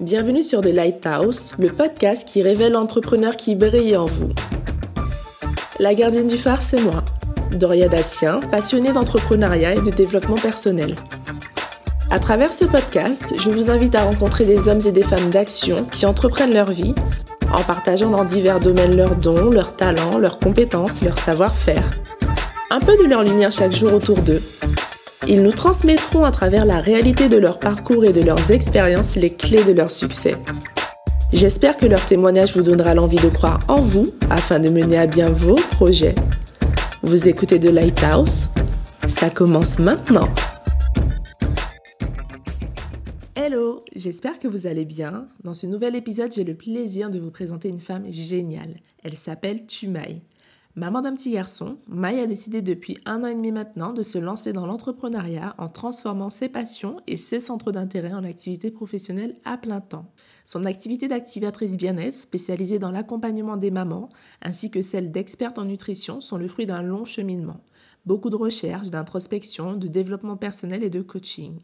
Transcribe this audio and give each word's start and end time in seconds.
Bienvenue 0.00 0.42
sur 0.42 0.62
The 0.62 0.66
Lighthouse, 0.66 1.54
le 1.58 1.68
podcast 1.68 2.26
qui 2.28 2.42
révèle 2.42 2.72
l'entrepreneur 2.72 3.36
qui 3.36 3.54
brille 3.54 3.96
en 3.96 4.06
vous. 4.06 4.30
La 5.78 5.94
gardienne 5.94 6.26
du 6.26 6.38
phare, 6.38 6.60
c'est 6.60 6.80
moi, 6.80 7.04
Doria 7.52 7.88
Dassien, 7.88 8.40
passionnée 8.50 8.92
d'entrepreneuriat 8.92 9.76
et 9.76 9.80
de 9.80 9.90
développement 9.90 10.34
personnel. 10.34 10.96
À 12.10 12.18
travers 12.18 12.52
ce 12.52 12.64
podcast, 12.64 13.34
je 13.38 13.50
vous 13.50 13.70
invite 13.70 13.94
à 13.94 14.02
rencontrer 14.02 14.44
des 14.44 14.68
hommes 14.68 14.82
et 14.84 14.92
des 14.92 15.02
femmes 15.02 15.30
d'action 15.30 15.84
qui 15.86 16.04
entreprennent 16.04 16.54
leur 16.54 16.70
vie 16.70 16.94
en 17.54 17.62
partageant 17.62 18.10
dans 18.10 18.24
divers 18.24 18.60
domaines 18.60 18.96
leurs 18.96 19.16
dons, 19.16 19.50
leurs 19.50 19.76
talents, 19.76 20.18
leurs 20.18 20.38
compétences, 20.38 21.00
leur 21.00 21.18
savoir-faire. 21.18 21.88
Un 22.70 22.80
peu 22.80 22.96
de 22.96 23.04
leur 23.04 23.22
lumière 23.22 23.52
chaque 23.52 23.72
jour 23.72 23.94
autour 23.94 24.18
d'eux. 24.18 24.40
Ils 25.28 25.42
nous 25.42 25.52
transmettront 25.52 26.24
à 26.24 26.32
travers 26.32 26.64
la 26.64 26.80
réalité 26.80 27.28
de 27.28 27.36
leur 27.36 27.60
parcours 27.60 28.04
et 28.04 28.12
de 28.12 28.22
leurs 28.22 28.50
expériences 28.50 29.14
les 29.14 29.30
clés 29.30 29.62
de 29.62 29.72
leur 29.72 29.88
succès. 29.88 30.36
J'espère 31.32 31.76
que 31.76 31.86
leur 31.86 32.04
témoignage 32.04 32.56
vous 32.56 32.62
donnera 32.62 32.94
l'envie 32.94 33.20
de 33.22 33.28
croire 33.28 33.60
en 33.68 33.80
vous 33.80 34.06
afin 34.30 34.58
de 34.58 34.68
mener 34.68 34.98
à 34.98 35.06
bien 35.06 35.30
vos 35.30 35.54
projets. 35.54 36.16
Vous 37.02 37.28
écoutez 37.28 37.60
The 37.60 37.72
Lighthouse 37.72 38.48
Ça 39.06 39.30
commence 39.30 39.78
maintenant. 39.78 40.28
Hello, 43.36 43.84
j'espère 43.94 44.40
que 44.40 44.48
vous 44.48 44.66
allez 44.66 44.84
bien. 44.84 45.28
Dans 45.44 45.54
ce 45.54 45.66
nouvel 45.66 45.94
épisode, 45.94 46.32
j'ai 46.32 46.44
le 46.44 46.54
plaisir 46.54 47.10
de 47.10 47.20
vous 47.20 47.30
présenter 47.30 47.68
une 47.68 47.80
femme 47.80 48.06
géniale. 48.10 48.76
Elle 49.04 49.16
s'appelle 49.16 49.66
Tumai. 49.66 50.22
Maman 50.74 51.02
d'un 51.02 51.14
petit 51.14 51.32
garçon, 51.32 51.76
Mai 51.86 52.18
a 52.18 52.26
décidé 52.26 52.62
depuis 52.62 52.96
un 53.04 53.24
an 53.24 53.26
et 53.26 53.34
demi 53.34 53.52
maintenant 53.52 53.92
de 53.92 54.02
se 54.02 54.16
lancer 54.16 54.54
dans 54.54 54.64
l'entrepreneuriat 54.64 55.54
en 55.58 55.68
transformant 55.68 56.30
ses 56.30 56.48
passions 56.48 56.96
et 57.06 57.18
ses 57.18 57.40
centres 57.40 57.72
d'intérêt 57.72 58.14
en 58.14 58.24
activités 58.24 58.70
professionnelles 58.70 59.36
à 59.44 59.58
plein 59.58 59.82
temps. 59.82 60.06
Son 60.44 60.64
activité 60.64 61.08
d'activatrice 61.08 61.76
bien-être, 61.76 62.16
spécialisée 62.16 62.78
dans 62.78 62.90
l'accompagnement 62.90 63.58
des 63.58 63.70
mamans, 63.70 64.08
ainsi 64.40 64.70
que 64.70 64.80
celle 64.80 65.12
d'experte 65.12 65.58
en 65.58 65.66
nutrition, 65.66 66.22
sont 66.22 66.38
le 66.38 66.48
fruit 66.48 66.64
d'un 66.64 66.80
long 66.80 67.04
cheminement. 67.04 67.60
Beaucoup 68.06 68.30
de 68.30 68.36
recherches, 68.36 68.88
d'introspection, 68.88 69.76
de 69.76 69.88
développement 69.88 70.38
personnel 70.38 70.82
et 70.82 70.90
de 70.90 71.02
coaching. 71.02 71.60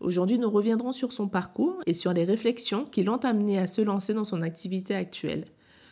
Aujourd'hui, 0.00 0.38
nous 0.38 0.50
reviendrons 0.50 0.92
sur 0.92 1.12
son 1.12 1.28
parcours 1.28 1.80
et 1.86 1.92
sur 1.92 2.12
les 2.12 2.24
réflexions 2.24 2.84
qui 2.86 3.04
l'ont 3.04 3.18
amené 3.18 3.60
à 3.60 3.68
se 3.68 3.82
lancer 3.82 4.14
dans 4.14 4.24
son 4.24 4.42
activité 4.42 4.96
actuelle. 4.96 5.44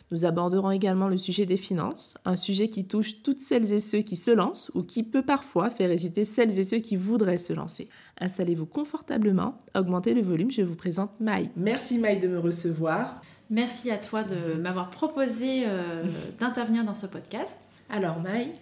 Nous 0.09 0.23
aborderons 0.23 0.71
également 0.71 1.09
le 1.09 1.17
sujet 1.17 1.45
des 1.45 1.57
finances, 1.57 2.15
un 2.23 2.37
sujet 2.37 2.69
qui 2.69 2.85
touche 2.85 3.21
toutes 3.23 3.41
celles 3.41 3.73
et 3.73 3.79
ceux 3.79 3.99
qui 3.99 4.15
se 4.15 4.31
lancent 4.31 4.71
ou 4.73 4.83
qui 4.83 5.03
peut 5.03 5.21
parfois 5.21 5.69
faire 5.69 5.91
hésiter 5.91 6.23
celles 6.23 6.57
et 6.57 6.63
ceux 6.63 6.77
qui 6.77 6.95
voudraient 6.95 7.37
se 7.37 7.51
lancer. 7.51 7.89
Installez-vous 8.21 8.65
confortablement, 8.65 9.57
augmentez 9.75 10.13
le 10.13 10.21
volume, 10.21 10.49
je 10.49 10.61
vous 10.61 10.75
présente 10.75 11.11
Maï. 11.19 11.49
Merci 11.57 11.97
Maï 11.97 12.19
de 12.19 12.29
me 12.29 12.39
recevoir. 12.39 13.21
Merci 13.49 13.91
à 13.91 13.97
toi 13.97 14.23
de 14.23 14.53
m'avoir 14.53 14.89
proposé 14.91 15.63
euh, 15.65 16.05
d'intervenir 16.39 16.85
dans 16.85 16.93
ce 16.93 17.05
podcast. 17.05 17.57
Alors 17.89 18.21
Maï, 18.21 18.53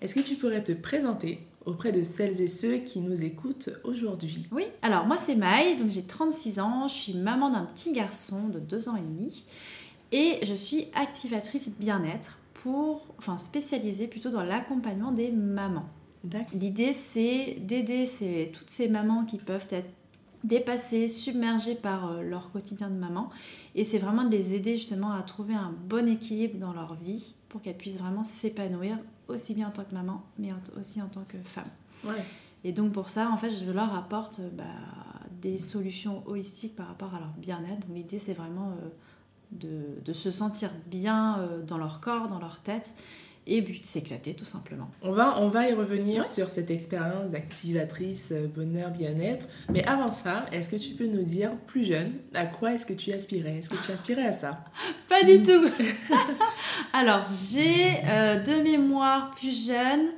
est-ce 0.00 0.14
que 0.14 0.20
tu 0.20 0.36
pourrais 0.36 0.62
te 0.62 0.72
présenter 0.72 1.46
auprès 1.66 1.92
de 1.92 2.02
celles 2.02 2.40
et 2.40 2.48
ceux 2.48 2.76
qui 2.78 3.00
nous 3.00 3.22
écoutent 3.22 3.68
aujourd'hui? 3.84 4.46
Oui, 4.52 4.64
alors 4.80 5.04
moi 5.04 5.18
c'est 5.18 5.34
Maï, 5.34 5.76
donc 5.76 5.90
j'ai 5.90 6.04
36 6.04 6.60
ans, 6.60 6.88
je 6.88 6.94
suis 6.94 7.14
maman 7.14 7.50
d'un 7.50 7.64
petit 7.64 7.92
garçon 7.92 8.48
de 8.48 8.58
2 8.58 8.88
ans 8.88 8.96
et 8.96 9.02
demi 9.02 9.44
et 10.12 10.38
je 10.42 10.54
suis 10.54 10.88
activatrice 10.94 11.68
bien-être 11.68 12.38
pour, 12.54 13.14
enfin 13.18 13.36
spécialisée 13.36 14.06
plutôt 14.06 14.30
dans 14.30 14.44
l'accompagnement 14.44 15.12
des 15.12 15.30
mamans. 15.30 15.88
L'idée 16.54 16.92
c'est 16.92 17.56
d'aider 17.60 18.08
toutes 18.52 18.70
ces 18.70 18.88
mamans 18.88 19.24
qui 19.24 19.38
peuvent 19.38 19.66
être 19.70 19.90
dépassées, 20.44 21.08
submergées 21.08 21.74
par 21.74 22.10
euh, 22.12 22.22
leur 22.22 22.52
quotidien 22.52 22.90
de 22.90 22.96
maman. 22.96 23.30
Et 23.74 23.82
c'est 23.82 23.98
vraiment 23.98 24.24
de 24.24 24.30
les 24.30 24.54
aider 24.54 24.76
justement 24.76 25.12
à 25.12 25.22
trouver 25.22 25.54
un 25.54 25.74
bon 25.88 26.06
équilibre 26.06 26.58
dans 26.58 26.72
leur 26.72 26.94
vie 26.94 27.34
pour 27.48 27.62
qu'elles 27.62 27.76
puissent 27.76 27.98
vraiment 27.98 28.24
s'épanouir 28.24 28.98
aussi 29.26 29.54
bien 29.54 29.68
en 29.68 29.70
tant 29.70 29.84
que 29.84 29.94
maman, 29.94 30.22
mais 30.38 30.50
aussi 30.78 31.00
en 31.00 31.08
tant 31.08 31.24
que 31.24 31.38
femme. 31.38 31.70
Et 32.62 32.72
donc 32.72 32.92
pour 32.92 33.08
ça, 33.08 33.30
en 33.30 33.36
fait, 33.36 33.50
je 33.50 33.70
leur 33.70 33.94
apporte 33.94 34.40
bah, 34.52 34.64
des 35.40 35.58
solutions 35.58 36.22
holistiques 36.26 36.76
par 36.76 36.88
rapport 36.88 37.14
à 37.14 37.18
leur 37.18 37.32
bien-être. 37.38 37.86
Donc 37.86 37.96
l'idée, 37.96 38.18
c'est 38.18 38.34
vraiment 38.34 38.70
euh, 38.70 38.88
de, 39.52 40.12
se 40.12 40.30
sentir 40.30 40.70
bien 40.86 41.38
euh, 41.38 41.62
dans 41.62 41.78
leur 41.78 42.00
corps, 42.00 42.28
dans 42.28 42.38
leur 42.38 42.60
tête. 42.60 42.90
Et 43.46 43.60
but, 43.60 43.84
s'éclater 43.84 44.32
tout 44.32 44.46
simplement. 44.46 44.90
On 45.02 45.12
va, 45.12 45.38
on 45.38 45.48
va 45.48 45.68
y 45.68 45.74
revenir 45.74 46.24
sur 46.24 46.48
cette 46.48 46.70
expérience 46.70 47.30
d'activatrice 47.30 48.30
euh, 48.32 48.46
bonheur, 48.46 48.90
bien-être. 48.90 49.46
Mais 49.70 49.84
avant 49.84 50.10
ça, 50.10 50.46
est-ce 50.50 50.70
que 50.70 50.76
tu 50.76 50.94
peux 50.94 51.06
nous 51.06 51.24
dire, 51.24 51.54
plus 51.66 51.84
jeune, 51.84 52.12
à 52.32 52.46
quoi 52.46 52.72
est-ce 52.72 52.86
que 52.86 52.94
tu 52.94 53.12
aspirais? 53.12 53.58
Est-ce 53.58 53.68
que 53.68 53.84
tu 53.84 53.92
aspirais 53.92 54.26
à 54.26 54.32
ça? 54.32 54.64
Pas 55.10 55.24
du 55.24 55.42
tout 55.42 55.68
Alors, 56.94 57.26
j'ai 57.30 57.98
euh, 58.06 58.42
de 58.42 58.62
mémoire 58.62 59.32
plus 59.32 59.66
jeune 59.66 60.08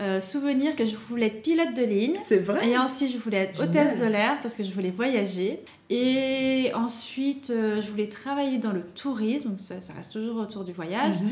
euh, 0.00 0.22
souvenir 0.22 0.74
que 0.74 0.86
je 0.86 0.96
voulais 0.96 1.26
être 1.26 1.42
pilote 1.42 1.74
de 1.74 1.82
ligne. 1.82 2.16
C'est 2.22 2.38
vrai. 2.38 2.66
Et 2.66 2.78
ensuite, 2.78 3.12
je 3.12 3.18
voulais 3.18 3.38
être 3.38 3.62
hôtesse 3.62 4.00
de 4.00 4.06
l'air 4.06 4.38
parce 4.40 4.56
que 4.56 4.64
je 4.64 4.70
voulais 4.70 4.90
voyager. 4.90 5.60
Et 5.90 6.70
ensuite, 6.74 7.50
euh, 7.50 7.82
je 7.82 7.90
voulais 7.90 8.08
travailler 8.08 8.56
dans 8.56 8.72
le 8.72 8.82
tourisme. 8.82 9.50
Donc, 9.50 9.60
ça, 9.60 9.74
reste 9.94 10.12
toujours 10.12 10.36
autour 10.36 10.64
du 10.64 10.72
voyage. 10.72 11.20
Mhm. 11.20 11.30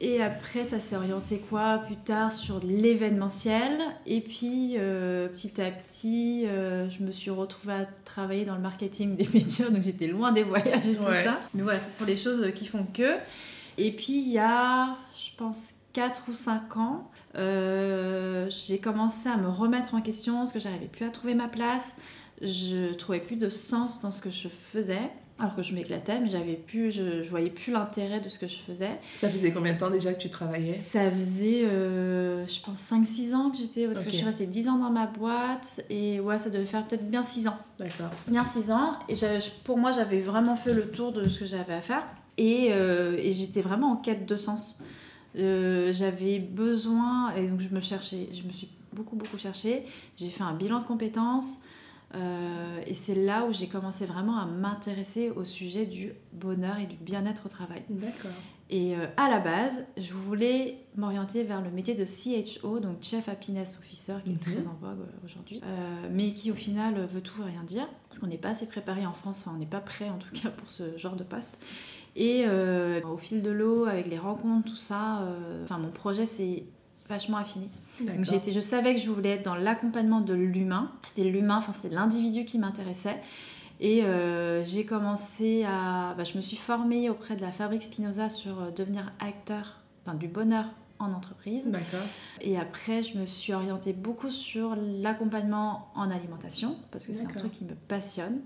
Et 0.00 0.20
après, 0.22 0.64
ça 0.64 0.80
s'est 0.80 0.96
orienté 0.96 1.40
quoi 1.48 1.78
Plus 1.86 1.94
tard 1.94 2.32
sur 2.32 2.58
l'événementiel. 2.64 3.78
Et 4.06 4.20
puis, 4.20 4.74
euh, 4.76 5.28
petit 5.28 5.60
à 5.60 5.70
petit, 5.70 6.46
je 6.46 7.04
me 7.04 7.12
suis 7.12 7.30
retrouvée 7.30 7.74
à 7.74 7.86
travailler 8.04 8.44
dans 8.44 8.56
le 8.56 8.62
marketing 8.62 9.14
des 9.14 9.28
médias. 9.34 9.68
Donc, 9.68 9.84
j'étais 9.84 10.08
loin 10.08 10.32
des 10.32 10.42
voyages 10.42 10.88
et 10.88 10.96
tout 10.96 11.02
ça. 11.04 11.38
Mais 11.54 11.62
voilà, 11.62 11.78
ce 11.78 11.96
sont 11.96 12.04
les 12.04 12.16
choses 12.16 12.44
qui 12.56 12.66
font 12.66 12.86
que. 12.92 13.18
Et 13.78 13.92
puis, 13.92 14.18
il 14.18 14.32
y 14.32 14.38
a, 14.38 14.96
je 15.14 15.30
pense, 15.36 15.74
4 15.92 16.22
ou 16.28 16.32
5 16.32 16.76
ans, 16.76 17.10
euh, 17.36 18.48
j'ai 18.48 18.78
commencé 18.78 19.28
à 19.28 19.36
me 19.36 19.48
remettre 19.48 19.94
en 19.94 20.00
question 20.00 20.38
parce 20.38 20.52
que 20.52 20.60
j'arrivais 20.60 20.86
plus 20.86 21.04
à 21.04 21.10
trouver 21.10 21.34
ma 21.34 21.48
place. 21.48 21.94
Je 22.42 22.94
trouvais 22.94 23.20
plus 23.20 23.36
de 23.36 23.48
sens 23.48 24.00
dans 24.00 24.10
ce 24.10 24.20
que 24.20 24.30
je 24.30 24.48
faisais. 24.48 25.10
Alors 25.38 25.56
que 25.56 25.62
je 25.62 25.74
m'éclatais, 25.74 26.20
mais 26.20 26.28
j'avais 26.28 26.52
plus, 26.54 26.90
je, 26.90 27.22
je 27.22 27.30
voyais 27.30 27.48
plus 27.48 27.72
l'intérêt 27.72 28.20
de 28.20 28.28
ce 28.28 28.38
que 28.38 28.46
je 28.46 28.58
faisais. 28.58 29.00
Ça 29.16 29.30
faisait 29.30 29.52
combien 29.52 29.72
de 29.72 29.78
temps 29.78 29.88
déjà 29.88 30.12
que 30.12 30.20
tu 30.20 30.28
travaillais? 30.28 30.78
Ça 30.78 31.10
faisait, 31.10 31.64
euh, 31.64 32.46
je 32.46 32.60
pense, 32.60 32.78
5-6 32.78 33.34
ans 33.34 33.50
que 33.50 33.56
j'étais, 33.56 33.86
parce 33.86 34.04
que 34.04 34.10
je 34.10 34.16
suis 34.16 34.26
restée 34.26 34.44
10 34.44 34.68
ans 34.68 34.76
dans 34.76 34.90
ma 34.90 35.06
boîte, 35.06 35.80
et 35.88 36.20
ouais, 36.20 36.36
ça 36.36 36.50
devait 36.50 36.66
faire 36.66 36.86
peut-être 36.86 37.08
bien 37.08 37.22
6 37.22 37.48
ans. 37.48 37.56
D'accord. 37.78 38.10
Bien 38.28 38.44
6 38.44 38.70
ans, 38.70 38.98
et 39.08 39.14
pour 39.64 39.78
moi, 39.78 39.92
j'avais 39.92 40.20
vraiment 40.20 40.56
fait 40.56 40.74
le 40.74 40.90
tour 40.90 41.10
de 41.10 41.26
ce 41.26 41.40
que 41.40 41.46
j'avais 41.46 41.72
à 41.72 41.80
faire, 41.80 42.04
et, 42.36 42.68
euh, 42.72 43.16
et 43.16 43.32
j'étais 43.32 43.62
vraiment 43.62 43.92
en 43.92 43.96
quête 43.96 44.26
de 44.26 44.36
sens. 44.36 44.82
Euh, 45.36 45.92
j'avais 45.92 46.38
besoin, 46.38 47.34
et 47.34 47.46
donc 47.46 47.60
je 47.60 47.68
me 47.74 47.80
cherchais, 47.80 48.28
je 48.32 48.42
me 48.42 48.52
suis 48.52 48.68
beaucoup 48.92 49.16
beaucoup 49.16 49.38
cherchée. 49.38 49.84
J'ai 50.16 50.30
fait 50.30 50.42
un 50.42 50.54
bilan 50.54 50.80
de 50.80 50.84
compétences. 50.84 51.58
Euh, 52.16 52.80
et 52.88 52.94
c'est 52.94 53.14
là 53.14 53.46
où 53.46 53.52
j'ai 53.52 53.68
commencé 53.68 54.04
vraiment 54.04 54.36
à 54.38 54.44
m'intéresser 54.44 55.30
au 55.30 55.44
sujet 55.44 55.86
du 55.86 56.12
bonheur 56.32 56.78
et 56.78 56.86
du 56.86 56.96
bien-être 56.96 57.46
au 57.46 57.48
travail. 57.48 57.84
D'accord. 57.88 58.32
Et 58.68 58.96
euh, 58.96 59.06
à 59.16 59.28
la 59.28 59.38
base, 59.38 59.84
je 59.96 60.12
voulais 60.12 60.78
m'orienter 60.96 61.44
vers 61.44 61.60
le 61.60 61.70
métier 61.70 61.94
de 61.94 62.04
CHO, 62.04 62.80
donc 62.80 62.96
Chief 63.00 63.28
Happiness 63.28 63.78
Officer, 63.78 64.14
qui 64.24 64.30
est 64.30 64.32
mhm. 64.32 64.38
très 64.38 64.66
en 64.66 64.74
vogue 64.80 65.06
aujourd'hui, 65.24 65.60
mais 66.10 66.34
qui 66.34 66.50
au 66.50 66.54
final 66.54 67.06
veut 67.06 67.20
tout 67.20 67.42
et 67.42 67.50
rien 67.50 67.62
dire, 67.62 67.88
parce 68.08 68.18
qu'on 68.18 68.28
n'est 68.28 68.38
pas 68.38 68.50
assez 68.50 68.66
préparé 68.66 69.06
en 69.06 69.12
France, 69.12 69.44
enfin 69.44 69.52
on 69.54 69.58
n'est 69.58 69.66
pas 69.66 69.80
prêt 69.80 70.08
en 70.08 70.18
tout 70.18 70.32
cas 70.32 70.50
pour 70.50 70.68
ce 70.68 70.98
genre 70.98 71.14
de 71.14 71.24
poste. 71.24 71.64
Et 72.16 72.44
euh, 72.46 73.00
au 73.02 73.16
fil 73.16 73.42
de 73.42 73.50
l'eau, 73.50 73.84
avec 73.84 74.08
les 74.08 74.18
rencontres, 74.18 74.70
tout 74.70 74.76
ça, 74.76 75.20
euh, 75.20 75.62
enfin 75.62 75.78
mon 75.78 75.90
projet 75.90 76.26
s'est 76.26 76.64
vachement 77.08 77.38
affiné. 77.38 77.68
Donc 78.00 78.24
j'étais, 78.24 78.52
je 78.52 78.60
savais 78.60 78.94
que 78.94 79.00
je 79.00 79.10
voulais 79.10 79.30
être 79.30 79.44
dans 79.44 79.54
l'accompagnement 79.54 80.20
de 80.20 80.34
l'humain. 80.34 80.90
C'était 81.02 81.24
l'humain, 81.24 81.58
enfin 81.58 81.72
c'était 81.72 81.94
l'individu 81.94 82.44
qui 82.44 82.58
m'intéressait. 82.58 83.20
Et 83.80 84.04
euh, 84.04 84.64
j'ai 84.64 84.84
commencé 84.84 85.64
à, 85.64 86.14
bah, 86.16 86.24
je 86.24 86.36
me 86.36 86.40
suis 86.40 86.56
formée 86.56 87.08
auprès 87.08 87.36
de 87.36 87.40
la 87.40 87.50
Fabrique 87.50 87.82
Spinoza 87.82 88.28
sur 88.28 88.72
devenir 88.72 89.12
acteur 89.20 89.78
enfin, 90.04 90.16
du 90.16 90.28
bonheur 90.28 90.66
en 90.98 91.12
entreprise. 91.12 91.66
D'accord. 91.66 92.06
Et 92.42 92.58
après, 92.58 93.02
je 93.02 93.18
me 93.18 93.26
suis 93.26 93.54
orientée 93.54 93.92
beaucoup 93.92 94.30
sur 94.30 94.76
l'accompagnement 94.76 95.88
en 95.94 96.10
alimentation 96.10 96.76
parce 96.90 97.06
que 97.06 97.12
c'est 97.12 97.24
un 97.24 97.34
truc 97.34 97.52
qui 97.52 97.64
me 97.64 97.74
passionne 97.74 98.40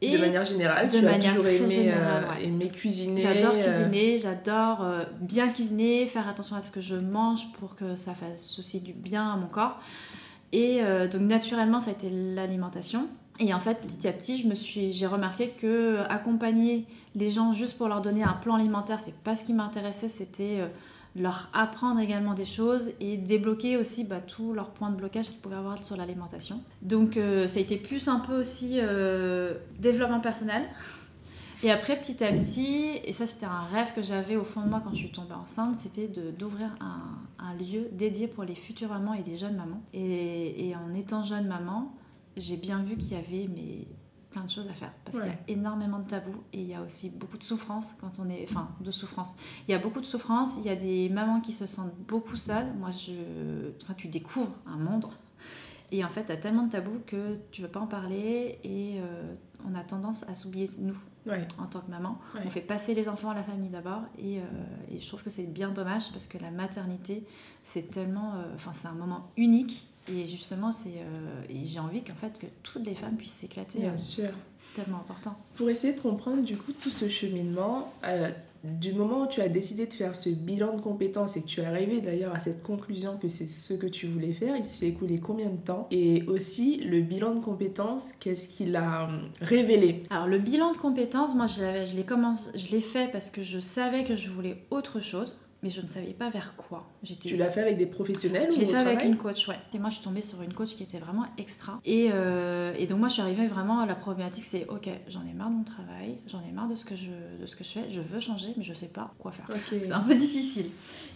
de 0.00 0.18
manière 0.18 0.44
générale, 0.44 0.88
de 0.88 0.98
tu 0.98 1.04
manière 1.04 1.32
as 1.32 1.34
toujours 1.34 1.50
aimé, 1.50 1.68
générale, 1.68 2.26
euh, 2.40 2.68
cuisiner. 2.68 3.20
J'adore 3.20 3.54
euh, 3.54 3.62
cuisiner, 3.62 4.18
j'adore 4.18 4.82
euh, 4.82 5.04
bien 5.20 5.48
cuisiner, 5.48 6.06
faire 6.06 6.28
attention 6.28 6.56
à 6.56 6.60
ce 6.60 6.70
que 6.70 6.80
je 6.80 6.94
mange 6.94 7.50
pour 7.58 7.74
que 7.74 7.96
ça 7.96 8.14
fasse 8.14 8.58
aussi 8.58 8.80
du 8.80 8.92
bien 8.92 9.32
à 9.32 9.36
mon 9.36 9.46
corps. 9.46 9.80
Et 10.52 10.80
donc 11.12 11.20
naturellement, 11.22 11.78
ça 11.78 11.90
a 11.90 11.92
été 11.92 12.08
l'alimentation. 12.08 13.06
Et 13.38 13.52
en 13.52 13.60
fait, 13.60 13.82
petit 13.82 14.08
à 14.08 14.12
petit, 14.12 14.38
je 14.38 14.48
me 14.48 14.54
suis, 14.54 14.94
j'ai 14.94 15.06
remarqué 15.06 15.50
que 15.50 15.98
accompagner 16.08 16.86
les 17.14 17.30
gens 17.30 17.52
juste 17.52 17.76
pour 17.76 17.86
leur 17.86 18.00
donner 18.00 18.22
un 18.22 18.32
plan 18.32 18.54
alimentaire, 18.54 18.98
c'est 18.98 19.14
pas 19.14 19.34
ce 19.34 19.44
qui 19.44 19.52
m'intéressait. 19.52 20.08
C'était 20.08 20.60
leur 21.18 21.48
apprendre 21.52 22.00
également 22.00 22.34
des 22.34 22.44
choses 22.44 22.90
et 23.00 23.16
débloquer 23.16 23.76
aussi 23.76 24.04
bah, 24.04 24.20
tous 24.20 24.52
leurs 24.52 24.70
points 24.70 24.90
de 24.90 24.96
blocage 24.96 25.30
qu'ils 25.30 25.40
pouvaient 25.40 25.56
avoir 25.56 25.82
sur 25.84 25.96
l'alimentation. 25.96 26.62
Donc 26.82 27.16
euh, 27.16 27.48
ça 27.48 27.58
a 27.58 27.62
été 27.62 27.76
plus 27.76 28.08
un 28.08 28.20
peu 28.20 28.38
aussi 28.38 28.78
euh, 28.80 29.54
développement 29.78 30.20
personnel. 30.20 30.62
Et 31.64 31.72
après, 31.72 31.98
petit 31.98 32.22
à 32.22 32.30
petit, 32.30 33.00
et 33.04 33.12
ça 33.12 33.26
c'était 33.26 33.46
un 33.46 33.62
rêve 33.72 33.92
que 33.92 34.02
j'avais 34.02 34.36
au 34.36 34.44
fond 34.44 34.60
de 34.60 34.68
moi 34.68 34.80
quand 34.82 34.92
je 34.92 34.98
suis 34.98 35.10
tombée 35.10 35.34
enceinte, 35.34 35.74
c'était 35.82 36.06
d'ouvrir 36.06 36.68
un, 36.80 37.54
lieu 37.54 37.88
dédié 37.90 38.28
pour 38.28 38.44
les 38.44 38.54
futures 38.54 38.90
mamans 38.90 39.14
et 39.14 39.24
les 39.28 39.36
jeunes 39.36 39.56
mamans. 39.56 39.82
Et, 39.92 40.68
et 40.68 40.76
en 40.76 40.94
étant 40.94 41.24
jeune 41.24 41.48
maman, 41.48 41.92
j'ai 42.36 42.56
bien 42.56 42.82
vu 42.84 42.96
qu'il 42.96 43.12
y 43.12 43.16
avait 43.16 43.48
mais, 43.52 43.88
plein 44.38 44.46
de 44.46 44.50
choses 44.50 44.68
à 44.68 44.74
faire 44.74 44.92
parce 45.04 45.18
qu'il 45.18 45.26
y 45.26 45.32
a 45.32 45.38
énormément 45.48 45.98
de 45.98 46.08
tabous 46.08 46.42
et 46.52 46.60
il 46.60 46.68
y 46.68 46.74
a 46.74 46.82
aussi 46.82 47.10
beaucoup 47.10 47.38
de 47.38 47.42
souffrance 47.42 47.94
quand 48.00 48.18
on 48.18 48.28
est 48.28 48.44
enfin 48.48 48.68
de 48.80 48.90
souffrance 48.90 49.34
il 49.66 49.72
y 49.72 49.74
a 49.74 49.78
beaucoup 49.78 50.00
de 50.00 50.06
souffrance 50.06 50.54
il 50.58 50.64
y 50.64 50.70
a 50.70 50.76
des 50.76 51.08
mamans 51.08 51.40
qui 51.40 51.52
se 51.52 51.66
sentent 51.66 51.94
beaucoup 52.06 52.36
seules. 52.36 52.72
Moi 52.78 52.90
je 52.90 53.12
enfin 53.82 53.94
tu 53.94 54.08
découvres 54.08 54.54
un 54.66 54.76
monde 54.76 55.06
et 55.90 56.04
en 56.04 56.08
fait 56.08 56.26
tu 56.26 56.32
as 56.32 56.36
tellement 56.36 56.64
de 56.64 56.70
tabous 56.70 57.00
que 57.06 57.38
tu 57.50 57.62
veux 57.62 57.68
pas 57.68 57.80
en 57.80 57.86
parler 57.86 58.58
et 58.62 59.00
euh, 59.00 59.34
on 59.66 59.74
a 59.74 59.82
tendance 59.82 60.24
à 60.28 60.34
s'oublier 60.34 60.68
nous 60.78 60.96
en 61.58 61.66
tant 61.66 61.80
que 61.80 61.90
maman. 61.90 62.18
On 62.42 62.48
fait 62.48 62.62
passer 62.62 62.94
les 62.94 63.06
enfants 63.06 63.30
à 63.30 63.34
la 63.34 63.42
famille 63.42 63.68
d'abord 63.68 64.00
et, 64.18 64.38
euh, 64.38 64.42
et, 64.90 64.98
je 64.98 65.06
trouve 65.06 65.22
que 65.22 65.28
c'est 65.28 65.44
bien 65.44 65.68
dommage 65.68 66.10
parce 66.10 66.26
que 66.26 66.38
la 66.38 66.50
maternité 66.50 67.24
c'est 67.64 67.90
tellement 67.90 68.34
euh, 68.34 68.54
enfin 68.54 68.72
c'est 68.72 68.88
un 68.88 68.92
moment 68.92 69.30
unique 69.36 69.88
et 70.10 70.26
justement, 70.26 70.72
c'est, 70.72 70.88
euh, 70.88 71.42
j'ai 71.64 71.80
envie 71.80 72.02
qu'en 72.02 72.14
fait 72.14 72.38
que 72.38 72.46
toutes 72.62 72.86
les 72.86 72.94
femmes 72.94 73.16
puissent 73.16 73.32
s'éclater. 73.32 73.78
Bien 73.78 73.94
euh, 73.94 73.98
sûr. 73.98 74.30
Tellement 74.74 74.98
important. 74.98 75.36
Pour 75.56 75.70
essayer 75.70 75.94
de 75.94 76.00
comprendre 76.00 76.42
du 76.42 76.56
coup 76.56 76.72
tout 76.72 76.90
ce 76.90 77.08
cheminement, 77.08 77.92
euh, 78.04 78.30
du 78.64 78.92
moment 78.92 79.22
où 79.22 79.26
tu 79.26 79.40
as 79.40 79.48
décidé 79.48 79.86
de 79.86 79.92
faire 79.92 80.14
ce 80.14 80.28
bilan 80.28 80.74
de 80.74 80.80
compétences 80.80 81.36
et 81.36 81.42
que 81.42 81.46
tu 81.46 81.60
es 81.60 81.64
arrivé 81.64 82.00
d'ailleurs 82.00 82.34
à 82.34 82.38
cette 82.38 82.62
conclusion 82.62 83.16
que 83.16 83.28
c'est 83.28 83.48
ce 83.48 83.74
que 83.74 83.86
tu 83.86 84.06
voulais 84.06 84.34
faire, 84.34 84.56
il 84.56 84.64
s'est 84.64 84.86
écoulé 84.86 85.18
combien 85.18 85.48
de 85.48 85.56
temps? 85.56 85.88
Et 85.90 86.22
aussi 86.24 86.76
le 86.78 87.00
bilan 87.00 87.34
de 87.34 87.40
compétences, 87.40 88.12
qu'est-ce 88.20 88.48
qu'il 88.48 88.76
a 88.76 89.08
révélé? 89.40 90.02
Alors 90.10 90.26
le 90.26 90.38
bilan 90.38 90.72
de 90.72 90.76
compétences, 90.76 91.34
moi 91.34 91.46
je 91.46 91.62
l'ai, 91.62 91.86
je 91.86 92.70
l'ai 92.70 92.80
fait 92.80 93.10
parce 93.10 93.30
que 93.30 93.42
je 93.42 93.58
savais 93.58 94.04
que 94.04 94.16
je 94.16 94.28
voulais 94.28 94.58
autre 94.70 95.00
chose 95.00 95.47
mais 95.62 95.70
je 95.70 95.80
ne 95.80 95.88
savais 95.88 96.12
pas 96.12 96.30
vers 96.30 96.54
quoi. 96.54 96.86
Tu 97.24 97.36
l'as 97.36 97.50
fait 97.50 97.62
avec 97.62 97.78
des 97.78 97.86
professionnels 97.86 98.50
Je 98.52 98.60
l'ai 98.60 98.66
fait 98.66 98.76
avec 98.76 99.02
une 99.02 99.16
coach, 99.16 99.48
ouais. 99.48 99.58
Et 99.74 99.78
moi, 99.78 99.90
je 99.90 99.96
suis 99.96 100.04
tombée 100.04 100.22
sur 100.22 100.40
une 100.42 100.54
coach 100.54 100.76
qui 100.76 100.82
était 100.82 100.98
vraiment 100.98 101.26
extra. 101.36 101.80
Et, 101.84 102.10
euh, 102.12 102.72
et 102.78 102.86
donc, 102.86 103.00
moi, 103.00 103.08
je 103.08 103.14
suis 103.14 103.22
arrivée 103.22 103.46
vraiment 103.46 103.80
à 103.80 103.86
la 103.86 103.94
problématique 103.94 104.44
c'est 104.44 104.66
ok, 104.68 104.88
j'en 105.08 105.24
ai 105.26 105.32
marre 105.32 105.50
de 105.50 105.54
mon 105.54 105.64
travail, 105.64 106.18
j'en 106.26 106.40
ai 106.40 106.52
marre 106.52 106.68
de 106.68 106.74
ce, 106.74 106.84
que 106.84 106.94
je, 106.96 107.10
de 107.40 107.46
ce 107.46 107.56
que 107.56 107.64
je 107.64 107.70
fais, 107.70 107.90
je 107.90 108.00
veux 108.00 108.20
changer, 108.20 108.48
mais 108.56 108.64
je 108.64 108.70
ne 108.70 108.76
sais 108.76 108.88
pas 108.88 109.14
quoi 109.18 109.32
faire. 109.32 109.48
C'est 109.68 109.90
un 109.90 110.00
peu 110.00 110.14
difficile. 110.14 110.66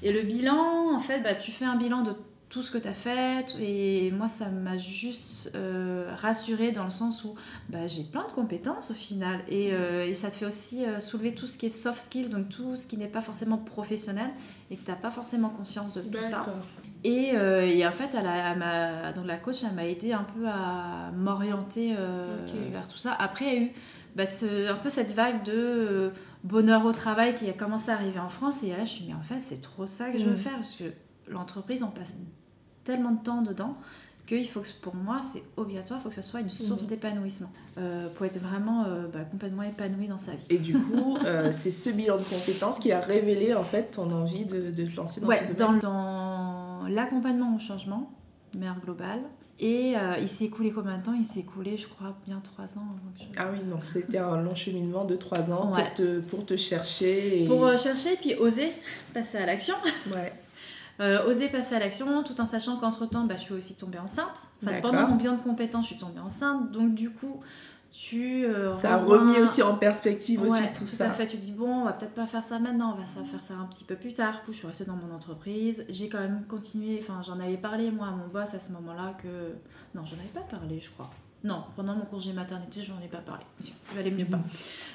Et 0.03 0.13
le 0.13 0.23
bilan, 0.23 0.95
en 0.95 1.01
fait, 1.01 1.21
bah, 1.21 1.35
tu 1.35 1.53
fais 1.53 1.65
un 1.65 1.77
bilan 1.77 2.03
de 2.03 2.13
tout 2.53 2.61
ce 2.61 2.71
que 2.71 2.77
tu 2.77 2.87
as 2.87 2.93
fait. 2.93 3.57
Et 3.61 4.11
moi, 4.11 4.29
ça 4.29 4.49
m'a 4.49 4.77
juste 4.77 5.51
euh, 5.55 6.13
rassurée 6.17 6.71
dans 6.71 6.85
le 6.85 6.91
sens 6.91 7.25
où 7.25 7.35
bah, 7.71 7.87
j'ai 7.87 8.05
plein 8.05 8.27
de 8.29 8.33
compétences 8.33 8.91
au 8.91 8.95
final. 8.95 9.41
Et, 9.49 9.71
euh, 9.73 10.05
et 10.05 10.15
ça 10.15 10.29
te 10.29 10.35
fait 10.35 10.45
aussi 10.45 10.85
euh, 10.85 11.01
soulever 11.01 11.35
tout 11.35 11.47
ce 11.47 11.57
qui 11.57 11.67
est 11.67 11.71
soft 11.71 11.99
skill, 11.99 12.29
donc 12.29 12.51
tout 12.51 12.77
ce 12.77 12.87
qui 12.87 12.99
n'est 12.99 13.09
pas 13.09 13.23
forcément 13.23 13.57
professionnel 13.57 14.29
et 14.71 14.77
que 14.77 14.85
tu 14.85 14.91
n'as 14.91 14.99
pas 14.99 15.11
forcément 15.11 15.49
conscience 15.49 15.95
de 15.95 16.03
tout 16.03 16.23
ça. 16.23 16.45
Et, 17.05 17.31
et, 17.31 17.87
en 17.87 17.91
fait, 17.91 18.11
elle 18.17 18.27
a, 18.27 19.13
donc 19.13 19.27
la 19.27 19.39
coach, 19.39 19.65
elle 19.65 19.75
m'a 19.75 19.87
aidé 19.87 20.13
un 20.13 20.25
peu 20.25 20.47
à 20.47 21.11
m'orienter 21.17 21.97
vers 22.71 22.87
tout 22.87 22.99
ça. 22.99 23.13
Après, 23.19 23.47
il 23.47 23.53
y 23.53 23.57
a 23.57 23.61
eu 23.63 23.73
bah, 24.15 24.25
un 24.71 24.75
peu 24.75 24.91
cette 24.91 25.13
vague 25.13 25.43
de 25.43 26.13
bonheur 26.45 26.85
au 26.85 26.93
travail 26.93 27.35
qui 27.35 27.49
a 27.49 27.55
commencé 27.55 27.91
à 27.91 27.95
arriver 27.95 28.21
en 28.21 28.29
France. 28.29 28.63
Et 28.63 28.69
là, 28.69 28.77
je 28.77 28.81
me 28.81 28.87
suis 28.87 29.05
dit, 29.05 29.09
mais 29.09 29.17
en 29.17 29.23
fait, 29.23 29.41
c'est 29.41 29.61
trop 29.61 29.87
ça 29.87 30.11
que 30.11 30.19
je 30.19 30.25
veux 30.25 30.35
mm. 30.35 30.39
faire. 30.39 30.55
Parce 30.55 30.77
que 30.77 30.85
l'entreprise, 31.29 31.83
on 31.83 31.91
passe 31.91 32.13
tellement 32.85 33.13
de 33.13 33.23
temps 33.23 33.43
dedans 33.43 33.77
qu'il 34.27 34.49
faut 34.49 34.61
que 34.61 34.69
pour 34.81 34.95
moi 34.95 35.21
c'est 35.23 35.43
obligatoire, 35.57 36.01
il 36.01 36.03
faut 36.03 36.09
que 36.09 36.15
ce 36.15 36.23
soit 36.23 36.41
une 36.41 36.51
source 36.51 36.87
d'épanouissement 36.87 37.51
euh, 37.79 38.09
pour 38.15 38.27
être 38.27 38.39
vraiment 38.39 38.85
euh, 38.85 39.07
bah, 39.13 39.21
complètement 39.31 39.63
épanoui 39.63 40.07
dans 40.07 40.19
sa 40.19 40.33
vie. 40.33 40.47
Et 40.51 40.59
du 40.59 40.75
coup, 40.75 41.17
euh, 41.25 41.51
c'est 41.53 41.71
ce 41.71 41.91
bilan 41.91 42.19
de 42.19 42.23
compétences 42.23 42.79
qui 42.79 42.93
a 42.93 43.01
révélé 43.01 43.55
en 43.55 43.65
fait 43.65 43.93
ton 43.93 44.11
envie 44.11 44.45
de, 44.45 44.71
de 44.71 44.85
te 44.85 44.97
lancer 44.97 45.21
dans 45.21 45.27
ouais, 45.27 45.39
ce 45.49 45.55
domaine. 45.55 45.79
Dans, 45.81 46.83
dans 46.83 46.89
l'accompagnement 46.89 47.57
au 47.57 47.59
changement, 47.59 48.11
mère 48.57 48.77
globale. 48.85 49.21
Et 49.61 49.95
il 50.21 50.27
s'est 50.27 50.47
écoulé 50.47 50.73
combien 50.73 50.99
de 50.99 51.05
temps? 51.05 51.15
Il 51.17 51.25
s'est 51.25 51.41
écoulé, 51.41 51.77
je 51.77 51.87
crois, 51.87 52.17
bien 52.27 52.41
trois 52.43 52.65
ans. 52.79 52.97
Ah 53.37 53.47
oui, 53.53 53.61
donc 53.71 53.85
c'était 53.85 54.19
un 54.19 54.43
long 54.43 54.57
cheminement 54.57 55.05
de 55.05 55.15
trois 55.15 55.53
ans 55.53 55.71
pour, 55.73 55.95
te, 55.95 56.19
pour 56.19 56.45
te 56.45 56.57
chercher. 56.57 57.45
Et... 57.45 57.47
Pour 57.47 57.69
chercher, 57.79 58.17
puis 58.17 58.35
oser 58.35 58.71
passer 59.15 59.39
à 59.39 59.47
l'action. 59.47 59.77
Ouais. 60.09 60.33
Euh, 61.01 61.27
oser 61.27 61.49
passer 61.49 61.75
à 61.75 61.79
l'action 61.79 62.23
tout 62.23 62.41
en 62.41 62.47
sachant 62.47 62.77
qu'entre-temps, 62.77 63.25
bah, 63.25 63.37
je 63.37 63.43
suis 63.43 63.55
aussi 63.55 63.75
tombée 63.75 63.99
enceinte. 63.99 64.43
pendant 64.83 65.09
mon 65.09 65.17
bilan 65.17 65.37
de 65.37 65.43
compétences, 65.43 65.85
je 65.85 65.95
suis 65.95 65.99
tombée 65.99 66.21
enceinte. 66.21 66.71
Donc 66.71 66.95
du 66.95 67.11
coup, 67.11 67.41
tu... 67.91 68.45
Euh, 68.45 68.75
ça 68.75 68.95
a 68.95 68.97
remis 68.99 69.39
aussi 69.39 69.63
en 69.63 69.77
perspective 69.77 70.43
aussi 70.43 70.63
tout, 70.77 70.87
ça. 70.87 71.05
Tout 71.05 71.11
à 71.11 71.15
fait. 71.15 71.27
Tu 71.27 71.37
dis, 71.37 71.53
bon, 71.53 71.83
on 71.83 71.85
va 71.85 71.93
peut-être 71.93 72.15
pas 72.15 72.27
faire 72.27 72.45
ça 72.45 72.59
maintenant, 72.59 72.95
on 72.97 73.01
va 73.01 73.07
ça, 73.07 73.23
faire 73.23 73.43
ça 73.43 73.55
un 73.55 73.67
petit 73.67 73.85
peu 73.85 73.97
plus 73.97 74.13
tard. 74.13 74.33
Du 74.33 74.41
coup, 74.41 74.53
je 74.53 74.59
suis 74.59 74.67
restée 74.67 74.85
dans 74.85 74.97
mon 74.97 75.15
entreprise. 75.15 75.85
J'ai 75.89 76.09
quand 76.09 76.21
même 76.21 76.45
continué, 76.49 76.99
enfin 77.03 77.21
j'en 77.23 77.41
avais 77.41 77.57
parlé 77.57 77.91
moi 77.91 78.09
à 78.09 78.11
mon 78.11 78.29
boss 78.29 78.55
à 78.55 78.61
ce 78.61 78.73
moment-là 78.73 79.15
que... 79.23 79.55
Non, 79.95 80.05
j'en 80.05 80.17
avais 80.17 80.29
pas 80.33 80.41
parlé, 80.41 80.81
je 80.81 80.91
crois. 80.91 81.11
Non, 81.45 81.65
pendant 81.75 81.97
mon 81.97 82.05
congé 82.05 82.33
maternité, 82.33 82.83
je 82.83 82.93
n'en 82.93 83.01
ai 83.01 83.09
pas 83.09 83.19
parlé. 83.19 83.45
Il 83.61 83.97
valait 83.97 84.11
mieux 84.13 84.27
pas. 84.27 84.39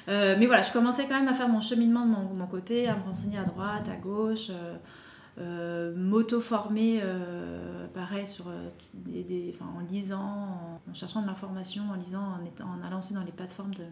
Euh, 0.08 0.36
mais 0.38 0.46
voilà, 0.46 0.62
je 0.62 0.72
commençais 0.72 1.06
quand 1.06 1.18
même 1.18 1.28
à 1.28 1.34
faire 1.34 1.48
mon 1.48 1.60
cheminement 1.60 2.06
de 2.06 2.34
mon, 2.34 2.46
côté, 2.46 2.88
à 2.88 2.96
me 2.96 3.02
renseigner 3.02 3.38
à 3.38 3.44
droite, 3.44 3.88
à 3.92 3.96
gauche. 3.96 4.46
Euh, 4.48 4.76
m'auto-former, 5.94 7.00
euh, 7.02 7.86
pareil, 7.88 8.26
sur, 8.26 8.48
euh, 8.48 8.68
des, 8.94 9.54
en 9.60 9.80
lisant, 9.80 10.80
en, 10.88 10.94
cherchant 10.94 11.22
de 11.22 11.26
l'information, 11.26 11.82
en 11.90 11.94
lisant, 11.94 12.22
en, 12.22 12.44
étant, 12.44 12.66
en 12.66 12.86
allant 12.86 12.98
aussi 12.98 13.14
dans 13.14 13.24
les 13.24 13.32
plateformes 13.32 13.74
de, 13.74 13.84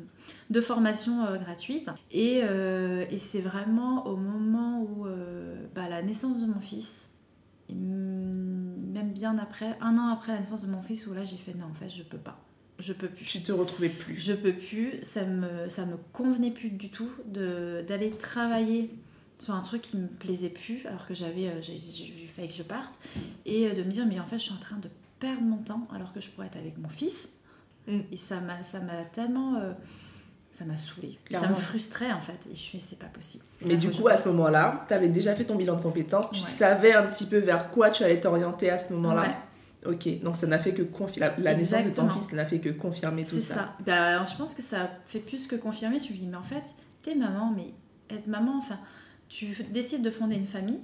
de 0.50 0.60
formation 0.60 1.24
gratuite. 1.38 1.90
Et, 2.10 2.38
et 2.38 3.18
c'est 3.18 3.40
vraiment 3.40 4.06
au 4.06 4.16
moment 4.16 4.82
où 4.82 5.06
bah, 5.74 5.88
la 5.88 6.02
naissance 6.02 6.40
de 6.40 6.46
mon 6.46 6.60
fils, 6.60 7.06
même 7.70 9.12
bien 9.12 9.38
après, 9.38 9.76
un 9.80 9.98
an 9.98 10.08
après 10.08 10.32
la 10.32 10.40
naissance 10.40 10.62
de 10.62 10.70
mon 10.70 10.82
fils, 10.82 11.06
où 11.06 11.14
là 11.14 11.24
j'ai 11.24 11.36
fait 11.36 11.54
non, 11.54 11.66
en 11.66 11.74
fait, 11.74 11.88
je 11.88 12.02
peux 12.02 12.18
pas. 12.18 12.40
Je 12.78 12.92
peux 12.92 13.08
plus. 13.08 13.24
Tu 13.24 13.42
te 13.42 13.52
retrouvais 13.52 13.88
plus. 13.88 14.18
Je 14.18 14.34
peux 14.34 14.52
plus. 14.52 14.98
Ça 15.02 15.24
me, 15.24 15.68
ça 15.68 15.86
me 15.86 15.96
convenait 16.12 16.50
plus 16.50 16.70
du 16.70 16.90
tout 16.90 17.10
d'aller 17.26 18.10
travailler 18.10 18.90
sur 19.38 19.54
un 19.54 19.60
truc 19.60 19.82
qui 19.82 19.96
me 19.96 20.06
plaisait 20.06 20.48
plus, 20.48 20.86
alors 20.86 21.06
que 21.06 21.14
j'avais, 21.14 21.48
euh, 21.48 21.60
j'ai 21.60 22.28
fait 22.34 22.46
que 22.46 22.54
je 22.54 22.62
parte, 22.62 22.94
et 23.44 23.66
euh, 23.66 23.74
de 23.74 23.82
me 23.82 23.90
dire, 23.90 24.06
mais 24.06 24.18
en 24.18 24.24
fait, 24.24 24.38
je 24.38 24.44
suis 24.44 24.54
en 24.54 24.60
train 24.60 24.76
de 24.76 24.88
perdre 25.20 25.42
mon 25.42 25.58
temps 25.58 25.86
alors 25.94 26.12
que 26.12 26.20
je 26.20 26.28
pourrais 26.30 26.46
être 26.46 26.56
avec 26.56 26.78
mon 26.78 26.88
fils. 26.88 27.28
Mm. 27.86 28.00
Et 28.12 28.16
ça 28.16 28.40
m'a, 28.40 28.62
ça 28.62 28.80
m'a 28.80 29.04
tellement. 29.12 29.56
Euh, 29.56 29.72
ça 30.56 30.64
m'a 30.64 30.76
saoulée. 30.78 31.18
Ça 31.30 31.46
me 31.48 31.54
frustrait 31.54 32.12
en 32.12 32.20
fait. 32.20 32.46
Et 32.50 32.54
je 32.54 32.60
suis, 32.60 32.80
c'est 32.80 32.98
pas 32.98 33.06
possible. 33.06 33.44
Mais 33.60 33.76
du 33.76 33.90
coup, 33.90 34.08
à 34.08 34.16
ce 34.16 34.26
moment-là, 34.28 34.86
tu 34.88 34.94
avais 34.94 35.08
déjà 35.08 35.34
fait 35.34 35.44
ton 35.44 35.54
bilan 35.54 35.76
de 35.76 35.82
compétences, 35.82 36.30
tu 36.30 36.40
savais 36.40 36.94
un 36.94 37.02
petit 37.02 37.26
peu 37.26 37.36
vers 37.36 37.70
quoi 37.70 37.90
tu 37.90 38.02
allais 38.04 38.20
t'orienter 38.20 38.70
à 38.70 38.78
ce 38.78 38.90
moment-là. 38.94 39.36
Ok, 39.84 40.08
donc 40.22 40.34
ça 40.36 40.46
n'a 40.46 40.58
fait 40.58 40.72
que 40.72 40.82
confirmer. 40.82 41.34
La, 41.38 41.54
naissance 41.54 41.84
de 41.84 41.94
ton 41.94 42.08
fils 42.08 42.32
n'a 42.32 42.46
fait 42.46 42.58
que 42.58 42.70
confirmer 42.70 43.24
tout 43.24 43.38
ça. 43.38 43.74
ça. 43.86 43.92
Alors, 43.92 44.26
je 44.26 44.34
pense 44.34 44.54
que 44.54 44.62
ça 44.62 44.90
fait 45.06 45.20
plus 45.20 45.46
que 45.46 45.56
confirmer. 45.56 45.98
Je 45.98 46.12
me 46.12 46.18
dis, 46.18 46.26
mais 46.26 46.38
en 46.38 46.42
fait, 46.42 46.74
t'es 47.02 47.14
maman, 47.14 47.52
mais 47.54 47.74
être 48.08 48.26
maman, 48.26 48.56
enfin, 48.56 48.78
tu 49.28 49.46
décides 49.70 50.02
de 50.02 50.10
fonder 50.10 50.36
une 50.36 50.46
famille, 50.46 50.80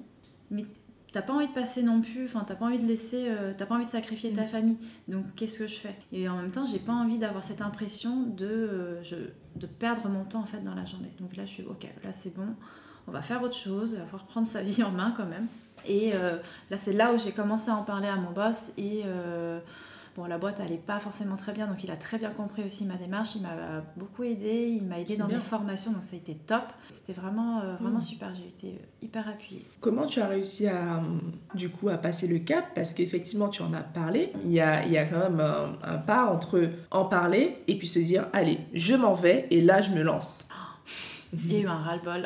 mais 0.50 0.64
t'as 1.12 1.22
pas 1.22 1.34
envie 1.34 1.46
de 1.46 1.52
passer 1.52 1.82
non 1.82 2.00
plus, 2.00 2.25
enfin 2.25 2.44
t'as 2.46 2.54
pas 2.54 2.64
envie 2.64 2.78
de 2.78 2.87
laisser, 2.87 3.26
euh, 3.28 3.52
t'as 3.56 3.66
pas 3.66 3.75
envie 3.75 3.84
de 3.84 3.90
sacrifier 3.90 4.32
ta 4.32 4.44
mm. 4.44 4.49
famille. 4.49 4.76
Donc 5.08 5.26
qu'est-ce 5.37 5.58
que 5.58 5.66
je 5.66 5.76
fais? 5.76 5.94
Et 6.12 6.28
en 6.28 6.37
même 6.37 6.50
temps, 6.50 6.66
j'ai 6.66 6.78
pas 6.78 6.92
envie 6.92 7.18
d'avoir 7.18 7.44
cette 7.44 7.61
impression 7.61 8.22
de, 8.22 8.46
euh, 8.46 9.02
je, 9.02 9.16
de 9.56 9.66
perdre 9.66 10.08
mon 10.08 10.25
temps 10.25 10.40
en 10.40 10.46
fait 10.46 10.61
dans 10.61 10.75
la 10.75 10.84
journée. 10.84 11.12
Donc 11.20 11.37
là, 11.37 11.44
je 11.44 11.52
suis 11.52 11.64
ok, 11.64 11.87
là 12.02 12.12
c'est 12.12 12.34
bon, 12.34 12.49
on 13.06 13.12
va 13.12 13.22
faire 13.22 13.42
autre 13.42 13.56
chose, 13.56 13.96
on 14.00 14.11
va 14.11 14.18
reprendre 14.18 14.46
sa 14.46 14.62
vie 14.62 14.82
en 14.82 14.90
main 14.90 15.12
quand 15.16 15.26
même. 15.26 15.46
Et 15.84 16.12
euh, 16.14 16.38
là, 16.70 16.76
c'est 16.76 16.92
là 16.92 17.12
où 17.12 17.18
j'ai 17.18 17.32
commencé 17.32 17.70
à 17.70 17.75
en 17.75 17.82
parler 17.82 18.08
à 18.08 18.16
mon 18.16 18.30
boss 18.30 18.72
et 18.78 19.02
Bon, 20.14 20.26
la 20.26 20.37
boîte 20.37 20.59
n'allait 20.59 20.76
pas 20.76 20.99
forcément 20.99 21.37
très 21.37 21.52
bien, 21.52 21.66
donc 21.66 21.83
il 21.83 21.90
a 21.90 21.97
très 21.97 22.19
bien 22.19 22.31
compris 22.31 22.62
aussi 22.62 22.85
ma 22.85 22.97
démarche. 22.97 23.35
Il 23.35 23.42
m'a 23.42 23.83
beaucoup 23.97 24.25
aidé, 24.25 24.78
il 24.78 24.85
m'a 24.85 25.00
aidé 25.00 25.16
dans 25.16 25.26
mes 25.26 25.40
formations, 25.40 25.90
donc 25.90 26.02
ça 26.02 26.14
a 26.14 26.16
été 26.16 26.35
top. 26.35 26.64
C'était 26.90 27.14
vraiment, 27.14 27.61
euh, 27.61 27.76
vraiment 27.81 27.99
mm. 27.99 28.02
super, 28.02 28.35
j'ai 28.35 28.47
été 28.47 28.78
hyper 29.00 29.26
appuyée. 29.26 29.66
Comment 29.81 30.04
tu 30.04 30.21
as 30.21 30.26
réussi 30.26 30.69
à, 30.69 31.02
du 31.54 31.71
coup, 31.71 31.88
à 31.88 31.97
passer 31.97 32.26
le 32.26 32.40
cap? 32.40 32.66
Parce 32.75 32.92
qu'effectivement, 32.92 33.49
tu 33.49 33.62
en 33.62 33.73
as 33.73 33.81
parlé. 33.81 34.33
Il 34.45 34.52
y 34.52 34.61
a, 34.61 34.85
il 34.85 34.92
y 34.92 34.99
a 34.99 35.07
quand 35.07 35.31
même 35.31 35.40
un, 35.40 35.97
pas 35.99 36.26
entre 36.26 36.69
en 36.90 37.07
parler 37.07 37.62
et 37.66 37.78
puis 37.78 37.88
se 37.88 37.99
dire, 37.99 38.26
allez, 38.35 38.59
je 38.75 38.95
m'en 38.95 39.14
vais 39.14 39.47
et 39.50 39.62
là, 39.62 39.81
je 39.81 39.90
me 39.90 40.02
lance. 40.02 40.47
Il 41.33 41.50
y 41.50 41.57
a 41.57 41.61
eu 41.61 41.66
un 41.66 41.78
ras-le-bol. 41.78 42.25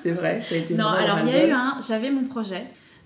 C'est 0.00 0.12
vrai, 0.12 0.40
ça 0.42 0.54
a 0.54 0.58
été 0.58 0.74
Non, 0.74 0.86
alors 0.86 1.18
il 1.24 1.30
y 1.30 1.34
a 1.34 1.48
eu 1.48 1.50
un, 1.50 1.80
j'avais 1.86 2.12
mon 2.12 2.24
projet. 2.24 2.64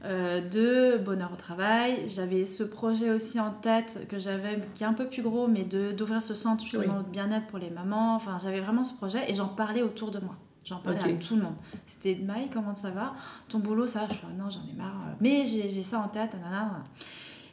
Euh, 0.09 0.41
de 0.41 0.97
bonheur 0.97 1.31
au 1.33 1.37
travail. 1.37 2.09
J'avais 2.09 2.47
ce 2.47 2.63
projet 2.63 3.11
aussi 3.11 3.39
en 3.39 3.51
tête 3.51 4.07
que 4.09 4.19
j'avais, 4.19 4.59
qui 4.75 4.83
est 4.83 4.87
un 4.87 4.95
peu 4.95 5.07
plus 5.07 5.23
gros, 5.23 5.49
mais 5.49 5.65
d'ouvrir 5.65 6.23
ce 6.23 6.33
centre 6.33 6.65
justement 6.65 7.03
de 7.03 7.09
bien-être 7.11 7.47
pour 7.49 7.59
les 7.59 7.69
mamans. 7.69 8.15
Enfin, 8.15 8.39
j'avais 8.43 8.61
vraiment 8.61 8.85
ce 8.85 8.95
projet 8.95 9.31
et 9.31 9.35
j'en 9.35 9.49
parlais 9.49 9.83
autour 9.83 10.11
de 10.11 10.19
moi. 10.21 10.35
J'en 10.65 10.79
parlais 10.79 11.01
à 11.01 11.13
tout 11.17 11.37
le 11.37 11.43
monde. 11.43 11.57
C'était 11.87 12.15
Maï, 12.15 12.49
comment 12.53 12.75
ça 12.75 12.91
va? 12.91 13.15
Ton 13.49 13.59
boulot, 13.59 13.87
ça 13.87 14.07
Je 14.09 14.15
suis 14.15 14.27
ah, 14.27 14.43
non, 14.43 14.49
j'en 14.49 14.61
ai 14.71 14.77
marre. 14.77 14.95
Mais 15.21 15.45
j'ai 15.45 15.69
j'ai 15.69 15.83
ça 15.83 15.99
en 15.99 16.09
tête. 16.09 16.35
nanana. 16.35 16.85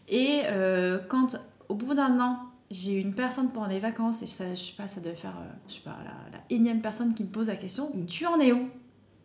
Et 0.07 0.43
euh, 0.45 0.99
quand, 1.09 1.37
au 1.67 1.75
bout 1.75 1.93
d'un 1.93 2.19
an, 2.19 2.39
j'ai 2.71 2.97
eu 2.97 3.01
une 3.01 3.13
personne 3.13 3.49
pendant 3.49 3.67
les 3.67 3.79
vacances, 3.79 4.21
et 4.21 4.27
ça, 4.27 4.53
je 4.53 4.59
sais 4.59 4.73
pas, 4.77 4.87
ça 4.87 4.99
devait 5.01 5.15
faire, 5.15 5.35
euh, 5.39 5.51
je 5.67 5.75
sais 5.75 5.81
pas, 5.81 5.97
la, 6.03 6.37
la 6.37 6.43
énième 6.49 6.81
personne 6.81 7.13
qui 7.13 7.23
me 7.23 7.29
pose 7.29 7.47
la 7.47 7.55
question 7.55 7.89
Mm. 7.93 8.05
Tu 8.05 8.25
en 8.25 8.39
es 8.39 8.51
où? 8.51 8.69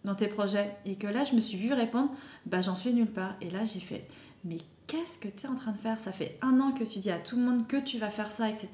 Dans 0.04 0.14
tes 0.14 0.28
projets 0.28 0.76
Et 0.86 0.96
que 0.96 1.06
là, 1.06 1.24
je 1.24 1.34
me 1.34 1.40
suis 1.40 1.56
vue 1.58 1.72
répondre 1.72 2.10
Bah, 2.46 2.60
j'en 2.60 2.74
suis 2.74 2.92
nulle 2.94 3.10
part. 3.10 3.34
Et 3.40 3.50
là, 3.50 3.64
j'ai 3.64 3.80
fait 3.80 4.06
Mais 4.44 4.58
qu'est-ce 4.86 5.18
que 5.18 5.28
tu 5.28 5.46
es 5.46 5.48
en 5.48 5.54
train 5.54 5.72
de 5.72 5.78
faire? 5.78 5.98
Ça 5.98 6.12
fait 6.12 6.38
un 6.42 6.58
an 6.60 6.72
que 6.72 6.84
tu 6.84 6.98
dis 6.98 7.10
à 7.10 7.18
tout 7.18 7.36
le 7.36 7.42
monde 7.42 7.66
que 7.66 7.76
tu 7.76 7.98
vas 7.98 8.10
faire 8.10 8.30
ça, 8.30 8.48
etc. 8.48 8.68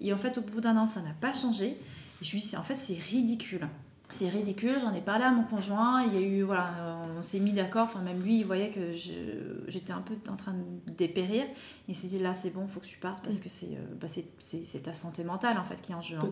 Et 0.00 0.12
en 0.12 0.18
fait, 0.18 0.38
au 0.38 0.42
bout 0.42 0.60
d'un 0.60 0.76
an, 0.76 0.86
ça 0.86 1.00
n'a 1.02 1.12
pas 1.20 1.32
changé. 1.32 1.68
Et 2.20 2.24
je 2.24 2.32
lui 2.32 2.40
dis 2.40 2.56
En 2.56 2.62
fait, 2.62 2.76
c'est 2.76 2.94
ridicule. 2.98 3.68
C'est 4.12 4.28
ridicule, 4.28 4.74
j'en 4.80 4.92
ai 4.92 5.00
parlé 5.00 5.22
à 5.22 5.30
mon 5.30 5.44
conjoint, 5.44 6.02
il 6.02 6.12
y 6.14 6.16
a 6.16 6.20
eu, 6.20 6.42
voilà, 6.42 6.98
on 7.16 7.22
s'est 7.22 7.38
mis 7.38 7.52
d'accord, 7.52 7.84
enfin 7.84 8.00
même 8.00 8.20
lui, 8.24 8.40
il 8.40 8.44
voyait 8.44 8.70
que 8.70 8.92
j'étais 9.68 9.92
un 9.92 10.00
peu 10.00 10.14
en 10.28 10.34
train 10.34 10.52
de 10.52 10.90
dépérir. 10.92 11.44
Il 11.86 11.94
s'est 11.94 12.08
dit 12.08 12.18
là 12.18 12.34
c'est 12.34 12.50
bon, 12.50 12.66
faut 12.66 12.80
que 12.80 12.86
tu 12.86 12.98
partes 12.98 13.22
parce 13.22 13.36
Mm. 13.38 13.40
que 13.42 13.48
c'est 13.48 13.66
euh, 13.66 13.94
bah, 14.00 14.08
c'est- 14.08 14.26
c'est- 14.40 14.64
c'est 14.64 14.80
ta 14.80 14.94
santé 14.94 15.22
mentale 15.22 15.58
en 15.58 15.62
fait 15.64 15.80
qui 15.80 15.92
est 15.92 15.94
en 15.94 16.02
jeu. 16.02 16.16
hein. 16.20 16.28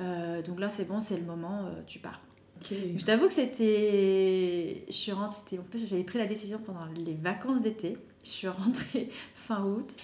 Euh, 0.00 0.42
donc 0.42 0.60
là 0.60 0.68
c'est 0.68 0.84
bon, 0.84 1.00
c'est 1.00 1.16
le 1.16 1.24
moment, 1.24 1.60
euh, 1.64 1.80
tu 1.86 2.00
pars. 2.00 2.20
Je 2.68 3.04
t'avoue 3.04 3.28
que 3.28 3.32
c'était. 3.32 4.84
Je 4.88 4.92
suis 4.92 5.12
rentrée. 5.12 5.58
En 5.58 5.64
j'avais 5.74 6.04
pris 6.04 6.18
la 6.18 6.26
décision 6.26 6.58
pendant 6.58 6.86
les 6.94 7.14
vacances 7.14 7.62
d'été. 7.62 7.96
Je 8.22 8.28
suis 8.28 8.48
rentrée 8.48 9.08
fin 9.34 9.64
août. 9.64 9.94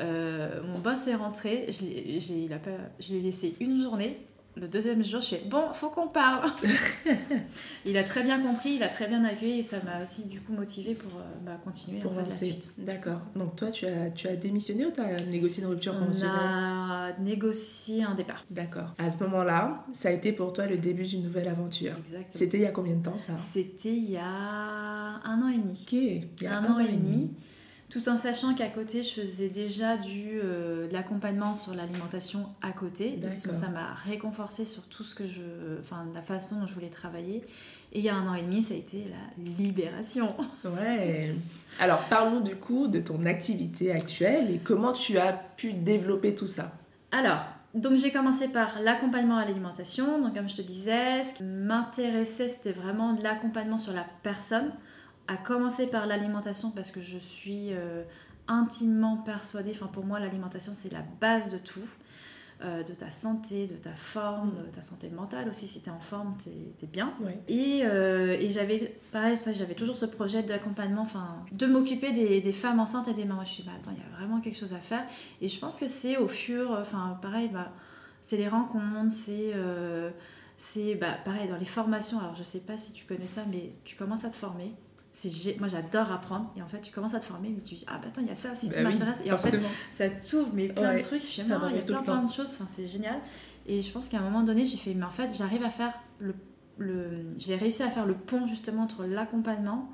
Euh, 0.00 0.62
mon 0.64 0.78
boss 0.78 1.06
est 1.06 1.14
rentré. 1.14 1.66
Il 1.68 2.52
a 2.52 2.58
je 3.00 3.12
lui 3.12 3.18
ai 3.18 3.22
laissé 3.22 3.54
une 3.60 3.80
journée. 3.80 4.18
Le 4.54 4.68
deuxième 4.68 5.02
jour, 5.02 5.22
je 5.22 5.26
suis 5.28 5.36
bon, 5.48 5.72
faut 5.72 5.88
qu'on 5.88 6.08
parle. 6.08 6.50
il 7.86 7.96
a 7.96 8.04
très 8.04 8.22
bien 8.22 8.38
compris, 8.38 8.74
il 8.74 8.82
a 8.82 8.88
très 8.88 9.08
bien 9.08 9.24
accueilli 9.24 9.60
et 9.60 9.62
ça 9.62 9.78
m'a 9.82 10.02
aussi 10.02 10.26
du 10.28 10.40
coup 10.42 10.52
motivée 10.52 10.94
pour 10.94 11.10
euh, 11.18 11.22
bah, 11.44 11.58
continuer 11.64 12.00
Pour 12.00 12.12
la 12.12 12.28
suite. 12.28 12.70
D'accord. 12.76 13.20
Donc 13.34 13.56
toi, 13.56 13.70
tu 13.70 13.86
as, 13.86 14.10
tu 14.10 14.28
as 14.28 14.36
démissionné 14.36 14.84
ou 14.84 14.90
tu 14.90 15.00
as 15.00 15.16
négocié 15.30 15.62
une 15.62 15.70
rupture 15.70 15.94
On 15.96 16.00
conventionnelle? 16.00 16.36
a 16.36 17.12
négocié 17.20 18.02
un 18.04 18.14
départ. 18.14 18.44
D'accord. 18.50 18.94
À 18.98 19.10
ce 19.10 19.22
moment-là, 19.24 19.84
ça 19.94 20.10
a 20.10 20.12
été 20.12 20.32
pour 20.32 20.52
toi 20.52 20.66
le 20.66 20.76
début 20.76 21.06
d'une 21.06 21.22
nouvelle 21.22 21.48
aventure. 21.48 21.94
Exactement. 22.04 22.28
C'était 22.28 22.58
il 22.58 22.62
y 22.62 22.66
a 22.66 22.72
combien 22.72 22.96
de 22.96 23.02
temps 23.02 23.16
ça? 23.18 23.32
C'était 23.54 23.94
il 23.96 24.10
y 24.10 24.18
a 24.18 24.22
un 24.26 25.42
an 25.42 25.48
et 25.48 25.56
demi. 25.56 25.80
Ok. 25.82 25.92
Il 25.92 26.42
y 26.42 26.46
a 26.46 26.58
un, 26.58 26.64
an, 26.70 26.78
et 26.78 26.92
demi. 26.92 27.30
Tout 27.92 28.08
en 28.08 28.16
sachant 28.16 28.54
qu'à 28.54 28.68
côté, 28.68 29.02
je 29.02 29.20
faisais 29.20 29.50
déjà 29.50 29.98
du, 29.98 30.40
euh, 30.42 30.88
de 30.88 30.92
l'accompagnement 30.94 31.54
sur 31.54 31.74
l'alimentation 31.74 32.48
à 32.62 32.72
côté. 32.72 33.10
Donc 33.10 33.32
D'accord. 33.32 33.54
ça 33.54 33.68
m'a 33.68 33.92
réconforté 34.06 34.64
sur 34.64 34.84
tout 34.84 35.04
ce 35.04 35.14
que 35.14 35.26
je. 35.26 35.42
Enfin, 35.78 36.06
la 36.14 36.22
façon 36.22 36.60
dont 36.60 36.66
je 36.66 36.72
voulais 36.72 36.88
travailler. 36.88 37.44
Et 37.92 37.98
il 37.98 38.04
y 38.04 38.08
a 38.08 38.14
un 38.14 38.26
an 38.26 38.34
et 38.34 38.40
demi, 38.40 38.62
ça 38.62 38.72
a 38.72 38.78
été 38.78 39.04
la 39.10 39.44
libération. 39.58 40.34
Ouais. 40.64 41.34
Alors 41.80 42.00
parlons 42.08 42.40
du 42.40 42.56
coup 42.56 42.86
de 42.86 42.98
ton 42.98 43.26
activité 43.26 43.92
actuelle 43.92 44.50
et 44.50 44.58
comment 44.58 44.92
tu 44.92 45.18
as 45.18 45.34
pu 45.34 45.74
développer 45.74 46.34
tout 46.34 46.46
ça. 46.46 46.72
Alors, 47.10 47.44
donc 47.74 47.96
j'ai 47.96 48.10
commencé 48.10 48.48
par 48.48 48.80
l'accompagnement 48.80 49.36
à 49.36 49.44
l'alimentation. 49.44 50.18
Donc, 50.18 50.34
comme 50.34 50.48
je 50.48 50.56
te 50.56 50.62
disais, 50.62 51.24
ce 51.24 51.34
qui 51.34 51.44
m'intéressait, 51.44 52.48
c'était 52.48 52.72
vraiment 52.72 53.12
de 53.12 53.22
l'accompagnement 53.22 53.76
sur 53.76 53.92
la 53.92 54.06
personne. 54.22 54.70
À 55.32 55.36
commencer 55.38 55.86
par 55.86 56.06
l'alimentation 56.06 56.70
parce 56.70 56.90
que 56.90 57.00
je 57.00 57.16
suis 57.18 57.68
euh, 57.72 58.02
intimement 58.48 59.16
persuadée, 59.16 59.70
enfin 59.72 59.86
pour 59.86 60.04
moi 60.04 60.20
l'alimentation 60.20 60.72
c'est 60.74 60.92
la 60.92 61.02
base 61.20 61.48
de 61.48 61.56
tout, 61.56 61.88
euh, 62.62 62.82
de 62.82 62.92
ta 62.92 63.10
santé, 63.10 63.66
de 63.66 63.76
ta 63.76 63.94
forme, 63.94 64.50
Mm. 64.50 64.66
de 64.66 64.70
ta 64.74 64.82
santé 64.82 65.08
mentale 65.08 65.48
aussi, 65.48 65.66
si 65.66 65.80
tu 65.80 65.88
es 65.88 65.92
en 65.92 66.00
forme, 66.00 66.36
tu 66.42 66.50
es, 66.50 66.86
bien. 66.86 67.14
Ouais. 67.20 67.38
Et, 67.48 67.80
euh, 67.84 68.36
et 68.38 68.50
j'avais, 68.50 68.94
pareil, 69.10 69.38
j'avais 69.52 69.74
toujours 69.74 69.96
ce 69.96 70.04
projet 70.06 70.42
d'accompagnement, 70.42 71.02
enfin, 71.02 71.44
de 71.50 71.66
m'occuper 71.66 72.12
des, 72.12 72.40
des 72.42 72.52
femmes 72.52 72.78
enceintes 72.80 73.08
et 73.08 73.14
des 73.14 73.24
mamans. 73.24 73.44
Je 73.44 73.50
me 73.50 73.54
suis 73.54 73.62
dit, 73.62 73.68
bah, 73.70 73.76
attends, 73.80 73.92
il 73.96 74.02
y 74.02 74.06
a 74.14 74.16
vraiment 74.16 74.40
quelque 74.40 74.58
chose 74.58 74.74
à 74.74 74.80
faire. 74.80 75.04
Et 75.40 75.48
je 75.48 75.58
pense 75.58 75.76
que 75.78 75.88
c'est 75.88 76.18
au 76.18 76.28
fur, 76.28 76.76
enfin, 76.78 77.18
pareil, 77.22 77.48
bah, 77.52 77.72
c'est 78.20 78.36
les 78.36 78.48
rencontres, 78.48 79.10
c'est, 79.12 79.52
c'est, 80.58 80.94
bah, 80.94 81.14
pareil, 81.24 81.48
dans 81.48 81.56
les 81.56 81.64
formations. 81.64 82.18
Alors, 82.20 82.36
je 82.36 82.44
sais 82.44 82.60
pas 82.60 82.76
si 82.76 82.92
tu 82.92 83.04
connais 83.06 83.26
ça, 83.26 83.42
mais 83.50 83.72
tu 83.84 83.96
commences 83.96 84.24
à 84.24 84.28
te 84.30 84.36
former. 84.36 84.72
Moi, 85.58 85.68
j'adore 85.68 86.10
apprendre. 86.10 86.52
Et 86.56 86.62
en 86.62 86.68
fait, 86.68 86.80
tu 86.80 86.92
commences 86.92 87.14
à 87.14 87.18
te 87.20 87.24
former, 87.24 87.50
mais 87.50 87.60
tu 87.62 87.74
dis, 87.74 87.84
ah, 87.86 87.98
bah, 87.98 88.08
attends, 88.08 88.22
il 88.22 88.28
y 88.28 88.30
a 88.30 88.34
ça 88.34 88.50
aussi 88.52 88.68
qui 88.68 88.74
Bah 88.74 88.80
oui, 88.86 88.92
m'intéresse. 88.94 89.20
et 89.24 89.32
en 89.32 89.38
fait, 89.38 89.58
ça 89.96 90.08
t'ouvre 90.10 90.50
mais 90.54 90.68
plein 90.68 90.90
Ouais, 90.90 90.98
de 90.98 91.02
trucs. 91.02 91.22
Je 91.24 91.42
non, 91.42 91.58
va 91.58 91.70
il 91.70 91.76
y 91.76 91.78
a 91.78 91.82
plein, 91.82 92.02
plein 92.02 92.22
de 92.22 92.30
choses. 92.30 92.50
Enfin, 92.54 92.66
c'est 92.74 92.86
génial. 92.86 93.20
Et 93.66 93.80
je 93.82 93.92
pense 93.92 94.08
qu'à 94.08 94.18
un 94.18 94.22
moment 94.22 94.42
donné, 94.42 94.64
j'ai 94.64 94.76
fait, 94.78 94.94
mais 94.94 95.04
en 95.04 95.10
fait, 95.10 95.32
j'arrive 95.36 95.62
à 95.64 95.70
faire 95.70 95.92
le, 96.18 96.34
le 96.78 97.30
j'ai 97.38 97.54
réussi 97.56 97.82
à 97.82 97.90
faire 97.90 98.06
le 98.06 98.14
pont 98.14 98.46
justement 98.46 98.82
entre 98.82 99.04
l'accompagnement 99.04 99.88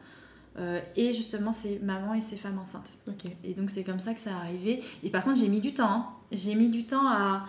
euh, 0.59 0.81
et 0.97 1.13
justement 1.13 1.53
ces 1.53 1.79
mamans 1.81 2.15
et 2.15 2.21
ces 2.21 2.37
femmes 2.37 2.59
enceintes. 2.59 2.91
Et 3.45 3.55
donc 3.55 3.71
c'est 3.71 3.85
comme 3.85 3.99
ça 3.99 4.15
que 4.15 4.21
ça 4.21 4.35
a 4.37 4.39
arrivé. 4.41 4.83
Et 5.03 5.11
par 5.11 5.23
contre, 5.25 5.37
j'ai 5.39 5.49
mis 5.49 5.61
du 5.61 5.75
temps. 5.75 5.91
hein. 5.91 6.07
J'ai 6.33 6.55
mis 6.55 6.69
du 6.71 6.87
temps 6.87 7.07
à, 7.09 7.45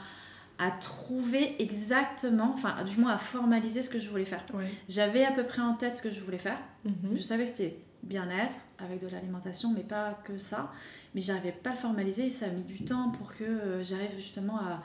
à 0.59 0.71
trouver 0.71 1.55
exactement, 1.61 2.51
enfin, 2.53 2.83
du 2.83 2.97
moins 2.97 3.13
à 3.13 3.17
formaliser 3.17 3.81
ce 3.81 3.89
que 3.89 3.97
je 3.99 4.09
voulais 4.09 4.25
faire. 4.25 4.43
Ouais. 4.53 4.65
J'avais 4.89 5.23
à 5.23 5.31
peu 5.31 5.45
près 5.45 5.61
en 5.61 5.73
tête 5.73 5.93
ce 5.93 6.01
que 6.01 6.11
je 6.11 6.19
voulais 6.19 6.37
faire. 6.37 6.59
Mhm. 6.85 7.15
Je 7.15 7.21
savais 7.21 7.43
que 7.45 7.49
c'était 7.49 7.79
bien-être 8.03 8.57
avec 8.77 8.99
de 9.01 9.07
l'alimentation, 9.07 9.71
mais 9.73 9.83
pas 9.83 10.19
que 10.25 10.37
ça. 10.37 10.71
Mais 11.15 11.21
j'arrivais 11.21 11.51
pas 11.53 11.71
à 11.71 11.73
le 11.73 11.79
formaliser 11.79 12.25
et 12.27 12.29
ça 12.29 12.45
a 12.45 12.49
mis 12.49 12.61
du 12.63 12.83
temps 12.85 13.09
pour 13.09 13.33
que 13.33 13.43
euh, 13.43 13.83
j'arrive 13.83 14.11
justement 14.17 14.57
à, 14.59 14.83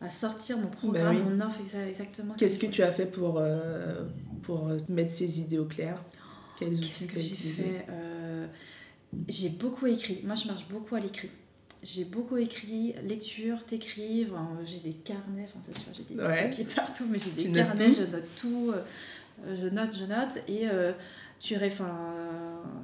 à 0.00 0.10
sortir 0.10 0.56
mon 0.58 0.68
programme, 0.68 1.16
oui. 1.16 1.22
mon 1.22 1.40
offre 1.44 1.58
exa- 1.60 1.86
exactement. 1.88 2.34
Qu'est-ce 2.34 2.58
que 2.58 2.66
tu 2.66 2.82
as 2.82 2.90
fait 2.92 3.06
pour, 3.06 3.36
euh, 3.38 4.04
pour 4.42 4.68
euh, 4.68 4.78
mettre 4.88 5.10
ces 5.12 5.40
idées 5.40 5.58
au 5.58 5.66
clair? 5.66 6.02
Quels 6.58 6.70
Qu'est-ce 6.70 6.80
outils 6.82 7.06
que 7.08 7.12
tu 7.14 7.18
as 7.18 7.22
j'ai 7.22 7.34
fait 7.34 7.86
Euh, 7.90 8.46
J'ai 9.28 9.48
beaucoup 9.50 9.86
écrit. 9.86 10.20
Moi, 10.24 10.34
je 10.36 10.46
marche 10.46 10.66
beaucoup 10.68 10.94
à 10.94 11.00
l'écrit. 11.00 11.30
J'ai 11.82 12.04
beaucoup 12.04 12.36
écrit, 12.36 12.94
lecture, 13.08 13.64
t'écris. 13.64 14.26
Enfin, 14.30 14.48
j'ai 14.66 14.78
des 14.78 14.92
carnets, 14.94 15.48
enfin, 15.48 15.60
j'ai 15.94 16.02
des 16.14 16.20
Ouais. 16.20 16.42
papiers 16.42 16.66
partout, 16.76 17.04
mais 17.08 17.18
j'ai 17.18 17.30
des 17.30 17.44
Tu 17.44 17.52
carnets, 17.52 17.92
je 17.92 18.02
note 18.02 18.24
tout. 18.36 18.72
euh, 18.74 19.56
je 19.58 19.66
note, 19.68 19.96
je 19.98 20.04
note. 20.04 20.38
Et 20.48 20.68
euh, 20.68 20.92
tu, 21.40 21.56
enfin, 21.56 21.96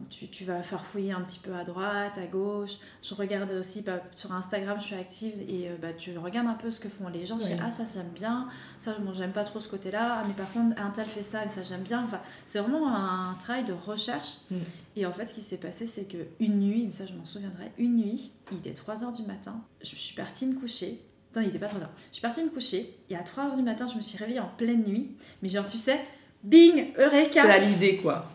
tu, 0.09 0.29
tu 0.29 0.45
vas 0.45 0.63
farfouiller 0.63 1.13
un 1.13 1.21
petit 1.21 1.39
peu 1.39 1.55
à 1.55 1.63
droite, 1.63 2.17
à 2.17 2.27
gauche. 2.27 2.79
Je 3.03 3.15
regarde 3.15 3.51
aussi 3.53 3.83
bah, 3.83 4.01
sur 4.13 4.33
Instagram, 4.33 4.79
je 4.81 4.87
suis 4.87 4.95
active 4.95 5.35
et 5.47 5.69
euh, 5.69 5.77
bah, 5.81 5.93
tu 5.93 6.17
regardes 6.17 6.47
un 6.47 6.55
peu 6.55 6.71
ce 6.71 6.81
que 6.81 6.89
font 6.89 7.09
les 7.09 7.27
gens. 7.27 7.39
Je 7.39 7.45
dis, 7.45 7.53
ah, 7.63 7.71
ça, 7.71 7.85
j'aime 7.93 8.09
bien. 8.15 8.49
Ça, 8.81 8.97
bon, 8.99 9.13
j'aime 9.13 9.33
pas 9.33 9.45
trop 9.45 9.61
ce 9.61 9.69
côté-là. 9.69 10.21
Ah, 10.21 10.25
mais 10.27 10.33
par 10.33 10.51
contre, 10.53 10.81
un 10.81 10.89
tel 10.89 11.07
fait 11.07 11.23
ça 11.23 11.45
et 11.45 11.51
ça, 11.51 11.63
j'aime 11.63 11.83
bien. 11.83 12.03
Enfin, 12.03 12.21
c'est 12.47 12.59
vraiment 12.59 12.89
un 12.89 13.35
travail 13.35 13.65
de 13.65 13.75
recherche. 13.75 14.39
Mm. 14.51 14.57
Et 14.97 15.05
en 15.05 15.13
fait, 15.13 15.27
ce 15.27 15.35
qui 15.35 15.43
s'est 15.43 15.59
passé, 15.59 15.87
c'est 15.87 16.05
que 16.05 16.19
une 16.41 16.59
nuit, 16.59 16.85
mais 16.87 16.93
ça, 16.93 17.05
je 17.05 17.13
m'en 17.13 17.27
souviendrai, 17.27 17.73
une 17.77 17.97
nuit, 17.97 18.33
il 18.53 18.59
était 18.59 18.73
3h 18.73 19.15
du 19.15 19.23
matin. 19.25 19.61
Je 19.83 19.95
suis 19.95 20.15
partie 20.15 20.47
me 20.47 20.59
coucher. 20.59 21.03
Non, 21.35 21.43
il 21.43 21.49
était 21.49 21.59
pas 21.59 21.67
3h. 21.67 21.89
Je 22.09 22.15
suis 22.15 22.23
partie 22.23 22.43
me 22.43 22.49
coucher. 22.49 22.97
Et 23.11 23.17
à 23.17 23.23
3h 23.23 23.55
du 23.55 23.63
matin, 23.63 23.87
je 23.87 23.97
me 23.97 24.01
suis 24.01 24.17
réveillée 24.17 24.41
en 24.41 24.51
pleine 24.57 24.85
nuit. 24.85 25.11
Mais 25.43 25.51
genre, 25.51 25.67
tu 25.67 25.77
sais, 25.77 26.01
bing, 26.43 26.95
eureka 26.97 27.43
T'as 27.43 27.59
l'idée 27.59 27.99
quoi 27.99 28.27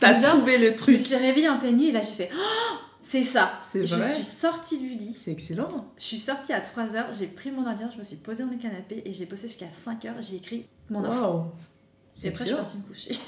T'as 0.00 0.14
trouvé 0.14 0.58
le 0.58 0.68
Je 0.68 0.72
me 0.72 0.76
truc 0.76 0.98
suis 0.98 1.16
réveillée 1.16 1.48
en 1.48 1.58
pleine 1.58 1.76
nuit 1.76 1.88
et 1.88 1.92
là, 1.92 2.00
j'ai 2.00 2.14
fait 2.14 2.30
Oh, 2.34 2.76
c'est 3.02 3.24
ça. 3.24 3.60
C'est 3.70 3.80
Et 3.80 3.86
je 3.86 3.94
vrai 3.94 4.14
suis 4.14 4.24
sortie 4.24 4.78
du 4.78 4.88
lit. 4.88 5.14
C'est 5.14 5.32
excellent 5.32 5.92
Je 5.98 6.04
suis 6.04 6.18
sortie 6.18 6.52
à 6.52 6.60
3h, 6.60 7.18
j'ai 7.18 7.26
pris 7.26 7.50
mon 7.50 7.66
ordinateur, 7.66 7.92
je 7.92 7.98
me 7.98 8.04
suis 8.04 8.16
posée 8.16 8.44
dans 8.44 8.50
le 8.50 8.56
canapé 8.56 9.02
et 9.04 9.12
j'ai 9.12 9.26
bossé 9.26 9.48
jusqu'à 9.48 9.66
5h. 9.66 10.14
J'ai 10.20 10.36
écrit 10.36 10.66
mon 10.90 11.04
offre. 11.04 11.20
Wow 11.20 11.52
Et 12.24 12.28
après, 12.28 12.44
je 12.44 12.48
suis 12.48 12.56
partie 12.56 12.78
me 12.78 12.82
coucher. 12.82 13.18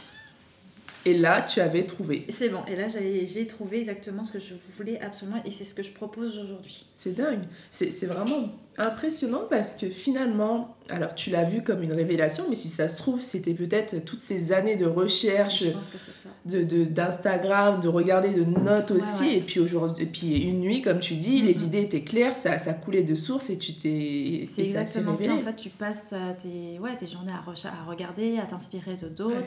Et 1.06 1.14
là, 1.14 1.42
tu 1.42 1.61
avais 1.61 1.84
trouvé. 1.84 2.26
C'est 2.30 2.49
bon. 2.49 2.61
Et 2.66 2.76
là, 2.76 2.87
j'ai 2.88 3.46
trouvé 3.46 3.78
exactement 3.78 4.25
ce 4.25 4.32
que 4.32 4.38
je 4.38 4.54
voulais 4.76 5.00
absolument 5.00 5.42
et 5.44 5.50
c'est 5.50 5.64
ce 5.64 5.75
que 5.75 5.82
je 5.82 5.92
propose 5.92 6.38
aujourd'hui. 6.38 6.87
C'est 6.94 7.14
dingue. 7.14 7.42
C'est 7.70 8.06
vraiment 8.06 8.49
impressionnant 8.76 9.42
parce 9.49 9.75
que 9.76 9.88
finalement, 9.88 10.76
alors 10.88 11.14
tu 11.14 11.30
l'as 11.30 11.44
vu 11.44 11.62
comme 11.62 11.82
une 11.82 11.92
révélation, 11.92 12.44
mais 12.49 12.56
si 12.56 12.68
ça 12.68 12.88
se 12.88 12.96
trouve, 12.96 13.20
c'était 13.20 13.54
peut-être 13.54 14.04
toutes 14.04 14.18
ces 14.18 14.52
années 14.52 14.75
de 14.76 14.87
recherche, 14.87 15.62
ça. 15.62 16.28
de 16.46 16.64
de- 16.64 16.84
d'Instagram, 16.84 17.80
de, 17.80 17.88
regarder 17.88 18.30
de 18.30 18.44
notes 18.44 18.90
aussi, 18.90 19.23
ouais. 19.23 19.37
et 19.37 19.40
puis 19.40 19.61
aujourd'hui, 19.61 20.06
puis 20.06 20.42
une 20.42 20.58
nuit, 20.61 20.82
comme 20.82 20.99
tu 20.99 21.14
dis, 21.14 21.40
les 21.42 21.62
idées 21.62 21.82
étaient 21.82 22.02
claires, 22.02 22.34
ça, 22.34 22.58
ça 22.58 22.73
coulait 22.75 23.02
de 23.04 23.14
source 23.14 23.49
et 23.50 23.58
tu 23.58 23.75
t'es. 23.75 24.44
C'est 24.52 24.62
exactement 24.62 25.16
ça. 25.16 25.34
En 25.34 25.40
fait, 25.40 25.56
tu 25.56 25.68
passes 25.68 26.02
tes, 26.06 26.78
ouais, 26.80 26.96
tes 26.96 27.06
journées 27.06 27.32
à, 27.32 27.68
à 27.68 27.84
regarder, 27.84 28.38
à 28.38 28.46
t'inspirer 28.46 28.96
de 28.96 29.08
d'autres. 29.08 29.37
Ouais. 29.37 29.44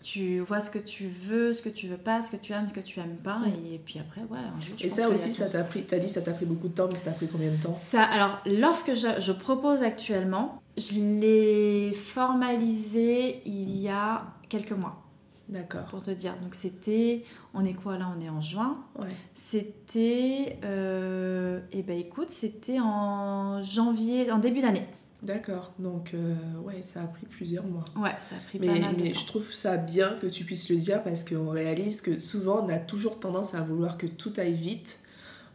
Tu 0.00 0.38
vois 0.38 0.60
ce 0.60 0.70
que 0.70 0.78
tu 0.78 1.06
veux, 1.08 1.52
ce 1.52 1.60
que 1.60 1.68
tu 1.68 1.88
veux 1.88 1.96
pas, 1.96 2.22
ce 2.22 2.30
que 2.30 2.36
tu 2.36 2.52
aimes, 2.52 2.68
ce 2.68 2.72
que 2.74 2.80
tu 2.80 3.00
aimes 3.00 3.16
pas. 3.16 3.38
Mm. 3.38 3.52
Et 3.72 3.78
puis 3.78 3.98
après, 3.98 4.20
ouais, 4.22 4.38
un 4.38 4.60
jour, 4.60 4.74
je 4.78 4.86
Et 4.86 4.88
pense 4.88 4.98
ça 4.98 5.08
aussi, 5.08 5.32
ça 5.32 5.46
t'a 5.46 5.64
pris. 5.64 5.82
T'as 5.84 5.98
dit 5.98 6.08
ça 6.08 6.20
t'a 6.20 6.32
pris 6.32 6.46
beaucoup 6.46 6.68
de 6.68 6.74
temps, 6.74 6.88
mais 6.90 6.96
ça 6.96 7.06
t'a 7.06 7.10
pris 7.12 7.28
combien 7.28 7.50
de 7.50 7.60
temps? 7.60 7.74
Ça, 7.74 8.02
alors, 8.02 8.40
l'offre 8.46 8.84
que 8.84 8.94
je, 8.94 9.08
je 9.20 9.32
propose 9.32 9.82
actuellement, 9.82 10.62
je 10.76 11.00
l'ai 11.00 11.92
formalisée 11.92 13.42
il 13.44 13.76
y 13.76 13.88
a 13.88 14.22
quelques 14.48 14.72
mois, 14.72 15.02
D'accord. 15.48 15.86
pour 15.86 16.02
te 16.02 16.10
dire. 16.12 16.36
Donc, 16.42 16.54
c'était, 16.54 17.24
on 17.52 17.64
est 17.64 17.74
quoi 17.74 17.98
là 17.98 18.08
On 18.16 18.20
est 18.24 18.28
en 18.28 18.40
juin. 18.40 18.84
Ouais. 18.98 19.08
C'était, 19.34 20.58
euh, 20.64 21.60
eh 21.72 21.82
ben 21.82 21.98
écoute, 21.98 22.30
c'était 22.30 22.78
en 22.80 23.62
janvier, 23.62 24.30
en 24.30 24.38
début 24.38 24.60
d'année. 24.60 24.86
D'accord, 25.22 25.72
donc 25.80 26.12
euh, 26.14 26.34
ouais, 26.64 26.80
ça 26.82 27.02
a 27.02 27.06
pris 27.08 27.26
plusieurs 27.26 27.66
mois. 27.66 27.84
Ouais, 27.96 28.10
ça 28.28 28.36
a 28.36 28.48
pris 28.48 28.58
Mais, 28.60 28.68
pas 28.68 28.78
mal 28.78 28.94
mais 28.96 29.08
de 29.08 29.12
temps. 29.14 29.20
je 29.20 29.26
trouve 29.26 29.50
ça 29.52 29.76
bien 29.76 30.16
que 30.20 30.26
tu 30.28 30.44
puisses 30.44 30.68
le 30.70 30.76
dire 30.76 31.02
parce 31.02 31.24
qu'on 31.24 31.48
réalise 31.50 32.00
que 32.02 32.20
souvent 32.20 32.64
on 32.64 32.68
a 32.68 32.78
toujours 32.78 33.18
tendance 33.18 33.52
à 33.54 33.62
vouloir 33.62 33.98
que 33.98 34.06
tout 34.06 34.32
aille 34.36 34.52
vite. 34.52 34.98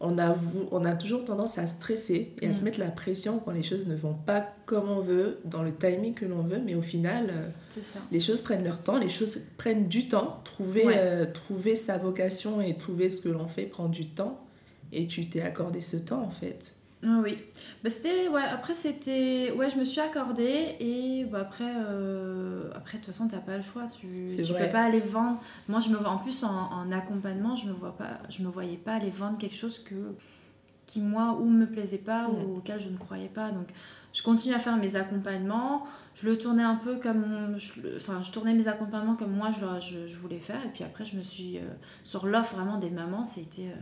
On 0.00 0.18
a, 0.18 0.36
on 0.70 0.84
a 0.84 0.94
toujours 0.96 1.24
tendance 1.24 1.56
à 1.56 1.66
stresser 1.66 2.34
et 2.42 2.46
à 2.46 2.50
Mm. 2.50 2.54
se 2.54 2.64
mettre 2.64 2.78
la 2.80 2.90
pression 2.90 3.38
quand 3.38 3.52
les 3.52 3.62
choses 3.62 3.86
ne 3.86 3.94
vont 3.94 4.12
pas 4.12 4.46
comme 4.66 4.88
on 4.90 5.00
veut, 5.00 5.38
dans 5.46 5.62
le 5.62 5.72
timing 5.74 6.12
que 6.12 6.26
l'on 6.26 6.42
veut, 6.42 6.60
mais 6.62 6.74
au 6.74 6.82
final, 6.82 7.30
euh, 7.30 7.80
les 8.12 8.20
choses 8.20 8.42
prennent 8.42 8.64
leur 8.64 8.82
temps, 8.82 8.98
les 8.98 9.08
choses 9.08 9.38
prennent 9.56 9.88
du 9.88 10.08
temps. 10.08 10.40
Trouver, 10.44 10.84
Ouais. 10.84 10.94
euh, 10.98 11.26
trouver 11.32 11.74
sa 11.74 11.96
vocation 11.96 12.60
et 12.60 12.76
trouver 12.76 13.08
ce 13.08 13.22
que 13.22 13.30
l'on 13.30 13.46
fait 13.48 13.62
prend 13.64 13.88
du 13.88 14.08
temps. 14.08 14.44
Et 14.92 15.06
tu 15.06 15.26
t'es 15.30 15.40
accordé 15.40 15.80
ce 15.80 15.96
temps 15.96 16.22
en 16.22 16.30
fait. 16.30 16.74
Ah 17.06 17.20
Oui, 17.22 17.36
bah, 17.82 17.90
c'était 17.90 18.28
ouais. 18.28 18.42
Après 18.42 18.74
c'était 18.74 19.52
ouais, 19.56 19.68
je 19.68 19.76
me 19.76 19.84
suis 19.84 20.00
accordée 20.00 20.76
et 20.80 21.24
bah, 21.30 21.40
après 21.42 21.64
euh, 21.76 22.70
après 22.74 22.98
de 22.98 23.04
toute 23.04 23.12
façon 23.12 23.28
t'as 23.28 23.38
pas 23.38 23.56
le 23.56 23.62
choix. 23.62 23.86
Tu 23.88 24.26
tu 24.36 24.42
vrai. 24.44 24.66
peux 24.66 24.72
pas 24.72 24.84
aller 24.84 25.00
vendre. 25.00 25.38
Moi 25.68 25.80
je 25.80 25.90
me 25.90 25.96
vois 25.96 26.10
en 26.10 26.18
plus 26.18 26.42
en, 26.44 26.50
en 26.72 26.90
accompagnement, 26.92 27.56
je 27.56 27.66
me 27.66 27.72
vois 27.72 27.96
pas, 27.96 28.18
je 28.30 28.42
me 28.42 28.48
voyais 28.48 28.76
pas 28.76 28.94
aller 28.94 29.10
vendre 29.10 29.36
quelque 29.38 29.56
chose 29.56 29.78
que 29.78 30.14
qui 30.86 31.00
moi 31.00 31.38
ou 31.40 31.44
me 31.46 31.66
plaisait 31.66 31.98
pas 31.98 32.28
ou 32.28 32.58
auquel 32.58 32.78
je 32.80 32.88
ne 32.88 32.96
croyais 32.96 33.28
pas. 33.28 33.50
Donc 33.50 33.68
je 34.12 34.22
continue 34.22 34.54
à 34.54 34.58
faire 34.58 34.76
mes 34.76 34.96
accompagnements. 34.96 35.84
Je 36.14 36.28
le 36.28 36.38
tournais 36.38 36.62
un 36.62 36.76
peu 36.76 36.96
comme 36.96 37.54
je, 37.58 37.80
le- 37.80 37.96
enfin 37.96 38.22
je 38.22 38.30
tournais 38.30 38.54
mes 38.54 38.68
accompagnements 38.68 39.16
comme 39.16 39.32
moi 39.32 39.50
je, 39.50 39.80
je, 39.80 40.06
je 40.06 40.16
voulais 40.16 40.38
faire 40.38 40.64
et 40.64 40.68
puis 40.68 40.84
après 40.84 41.04
je 41.04 41.16
me 41.16 41.22
suis 41.22 41.58
euh, 41.58 41.62
sur 42.02 42.26
l'offre 42.26 42.54
vraiment 42.54 42.78
des 42.78 42.90
mamans, 42.90 43.24
ça 43.24 43.40
a 43.40 43.42
été 43.42 43.62
euh, 43.68 43.74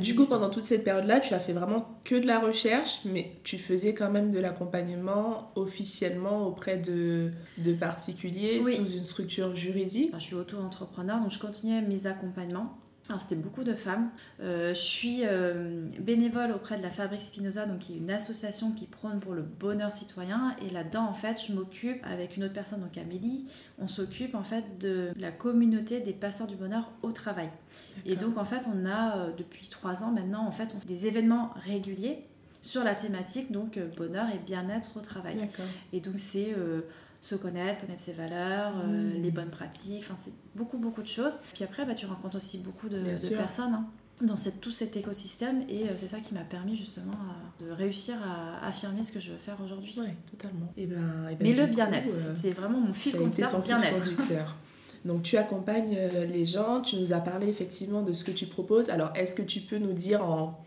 Du 0.00 0.14
coup, 0.14 0.26
pendant 0.26 0.50
toute 0.50 0.62
cette 0.62 0.84
période-là, 0.84 1.20
tu 1.20 1.32
as 1.34 1.38
fait 1.40 1.52
vraiment 1.54 1.98
que 2.04 2.14
de 2.14 2.26
la 2.26 2.40
recherche, 2.40 3.00
mais 3.04 3.32
tu 3.42 3.56
faisais 3.58 3.94
quand 3.94 4.10
même 4.10 4.30
de 4.30 4.38
l'accompagnement 4.38 5.50
officiellement 5.54 6.46
auprès 6.46 6.76
de, 6.76 7.30
de 7.58 7.72
particuliers 7.72 8.60
Oui. 8.64 8.76
sous 8.76 8.90
une 8.98 9.04
structure 9.04 9.54
juridique. 9.54 10.08
Enfin, 10.10 10.18
je 10.18 10.24
suis 10.26 10.34
auto-entrepreneur, 10.34 11.20
donc 11.20 11.30
je 11.30 11.38
continuais 11.38 11.80
mes 11.80 12.06
accompagnements. 12.06 12.76
Alors, 13.08 13.22
c'était 13.22 13.36
beaucoup 13.36 13.64
de 13.64 13.72
femmes. 13.72 14.10
Euh, 14.40 14.74
je 14.74 14.80
suis 14.80 15.20
euh, 15.24 15.88
bénévole 15.98 16.52
auprès 16.52 16.76
de 16.76 16.82
la 16.82 16.90
Fabrique 16.90 17.22
Spinoza, 17.22 17.64
donc 17.64 17.78
qui 17.78 17.94
est 17.94 17.96
une 17.96 18.10
association 18.10 18.72
qui 18.72 18.86
prône 18.86 19.18
pour 19.18 19.32
le 19.32 19.40
bonheur 19.40 19.94
citoyen. 19.94 20.54
Et 20.60 20.68
là-dedans, 20.68 21.06
en 21.08 21.14
fait, 21.14 21.40
je 21.46 21.54
m'occupe 21.54 22.04
avec 22.04 22.36
une 22.36 22.44
autre 22.44 22.52
personne, 22.52 22.80
donc 22.80 22.98
Amélie, 22.98 23.46
on 23.78 23.88
s'occupe 23.88 24.34
en 24.34 24.42
fait 24.42 24.78
de 24.78 25.10
la 25.16 25.30
communauté 25.30 26.00
des 26.00 26.12
passeurs 26.12 26.46
du 26.46 26.56
bonheur 26.56 26.92
au 27.02 27.10
travail. 27.12 27.48
Et 28.04 28.14
donc, 28.14 28.36
en 28.36 28.44
fait, 28.44 28.68
on 28.70 28.84
a 28.84 29.16
euh, 29.16 29.30
depuis 29.36 29.68
trois 29.68 30.02
ans 30.02 30.12
maintenant, 30.12 30.46
en 30.46 30.52
fait, 30.52 30.74
on 30.76 30.80
fait 30.80 30.88
des 30.88 31.06
événements 31.06 31.50
réguliers 31.64 32.26
sur 32.60 32.84
la 32.84 32.94
thématique 32.94 33.52
donc 33.52 33.78
bonheur 33.96 34.26
et 34.34 34.38
bien-être 34.38 34.96
au 34.96 35.00
travail. 35.00 35.36
D'accord. 35.36 35.64
Et 35.92 36.00
donc 36.00 36.14
c'est 36.18 36.56
se 37.20 37.34
connaître, 37.34 37.80
connaître 37.80 38.02
ses 38.02 38.12
valeurs, 38.12 38.72
euh, 38.84 39.18
Mm. 39.18 39.22
les 39.22 39.30
bonnes 39.30 39.50
pratiques, 39.50 40.04
enfin 40.04 40.14
c'est 40.24 40.32
beaucoup 40.54 40.78
beaucoup 40.78 41.02
de 41.02 41.08
choses. 41.08 41.38
Puis 41.54 41.64
après 41.64 41.84
bah, 41.84 41.94
tu 41.94 42.06
rencontres 42.06 42.36
aussi 42.36 42.58
beaucoup 42.58 42.88
de, 42.88 43.00
personnes 43.36 43.74
hein, 43.74 43.86
dans 44.22 44.36
cette- 44.36 44.60
tout 44.60 44.70
cet 44.72 44.96
écosystème 44.96 45.62
et 45.68 45.82
euh, 45.84 45.92
c'est 46.00 46.08
ça 46.08 46.20
qui 46.20 46.32
m'a 46.34 46.40
permis 46.42 46.76
justement 46.76 47.12
à- 47.12 47.62
de 47.64 47.70
réussir 47.70 48.14
à 48.22 48.66
affirmer 48.66 49.02
ce 49.02 49.12
que 49.12 49.20
je 49.20 49.32
veux 49.32 49.36
faire 49.38 49.56
aujourd'hui. 49.64 49.94
Oui, 49.98 50.08
totalement. 50.30 50.72
Et 50.76 50.86
ben, 50.86 51.28
et 51.30 51.34
ben, 51.34 51.38
Mais 51.40 51.52
le 51.54 51.66
bien-être, 51.66 52.08
euh, 52.12 52.34
c'est 52.40 52.50
vraiment 52.50 52.80
mon 52.80 52.92
fil 52.92 53.12
conducteur 53.16 53.60
bien-être. 53.60 54.02
Donc 55.04 55.22
tu 55.22 55.36
accompagnes 55.36 55.96
euh, 55.96 56.24
les 56.24 56.44
gens, 56.44 56.80
tu 56.80 56.96
nous 56.96 57.12
as 57.12 57.20
parlé 57.20 57.48
effectivement 57.48 58.02
de 58.02 58.12
ce 58.12 58.24
que 58.24 58.32
tu 58.32 58.46
proposes. 58.46 58.90
Alors 58.90 59.12
est-ce 59.16 59.34
que 59.34 59.42
tu 59.42 59.60
peux 59.60 59.78
nous 59.78 59.92
dire 59.92 60.24
en, 60.24 60.58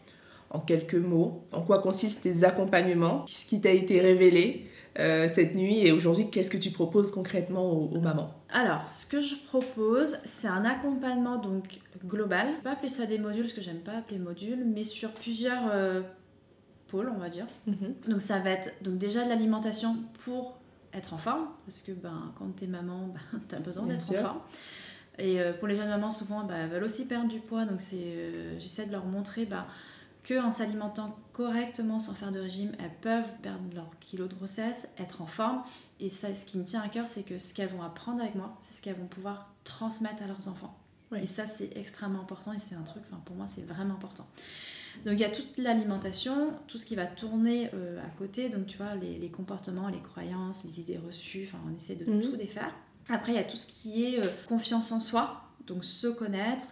en 0.50 0.60
quelques 0.60 0.96
mots 0.96 1.44
en 1.52 1.62
quoi 1.62 1.80
consistent 1.80 2.22
tes 2.24 2.44
accompagnements, 2.44 3.26
ce 3.28 3.46
qui 3.46 3.60
t'a 3.62 3.72
été 3.72 4.00
révélé? 4.00 4.70
Euh, 5.00 5.30
cette 5.32 5.56
nuit 5.56 5.88
et 5.88 5.94
aujourd'hui 5.94 6.30
qu'est-ce 6.30 6.50
que 6.50 6.58
tu 6.58 6.72
proposes 6.72 7.12
concrètement 7.12 7.72
aux, 7.72 7.96
aux 7.96 8.02
mamans? 8.02 8.34
Alors, 8.50 8.88
ce 8.90 9.06
que 9.06 9.22
je 9.22 9.36
propose, 9.36 10.18
c'est 10.26 10.50
un 10.50 10.66
accompagnement 10.66 11.38
donc 11.38 11.80
global. 12.06 12.48
Je 12.50 12.56
vais 12.56 12.62
pas 12.62 12.72
appeler 12.72 12.90
ça 12.90 13.06
des 13.06 13.18
modules, 13.18 13.44
parce 13.44 13.54
que 13.54 13.62
j'aime 13.62 13.80
pas 13.80 13.94
appeler 13.98 14.20
modules, 14.20 14.66
mais 14.66 14.84
sur 14.84 15.12
plusieurs 15.12 15.70
euh, 15.72 16.02
pôles, 16.88 17.10
on 17.16 17.20
va 17.20 17.30
dire. 17.30 17.48
Donc 18.10 18.22
ça 18.22 18.40
va 18.40 18.50
être 18.50 18.74
donc 18.82 18.98
déjà 18.98 19.24
de 19.24 19.30
l'alimentation 19.30 19.98
pour 20.26 20.58
être 20.94 21.14
en 21.14 21.18
forme, 21.18 21.48
parce 21.66 21.82
que 21.82 21.94
ben, 21.94 22.34
quand 22.38 22.54
t'es 22.58 22.68
maman, 22.68 23.14
ben, 23.32 23.40
t'as 23.48 23.60
besoin 23.60 23.86
d'être 23.86 24.10
en 24.12 24.22
forme. 24.22 24.40
Et 25.20 25.40
euh, 25.40 25.54
pour 25.54 25.70
les 25.70 25.78
jeunes 25.78 25.90
mamans, 25.90 26.12
souvent, 26.12 26.44
ben, 26.44 26.56
elles 26.56 26.70
veulent 26.70 26.84
aussi 26.84 27.06
perdre 27.06 27.30
du 27.30 27.40
poids, 27.40 27.64
donc 27.64 27.80
c'est, 27.80 28.60
j'essaie 28.60 28.86
de 28.88 28.92
leur 28.92 29.06
montrer 29.06 29.46
ben, 29.46 29.66
que 30.24 30.40
en 30.40 30.52
s'alimentant 30.52 31.18
correctement, 31.34 32.00
sans 32.00 32.14
faire 32.14 32.32
de 32.32 32.40
régime, 32.40 32.74
elles 32.80 32.94
peuvent 33.02 33.30
perdre 33.42 33.64
leur 33.74 33.90
kilo 34.00 34.28
de 34.28 34.36
grossesse, 34.36 34.88
être 34.98 35.22
en 35.22 35.28
forme. 35.28 35.64
Et 36.00 36.10
ça, 36.10 36.34
ce 36.34 36.46
qui 36.46 36.58
me 36.58 36.64
tient 36.64 36.82
à 36.82 36.90
cœur, 36.90 37.08
c'est 37.08 37.24
que 37.24 37.38
ce 37.38 37.54
qu'elles 37.54 37.70
vont 37.70 37.82
apprendre 37.82 38.22
avec 38.22 38.36
moi, 38.36 38.56
c'est 38.62 38.76
ce 38.76 38.82
qu'elles 38.82 38.98
vont 38.98 39.08
pouvoir 39.08 39.52
transmettre 39.64 40.22
à 40.24 40.28
leurs 40.28 40.48
enfants. 40.48 40.78
Oui. 41.12 41.20
Et 41.24 41.28
ça, 41.28 41.48
c'est 41.48 41.76
extrêmement 41.76 42.22
important 42.22 42.54
et 42.54 42.60
c'est 42.60 42.76
un 42.76 42.84
truc, 42.84 43.04
pour 43.26 43.36
moi, 43.36 43.48
c'est 43.48 43.62
vraiment 43.64 43.96
important. 43.96 44.26
Donc 45.06 45.14
il 45.14 45.20
y 45.20 45.24
a 45.26 45.30
toute 45.30 45.58
l'alimentation, 45.58 46.54
tout 46.68 46.78
ce 46.78 46.86
qui 46.86 46.96
va 46.96 47.06
tourner 47.06 47.70
euh, 47.74 48.00
à 48.06 48.10
côté, 48.18 48.50
donc 48.50 48.68
tu 48.68 48.78
vois, 48.78 48.96
les, 48.96 49.18
les 49.18 49.30
comportements, 49.30 49.88
les 49.88 50.02
croyances, 50.02 50.64
les 50.66 50.80
idées 50.82 50.98
reçues, 50.98 51.48
enfin 51.48 51.64
on 51.70 51.76
essaie 51.76 51.96
de 51.96 52.06
Mhm. 52.06 52.22
tout 52.22 52.36
défaire. 52.36 52.74
Après 53.10 53.32
il 53.32 53.36
y 53.36 53.40
a 53.40 53.44
tout 53.46 53.56
ce 53.58 53.66
qui 53.66 54.04
est 54.04 54.20
euh, 54.20 54.28
confiance 54.48 54.92
en 54.92 55.00
soi, 55.00 55.44
donc 55.66 55.86
se 55.86 56.08
connaître, 56.08 56.66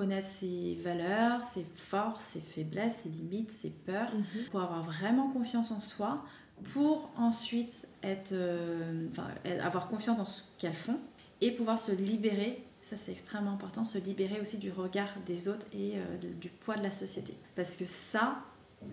connaître 0.00 0.28
ses 0.28 0.78
valeurs, 0.82 1.44
ses 1.44 1.66
forces, 1.90 2.24
ses 2.32 2.40
faiblesses, 2.40 2.96
ses 3.02 3.10
limites, 3.10 3.50
ses 3.50 3.68
peurs, 3.68 4.10
pour 4.50 4.62
avoir 4.62 4.82
vraiment 4.82 5.28
confiance 5.28 5.72
en 5.72 5.80
soi, 5.80 6.24
pour 6.72 7.10
ensuite 7.18 7.86
être, 8.02 8.32
euh, 8.32 9.06
enfin, 9.10 9.28
avoir 9.62 9.88
confiance 9.88 10.16
dans 10.16 10.24
ce 10.24 10.40
qu'elles 10.56 10.72
font 10.72 10.98
et 11.42 11.50
pouvoir 11.50 11.78
se 11.78 11.92
libérer. 11.92 12.64
Ça, 12.80 12.96
c'est 12.96 13.12
extrêmement 13.12 13.52
important, 13.52 13.84
se 13.84 13.98
libérer 13.98 14.40
aussi 14.40 14.56
du 14.56 14.72
regard 14.72 15.14
des 15.26 15.48
autres 15.48 15.66
et 15.74 15.98
euh, 15.98 16.32
du 16.40 16.48
poids 16.48 16.76
de 16.76 16.82
la 16.82 16.92
société. 16.92 17.34
Parce 17.54 17.76
que 17.76 17.84
ça, 17.84 18.38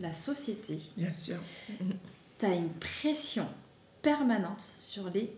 la 0.02 0.14
société, 0.14 0.78
Bien 0.98 1.14
sûr. 1.14 1.38
tu 2.38 2.46
as 2.46 2.54
une 2.54 2.74
pression 2.74 3.48
permanente 4.02 4.60
sur 4.60 5.10
les 5.10 5.32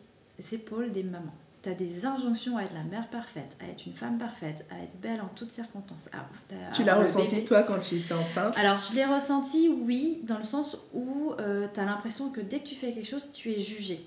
épaules 0.52 0.92
des 0.92 1.04
mamans. 1.04 1.36
Tu 1.62 1.70
as 1.70 1.74
des 1.74 2.06
injonctions 2.06 2.58
à 2.58 2.64
être 2.64 2.74
la 2.74 2.84
mère 2.84 3.10
parfaite, 3.10 3.58
à 3.60 3.70
être 3.70 3.86
une 3.86 3.94
femme 3.94 4.18
parfaite, 4.18 4.66
à 4.72 4.82
être 4.82 4.96
belle 5.02 5.20
en 5.22 5.28
toutes 5.36 5.52
circonstances. 5.52 6.08
Ah, 6.14 6.26
Tu 6.74 6.84
l'as 6.84 6.96
ressenti 6.96 7.36
bébé. 7.36 7.46
toi 7.46 7.64
quand 7.64 7.80
tu 7.80 7.98
étais 7.98 8.14
enceinte? 8.14 8.58
Alors, 8.58 8.80
je 8.82 8.96
l'ai 8.96 9.06
ressenti, 9.06 9.70
oui, 9.70 10.22
dans 10.24 10.38
le 10.38 10.46
sens 10.46 10.78
où 10.94 11.34
tu 11.74 11.80
as 11.80 11.86
l'impression 11.86 12.30
que 12.30 12.40
dès 12.42 12.60
que 12.60 12.68
tu 12.68 12.76
fais 12.76 12.92
quelque 12.92 13.08
chose, 13.08 13.30
tu 13.34 13.52
es 13.52 13.60
jugé. 13.60 14.06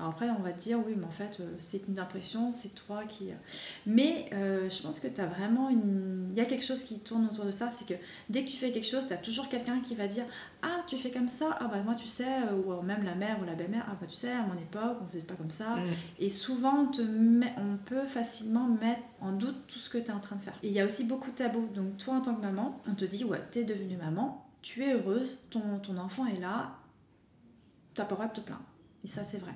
Alors 0.00 0.12
après, 0.12 0.30
on 0.30 0.40
va 0.42 0.52
te 0.52 0.58
dire, 0.58 0.78
oui, 0.86 0.94
mais 0.96 1.04
en 1.04 1.10
fait, 1.10 1.36
euh, 1.40 1.54
c'est 1.58 1.86
une 1.86 1.98
impression, 1.98 2.54
c'est 2.54 2.74
toi 2.74 3.04
qui... 3.04 3.28
Mais 3.84 4.30
euh, 4.32 4.70
je 4.70 4.80
pense 4.80 4.98
que 4.98 5.06
tu 5.08 5.20
as 5.20 5.26
vraiment 5.26 5.68
une... 5.68 6.28
Il 6.30 6.36
y 6.36 6.40
a 6.40 6.46
quelque 6.46 6.64
chose 6.64 6.84
qui 6.84 7.00
tourne 7.00 7.26
autour 7.26 7.44
de 7.44 7.50
ça, 7.50 7.68
c'est 7.68 7.86
que 7.86 8.00
dès 8.30 8.42
que 8.42 8.48
tu 8.50 8.56
fais 8.56 8.70
quelque 8.70 8.86
chose, 8.86 9.06
tu 9.06 9.12
as 9.12 9.18
toujours 9.18 9.50
quelqu'un 9.50 9.80
qui 9.80 9.94
va 9.94 10.06
dire, 10.06 10.24
ah, 10.62 10.84
tu 10.86 10.96
fais 10.96 11.10
comme 11.10 11.28
ça, 11.28 11.54
ah 11.60 11.66
bah 11.66 11.82
moi, 11.84 11.94
tu 11.94 12.06
sais, 12.06 12.24
euh, 12.48 12.54
ou 12.56 12.80
même 12.80 13.02
la 13.02 13.14
mère 13.14 13.42
ou 13.42 13.44
la 13.44 13.54
belle-mère, 13.54 13.84
ah 13.90 13.96
bah 14.00 14.06
tu 14.08 14.16
sais, 14.16 14.32
à 14.32 14.40
mon 14.42 14.54
époque, 14.54 14.96
on 15.02 15.06
faisait 15.06 15.22
pas 15.22 15.34
comme 15.34 15.50
ça. 15.50 15.76
Mm. 15.76 15.88
Et 16.18 16.30
souvent, 16.30 16.84
on, 16.84 16.86
te 16.86 17.02
met- 17.02 17.52
on 17.58 17.76
peut 17.76 18.06
facilement 18.06 18.68
mettre 18.68 19.02
en 19.20 19.32
doute 19.32 19.66
tout 19.68 19.78
ce 19.78 19.90
que 19.90 19.98
tu 19.98 20.06
es 20.06 20.12
en 20.12 20.20
train 20.20 20.36
de 20.36 20.42
faire. 20.42 20.54
Et 20.62 20.68
il 20.68 20.72
y 20.72 20.80
a 20.80 20.86
aussi 20.86 21.04
beaucoup 21.04 21.30
de 21.30 21.36
tabous. 21.36 21.68
Donc, 21.74 21.98
toi, 21.98 22.14
en 22.14 22.22
tant 22.22 22.34
que 22.34 22.40
maman, 22.40 22.80
on 22.88 22.94
te 22.94 23.04
dit 23.04 23.24
Ouais, 23.24 23.42
tu 23.52 23.58
es 23.58 23.64
devenue 23.64 23.98
maman, 23.98 24.46
tu 24.62 24.82
es 24.82 24.94
heureuse, 24.94 25.36
ton, 25.50 25.78
ton 25.80 25.98
enfant 25.98 26.24
est 26.24 26.40
là, 26.40 26.78
tu 27.92 28.00
pas 28.00 28.08
le 28.08 28.14
droit 28.14 28.28
de 28.28 28.32
te 28.32 28.40
plaindre. 28.40 28.62
Et 29.04 29.08
ça, 29.08 29.24
c'est 29.24 29.38
vrai. 29.38 29.52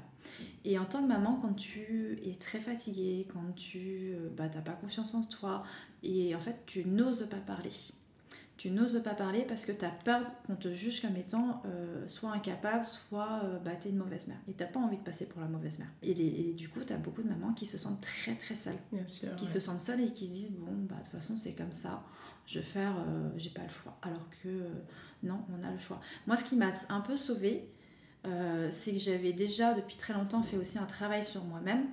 Et 0.65 0.79
en 0.79 0.85
tant 0.85 1.03
que 1.03 1.09
maman, 1.09 1.39
quand 1.43 1.55
tu 1.55 2.19
es 2.25 2.35
très 2.35 2.61
fatiguée, 2.61 3.27
quand 3.33 3.55
tu 3.57 4.13
euh, 4.15 4.29
bah, 4.37 4.49
t'as 4.49 4.61
pas 4.63 4.73
confiance 4.73 5.15
en 5.15 5.23
toi, 5.23 5.63
et 6.03 6.35
en 6.35 6.41
fait, 6.41 6.57
tu 6.67 6.85
n'oses 6.87 7.27
pas 7.29 7.37
parler. 7.37 7.71
Tu 8.57 8.71
n'oses 8.71 9.03
pas 9.03 9.15
parler 9.15 9.45
parce 9.49 9.67
que 9.67 9.73
tu 9.73 9.85
as 9.85 9.91
peur 9.91 10.23
qu'on 10.47 10.55
te 10.55 10.71
juge 10.71 11.03
comme 11.03 11.17
étant 11.17 11.61
euh, 11.67 12.07
soit 12.07 12.31
incapable, 12.31 12.85
soit 12.85 13.41
euh, 13.43 13.59
bah, 13.59 13.73
t'es 13.75 13.89
une 13.89 13.97
mauvaise 13.97 14.29
mère. 14.29 14.37
Et 14.49 14.53
t'as 14.53 14.67
pas 14.67 14.79
envie 14.79 14.97
de 14.97 15.03
passer 15.03 15.27
pour 15.27 15.41
la 15.41 15.49
mauvaise 15.49 15.81
mère. 15.81 15.89
Et, 16.03 16.15
les- 16.15 16.29
et 16.51 16.53
du 16.55 16.69
coup, 16.69 16.79
tu 16.87 16.93
as 16.93 16.97
beaucoup 16.97 17.23
de 17.23 17.29
mamans 17.29 17.53
qui 17.53 17.67
se 17.67 17.79
sentent 17.79 18.01
très 18.01 18.37
très 18.37 18.55
seules. 18.55 18.79
Bien 18.93 19.07
sûr. 19.09 19.35
Qui 19.35 19.45
ouais. 19.45 19.51
se 19.51 19.59
sentent 19.59 19.81
seules 19.81 20.03
et 20.03 20.13
qui 20.13 20.29
se 20.29 20.33
disent 20.33 20.53
bon, 20.53 20.73
bah, 20.89 20.95
de 20.99 21.03
toute 21.03 21.11
façon, 21.21 21.37
c'est 21.37 21.53
comme 21.55 21.73
ça, 21.73 22.05
je 22.47 22.61
vais 22.61 22.65
faire, 22.65 22.95
euh, 23.09 23.29
j'ai 23.37 23.51
pas 23.51 23.65
le 23.65 23.71
choix. 23.71 23.99
Alors 24.03 24.29
que 24.43 24.69
non, 25.25 25.41
on 25.51 25.63
a 25.67 25.73
le 25.73 25.79
choix. 25.79 26.01
Moi, 26.29 26.37
ce 26.37 26.45
qui 26.45 26.55
m'a 26.55 26.71
un 26.91 27.01
peu 27.01 27.17
sauvée, 27.17 27.69
euh, 28.27 28.69
c'est 28.71 28.93
que 28.93 28.99
j'avais 28.99 29.33
déjà 29.33 29.75
depuis 29.75 29.97
très 29.97 30.15
longtemps 30.15 30.43
fait 30.43 30.57
aussi 30.57 30.79
un 30.79 30.87
travail 30.87 31.23
sur 31.25 31.45
moi-même, 31.45 31.85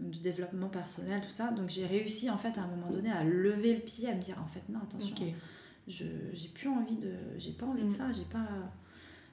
de 0.00 0.16
développement 0.18 0.68
personnel, 0.68 1.20
tout 1.24 1.30
ça. 1.32 1.48
Donc 1.50 1.68
j'ai 1.68 1.86
réussi 1.86 2.30
en 2.30 2.38
fait 2.38 2.56
à 2.58 2.62
un 2.62 2.66
moment 2.66 2.90
donné 2.90 3.10
à 3.12 3.22
lever 3.24 3.74
le 3.74 3.80
pied, 3.80 4.08
à 4.08 4.14
me 4.14 4.20
dire 4.20 4.36
en 4.42 4.46
fait 4.46 4.62
non, 4.68 4.80
attention, 4.82 5.14
je 5.88 6.04
j'ai 6.32 6.48
plus 6.48 6.68
envie 6.68 6.96
de 6.96 7.12
j'ai 7.38 7.52
pas 7.52 7.66
envie 7.66 7.82
de 7.82 7.86
Mm. 7.86 7.90
ça 7.90 8.12
j'ai 8.12 8.24
pas 8.24 8.46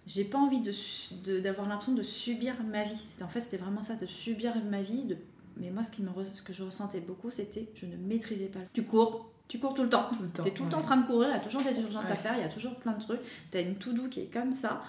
j'ai 0.05 0.23
pas 0.23 0.37
envie 0.37 0.59
de 0.61 1.39
d'avoir 1.39 1.67
l'impression 1.67 1.93
de 1.93 2.01
subir 2.03 2.55
ma 2.63 2.83
vie 2.83 2.95
C'était- 2.97 3.23
en 3.23 3.27
fait 3.27 3.41
c'était 3.41 3.57
vraiment 3.57 3.81
ça 3.83 3.95
de 3.95 4.05
subir 4.05 4.53
ma 4.69 4.81
vie 4.81 5.03
de 5.03 5.17
mais 5.57 5.69
moi 5.69 5.83
ce 5.83 5.91
qui 5.91 6.01
me 6.01 6.09
ce 6.25 6.41
que 6.41 6.53
je 6.53 6.63
ressentais 6.63 6.99
beaucoup 7.01 7.29
c'était 7.31 7.67
je 7.75 7.85
ne 7.85 7.95
maîtrisais 7.97 8.45
pas 8.47 8.59
tu 8.73 8.83
cours 8.83 9.29
tu 9.47 9.59
cours 9.59 9.73
tout 9.73 9.83
le 9.83 9.89
temps 9.89 10.09
Tout 10.15 10.23
le 10.23 10.29
temps. 10.29 10.43
T'es 10.43 10.51
tout 10.51 10.63
le 10.65 10.69
temps 10.69 10.79
en 10.79 10.81
train 10.81 10.97
de 10.97 11.05
courir, 11.07 11.29
il 11.29 11.33
y 11.33 11.35
a 11.35 11.39
toujours 11.39 11.61
des 11.61 11.79
urgences 11.79 12.09
à 12.09 12.15
faire, 12.15 12.33
il 12.35 12.41
y 12.41 12.43
a 12.43 12.49
toujours 12.49 12.75
plein 12.75 12.91
de 12.91 12.99
trucs. 13.01 13.21
T'as 13.49 13.61
une 13.61 13.75
to-do 13.75 14.09
qui 14.09 14.19
est 14.19 14.25
comme 14.33 14.51
ça. 14.51 14.81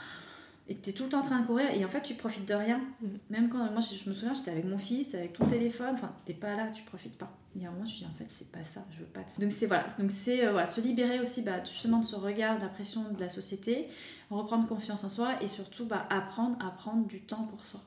Et 0.69 0.75
que 0.75 0.83
tu 0.83 0.91
es 0.91 0.93
tout 0.93 1.05
le 1.05 1.09
temps 1.09 1.21
en 1.21 1.23
train 1.23 1.41
de 1.41 1.47
courir 1.47 1.71
et 1.71 1.85
en 1.85 1.89
fait 1.89 2.03
tu 2.03 2.15
profites 2.15 2.47
de 2.47 2.55
rien. 2.55 2.81
Mm. 3.01 3.07
Même 3.31 3.49
quand 3.49 3.59
moi 3.71 3.81
je, 3.81 4.09
me 4.09 4.15
souviens, 4.15 4.35
j'étais 4.35 4.51
avec 4.51 4.65
mon 4.65 4.79
fils, 4.79 5.15
avec 5.15 5.33
ton 5.33 5.47
téléphone, 5.47 5.95
enfin 5.95 6.13
t'es 6.25 6.35
pas 6.35 6.55
là, 6.55 6.71
tu 6.71 6.83
profites 6.83 7.17
pas. 7.17 7.33
Il 7.57 7.63
y 7.63 7.67
a 7.67 7.69
un 7.69 7.73
moment 7.73 7.87
je 7.87 7.91
me 7.91 7.97
suis 7.97 8.05
dit 8.05 8.11
en 8.13 8.19
fait 8.19 8.27
c'est 8.29 8.51
pas 8.51 8.63
ça, 8.63 8.85
je 8.91 9.01
veux 9.01 9.07
pas 9.07 9.21
de. 9.21 9.41
Donc 9.41 9.53
c'est 9.53 9.67
voilà, 9.67 9.87
donc 9.99 10.11
c'est 10.11 10.47
euh, 10.47 10.53
voilà, 10.53 10.67
se 10.67 10.81
libérer 10.81 11.21
aussi 11.21 11.43
bah, 11.43 11.65
justement 11.65 12.01
de 12.01 12.05
ce 12.05 12.17
regard, 12.17 12.59
de 12.59 12.63
la 12.63 12.69
pression 12.69 13.11
de 13.11 13.21
la 13.21 13.29
société, 13.29 13.89
reprendre 14.31 14.67
confiance 14.67 15.03
en 15.05 15.09
soi 15.09 15.43
et 15.43 15.49
surtout 15.49 15.87
bah, 15.87 16.07
apprendre 16.11 16.57
à 16.65 16.71
prendre 16.71 17.07
du 17.07 17.21
temps 17.21 17.45
pour 17.45 17.65
soi. 17.65 17.81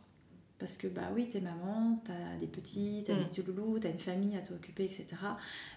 Parce 0.61 0.77
que 0.77 0.87
bah 0.87 1.09
oui, 1.13 1.27
t'es 1.27 1.41
maman, 1.41 2.01
t'as 2.05 2.37
des 2.39 2.47
petits, 2.47 3.03
t'as 3.05 3.15
Mm. 3.15 3.19
des 3.19 3.25
petits 3.25 3.41
loulous, 3.43 3.79
t'as 3.79 3.89
une 3.89 3.99
famille 3.99 4.37
à 4.37 4.41
t'occuper, 4.41 4.85
etc. 4.85 5.05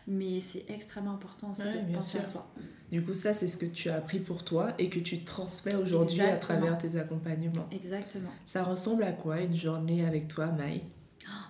Mais 0.06 0.38
c'est 0.40 0.64
extrêmement 0.68 1.14
important 1.14 1.50
aussi 1.52 1.62
Ouais, 1.62 1.82
de 1.88 1.94
penser 1.94 2.18
à 2.18 2.24
soi. 2.24 2.46
Du 2.92 3.02
coup, 3.02 3.14
ça, 3.14 3.32
c'est 3.32 3.48
ce 3.48 3.56
que 3.56 3.66
tu 3.66 3.88
as 3.88 3.96
appris 3.96 4.20
pour 4.20 4.44
toi 4.44 4.74
et 4.78 4.88
que 4.90 5.00
tu 5.00 5.24
transmets 5.24 5.74
aujourd'hui 5.74 6.20
à 6.20 6.36
travers 6.36 6.78
tes 6.78 6.94
accompagnements. 6.96 7.66
Exactement. 7.72 8.30
Ça 8.44 8.62
ressemble 8.62 9.02
à 9.04 9.12
quoi 9.12 9.40
une 9.40 9.56
journée 9.56 10.04
avec 10.06 10.28
toi, 10.28 10.46
Maï? 10.46 10.82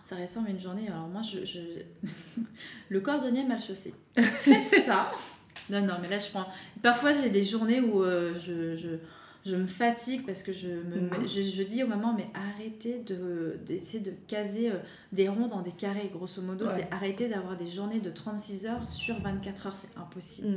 Ça 0.09 0.16
ressemble 0.16 0.49
à 0.49 0.51
une 0.53 0.61
journée. 0.61 0.87
Alors 0.88 1.09
moi, 1.09 1.23
je, 1.23 1.44
je- 1.44 1.83
le 2.88 3.01
cordonnier 3.01 3.44
mal 3.44 3.61
chaussé. 3.61 3.92
Faites 4.16 4.83
ça. 4.85 5.11
Non, 5.70 5.81
non, 5.81 5.94
mais 6.03 6.11
là, 6.11 6.18
je 6.18 6.29
prends. 6.29 6.44
Parfois, 6.83 7.14
j'ai 7.14 7.31
des 7.31 7.40
journées 7.42 7.81
où 7.81 8.03
euh, 8.03 8.35
je, 8.38 8.77
je, 8.77 8.99
je 9.45 9.57
me 9.57 9.67
fatigue 9.67 10.25
parce 10.25 10.43
que 10.43 10.53
je, 10.53 10.69
me... 10.69 11.01
Mhm. 11.01 11.27
je, 11.27 11.43
je 11.43 11.63
dis 11.63 11.83
aux 11.83 11.87
mamans, 11.87 12.15
mais 12.17 12.27
arrêtez 12.35 13.01
de, 13.01 13.59
d'essayer 13.67 14.01
de 14.01 14.13
caser 14.27 14.71
euh, 14.71 14.77
des 15.13 15.29
ronds 15.29 15.49
dans 15.49 15.61
des 15.61 15.71
carrés. 15.73 16.11
Grosso 16.13 16.41
modo, 16.41 16.65
Ouais. 16.67 16.73
c'est 16.77 16.95
arrêter 16.95 17.29
d'avoir 17.29 17.57
des 17.57 17.69
journées 17.69 18.01
de 18.01 18.11
36 18.11 18.67
heures 18.67 18.89
sur 18.89 19.19
24 19.21 19.67
heures. 19.67 19.77
C'est 19.77 19.99
impossible. 19.99 20.49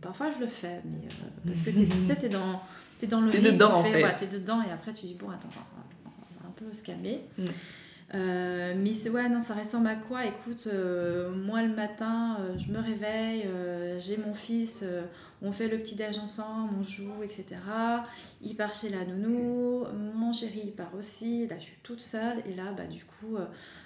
Parfois, 0.00 0.30
je 0.30 0.38
le 0.38 0.46
fais, 0.46 0.80
mais 0.84 1.06
euh, 1.08 1.28
parce 1.46 1.60
que 1.60 1.70
tu 1.70 1.86
sais, 2.06 2.16
t'es 2.16 2.28
dans, 2.28 2.60
dans 3.08 3.20
le 3.20 3.30
T'es 3.30 3.40
dedans, 3.40 3.82
tu 3.82 3.88
en 3.88 3.92
fait. 3.92 4.16
t'es 4.16 4.26
dedans, 4.38 4.62
et 4.62 4.70
après, 4.70 4.92
tu 4.94 5.06
dis, 5.06 5.14
bon, 5.14 5.28
attends, 5.30 5.48
on 5.50 5.58
va, 5.58 5.84
on 6.06 6.42
va 6.42 6.48
un 6.48 6.52
peu 6.52 6.72
se 6.72 6.82
calmer. 6.82 7.22
Mm. 7.38 7.44
Euh, 8.14 8.74
mais 8.76 8.92
c'est- 8.92 9.10
ouais, 9.10 9.28
non, 9.28 9.40
ça 9.40 9.54
ressemble 9.54 9.88
à 9.88 9.96
quoi 9.96 10.24
Écoute, 10.26 10.68
euh, 10.72 11.32
moi 11.34 11.62
le 11.62 11.74
matin, 11.74 12.36
euh, 12.40 12.56
je 12.56 12.70
me 12.70 12.78
réveille, 12.78 13.48
j'ai 13.98 14.16
mon 14.18 14.32
fils, 14.32 14.84
on 15.42 15.50
fait 15.52 15.66
le 15.68 15.78
petit-déj 15.78 16.18
ensemble, 16.18 16.74
on 16.78 16.82
joue, 16.82 17.22
etc. 17.24 17.44
Il 18.42 18.54
part 18.56 18.72
chez 18.72 18.90
la 18.90 19.04
nounou, 19.04 19.84
mon 20.14 20.32
chéri 20.32 20.62
il 20.66 20.72
part 20.72 20.94
aussi, 20.96 21.46
là 21.48 21.56
je 21.58 21.64
suis 21.64 21.78
toute 21.82 22.00
seule, 22.00 22.38
et 22.48 22.54
là, 22.54 22.72
bah, 22.76 22.84
du 22.86 23.04
coup, 23.04 23.36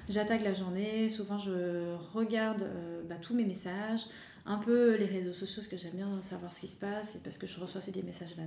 j'attaque 0.08 0.42
la 0.44 0.52
journée. 0.54 1.08
Souvent, 1.08 1.38
je 1.38 1.94
regarde 2.14 2.64
bah, 3.08 3.16
tous 3.22 3.34
mes 3.34 3.44
messages, 3.44 4.02
un 4.46 4.58
peu 4.58 4.96
les 4.96 5.06
réseaux 5.06 5.32
sociaux, 5.32 5.62
parce 5.62 5.68
que 5.68 5.76
j'aime 5.76 5.96
bien 5.96 6.22
savoir 6.22 6.52
ce 6.52 6.60
qui 6.60 6.66
se 6.66 6.76
passe, 6.76 7.16
et 7.16 7.18
parce 7.18 7.38
que 7.38 7.46
je 7.46 7.60
reçois 7.60 7.78
aussi 7.78 7.92
des 7.92 8.02
messages 8.02 8.34
là, 8.36 8.44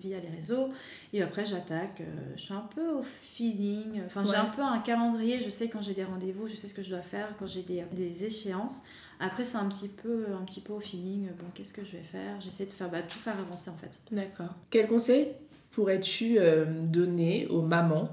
via 0.00 0.18
les 0.20 0.28
réseaux. 0.28 0.68
Et 1.12 1.22
après, 1.22 1.44
j'attaque. 1.44 2.00
euh, 2.00 2.32
je 2.36 2.42
suis 2.42 2.54
un 2.54 2.66
peu 2.74 2.90
au 2.90 3.02
feeling. 3.02 4.02
Enfin, 4.06 4.24
j'ai 4.24 4.36
un 4.36 4.46
peu 4.46 4.62
un 4.62 4.78
calendrier. 4.80 5.40
Je 5.42 5.50
sais 5.50 5.68
quand 5.68 5.82
j'ai 5.82 5.94
des 5.94 6.04
rendez-vous, 6.04 6.48
je 6.48 6.56
sais 6.56 6.68
ce 6.68 6.74
que 6.74 6.82
je 6.82 6.90
dois 6.90 7.02
faire, 7.02 7.34
quand 7.38 7.46
j'ai 7.46 7.62
des, 7.62 7.84
des 7.92 8.24
échéances. 8.24 8.82
Après, 9.20 9.44
c'est 9.44 9.56
un 9.56 9.68
petit 9.68 9.88
peu, 9.88 10.26
un 10.40 10.44
petit 10.44 10.60
peu 10.60 10.72
au 10.72 10.80
feeling. 10.80 11.28
Bon, 11.38 11.46
qu'est-ce 11.54 11.72
que 11.72 11.84
je 11.84 11.92
vais 11.92 12.02
faire? 12.02 12.40
J'essaie 12.40 12.66
de 12.66 12.72
faire 12.72 12.90
bah, 12.90 13.02
tout 13.02 13.18
faire 13.18 13.38
avancer 13.38 13.70
en 13.70 13.76
fait. 13.76 14.00
D'accord. 14.10 14.54
Quel 14.70 14.88
conseil 14.88 15.28
pourrais-tu 15.70 16.38
euh, 16.38 16.64
donner 16.66 17.46
aux 17.48 17.62
mamans, 17.62 18.08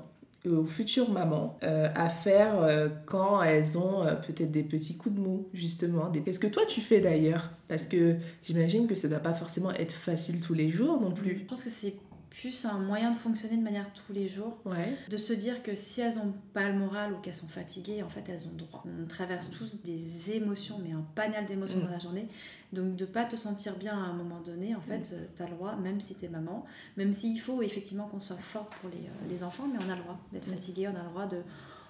aux 0.47 0.65
futures 0.65 1.09
mamans, 1.11 1.57
euh, 1.63 1.89
à 1.95 2.09
faire 2.09 2.59
euh, 2.61 2.87
quand 3.05 3.41
elles 3.43 3.77
ont 3.77 4.03
euh, 4.03 4.15
peut-être 4.15 4.51
des 4.51 4.63
petits 4.63 4.97
coups 4.97 5.15
de 5.15 5.19
mou, 5.19 5.47
justement. 5.53 6.11
Qu'est-ce 6.11 6.39
que 6.39 6.47
toi 6.47 6.63
tu 6.67 6.81
fais 6.81 7.01
d'ailleurs? 7.01 7.51
Parce 7.67 7.85
que 7.85 8.15
j'imagine 8.43 8.87
que 8.87 8.95
ça 8.95 9.07
ne 9.07 9.13
doit 9.13 9.21
pas 9.21 9.33
forcément 9.33 9.71
être 9.71 9.93
facile 9.93 10.39
tous 10.39 10.53
les 10.53 10.69
jours 10.69 10.99
non 11.01 11.13
Je 11.15 11.21
plus. 11.21 11.35
pense 11.47 11.63
que 11.63 11.69
c'est 11.69 11.95
plus 12.29 12.65
un 12.65 12.77
moyen 12.77 13.11
de 13.11 13.17
fonctionner 13.17 13.57
de 13.57 13.61
manière 13.63 13.91
tous 13.93 14.13
les 14.13 14.27
jours. 14.27 14.57
Ouais. 14.65 14.95
de 15.09 15.17
se 15.17 15.33
dire 15.33 15.61
que 15.63 15.75
si 15.75 15.99
elles 16.01 16.17
ont 16.19 16.33
pas 16.53 16.69
le 16.69 16.75
moral 16.77 17.13
ou 17.13 17.17
qu'elles 17.17 17.33
sont 17.35 17.47
fatiguées, 17.47 18.03
en 18.03 18.09
fait, 18.09 18.23
elles 18.29 18.45
ont 18.47 18.55
droit. 18.55 18.83
On 18.85 19.07
traverse 19.07 19.49
tous 19.49 19.81
des 19.81 20.31
émotions, 20.31 20.79
mais 20.83 20.91
un 20.93 21.03
panel 21.15 21.45
d'émotions 21.47 21.79
Mm. 21.79 21.83
dans 21.83 21.89
la 21.91 21.99
journée. 21.99 22.27
Donc, 22.71 22.95
de 22.95 23.05
pas 23.05 23.25
te 23.25 23.35
sentir 23.35 23.75
bien 23.77 23.93
à 23.93 24.07
un 24.07 24.13
moment 24.13 24.39
donné, 24.41 24.75
en 24.75 24.81
fait, 24.81 25.13
tu 25.35 25.41
as 25.43 25.47
le 25.47 25.53
droit, 25.55 25.75
même 25.75 25.99
si 25.99 26.15
tu 26.15 26.25
es 26.25 26.29
maman, 26.29 26.65
même 26.97 27.13
s'il 27.13 27.39
faut 27.41 27.61
effectivement 27.63 28.07
qu'on 28.07 28.21
soit 28.21 28.37
fort 28.37 28.67
pour 28.69 28.89
les, 28.91 28.97
euh, 28.97 29.29
les 29.29 29.43
enfants, 29.43 29.65
mais 29.71 29.79
on 29.85 29.89
a 29.91 29.95
le 29.95 30.01
droit 30.01 30.19
d'être 30.31 30.47
Mm. 30.47 30.53
fatigué, 30.53 30.87
on 30.87 30.95
a 30.99 31.03
le 31.03 31.09
droit 31.09 31.25
de 31.25 31.41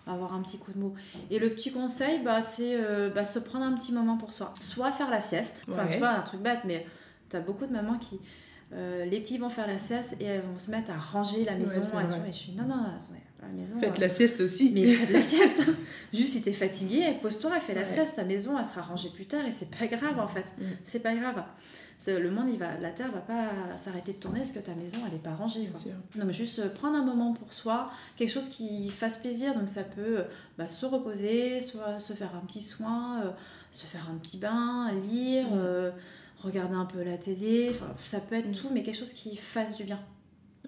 avoir 0.07 0.33
un 0.33 0.41
petit 0.41 0.57
coup 0.57 0.71
de 0.71 0.79
mou. 0.79 0.93
Et 1.29 1.37
le 1.37 1.49
petit 1.51 1.71
conseil, 1.71 2.23
bah, 2.23 2.41
c'est 2.41 2.75
euh, 2.81 3.09
bah, 3.09 3.25
se 3.25 3.37
prendre 3.37 3.65
un 3.65 3.73
petit 3.75 3.91
moment 3.91 4.17
pour 4.17 4.33
soi. 4.33 4.53
Soit 4.59 4.91
faire 4.91 5.09
la 5.11 5.21
sieste, 5.21 5.63
enfin, 5.69 5.85
Ouais. 5.85 5.91
tu 5.91 5.99
vois, 5.99 6.09
un 6.09 6.21
truc 6.21 6.41
bête, 6.41 6.61
mais 6.65 6.87
tu 7.29 7.35
as 7.35 7.41
beaucoup 7.41 7.65
de 7.67 7.71
mamans 7.73 7.97
qui... 7.99 8.19
euh, 8.73 9.05
les 9.05 9.19
petits 9.19 9.37
vont 9.37 9.49
faire 9.49 9.67
la 9.67 9.79
sieste 9.79 10.13
et 10.19 10.25
elles 10.25 10.41
vont 10.41 10.59
se 10.59 10.69
mettre 10.71 10.91
à 10.91 10.97
ranger 10.97 11.43
la 11.45 11.55
maison 11.55 11.79
et, 11.79 12.07
tout. 12.07 12.15
Et 12.27 12.31
je 12.31 12.37
suis 12.37 12.51
non 12.53 12.65
non 12.65 12.75
la 13.41 13.47
maison 13.47 13.79
Faites 13.79 13.95
euh, 13.97 14.01
la 14.01 14.09
sieste 14.09 14.41
aussi. 14.41 14.71
mais 14.73 14.85
fais 14.85 15.05
de 15.07 15.13
la 15.13 15.21
sieste 15.33 15.63
juste 16.13 16.33
si 16.33 16.41
t'es 16.41 16.53
fatigué 16.53 17.17
pose-toi 17.21 17.57
et 17.57 17.61
fais 17.61 17.73
la 17.73 17.81
Ouais. 17.81 17.87
sieste 17.87 18.15
ta 18.17 18.23
maison 18.25 18.59
elle 18.59 18.65
sera 18.65 18.81
rangée 18.81 19.09
plus 19.09 19.25
tard 19.25 19.45
et 19.45 19.51
c'est 19.51 19.69
pas 19.69 19.87
grave 19.87 20.19
en 20.19 20.27
fait 20.27 20.45
Mm. 20.59 20.63
c'est 20.83 20.99
pas 20.99 21.15
grave 21.15 21.43
le 22.07 22.29
monde 22.31 22.47
il 22.51 22.57
va 22.57 22.77
la 22.79 22.89
terre 22.91 23.11
va 23.11 23.19
pas 23.19 23.49
s'arrêter 23.77 24.13
de 24.13 24.17
tourner 24.17 24.39
parce 24.39 24.51
que 24.51 24.59
ta 24.59 24.73
maison 24.73 24.97
elle 25.07 25.13
est 25.15 25.21
pas 25.21 25.35
rangée 25.35 25.67
quoi. 25.71 25.91
Donc 26.23 26.31
juste 26.31 26.57
euh, 26.59 26.69
prendre 26.69 26.95
un 26.97 27.03
moment 27.03 27.33
pour 27.33 27.53
soi, 27.53 27.91
quelque 28.17 28.31
chose 28.31 28.49
qui 28.49 28.89
fasse 28.89 29.17
plaisir. 29.17 29.53
Donc 29.53 29.67
ça 29.69 29.83
peut 29.83 30.23
bah, 30.57 30.67
se 30.69 30.85
reposer, 30.87 31.61
soit 31.61 31.99
se 31.99 32.13
faire 32.13 32.31
un 32.35 32.45
petit 32.47 32.63
soin, 32.63 33.21
euh, 33.25 33.29
se 33.71 33.85
faire 33.85 34.07
un 34.09 34.17
petit 34.17 34.37
bain, 34.37 34.91
lire, 35.03 35.49
Mm. 35.51 35.91
Regarder 36.41 36.75
un 36.75 36.85
peu 36.85 37.03
la 37.03 37.17
télé. 37.17 37.67
Enfin, 37.71 37.93
ça 38.05 38.19
peut 38.19 38.35
être 38.35 38.47
Mm. 38.49 38.53
tout, 38.53 38.69
mais 38.73 38.83
quelque 38.83 38.97
chose 38.97 39.13
qui 39.13 39.35
fasse 39.35 39.75
du 39.77 39.83
bien. 39.83 39.99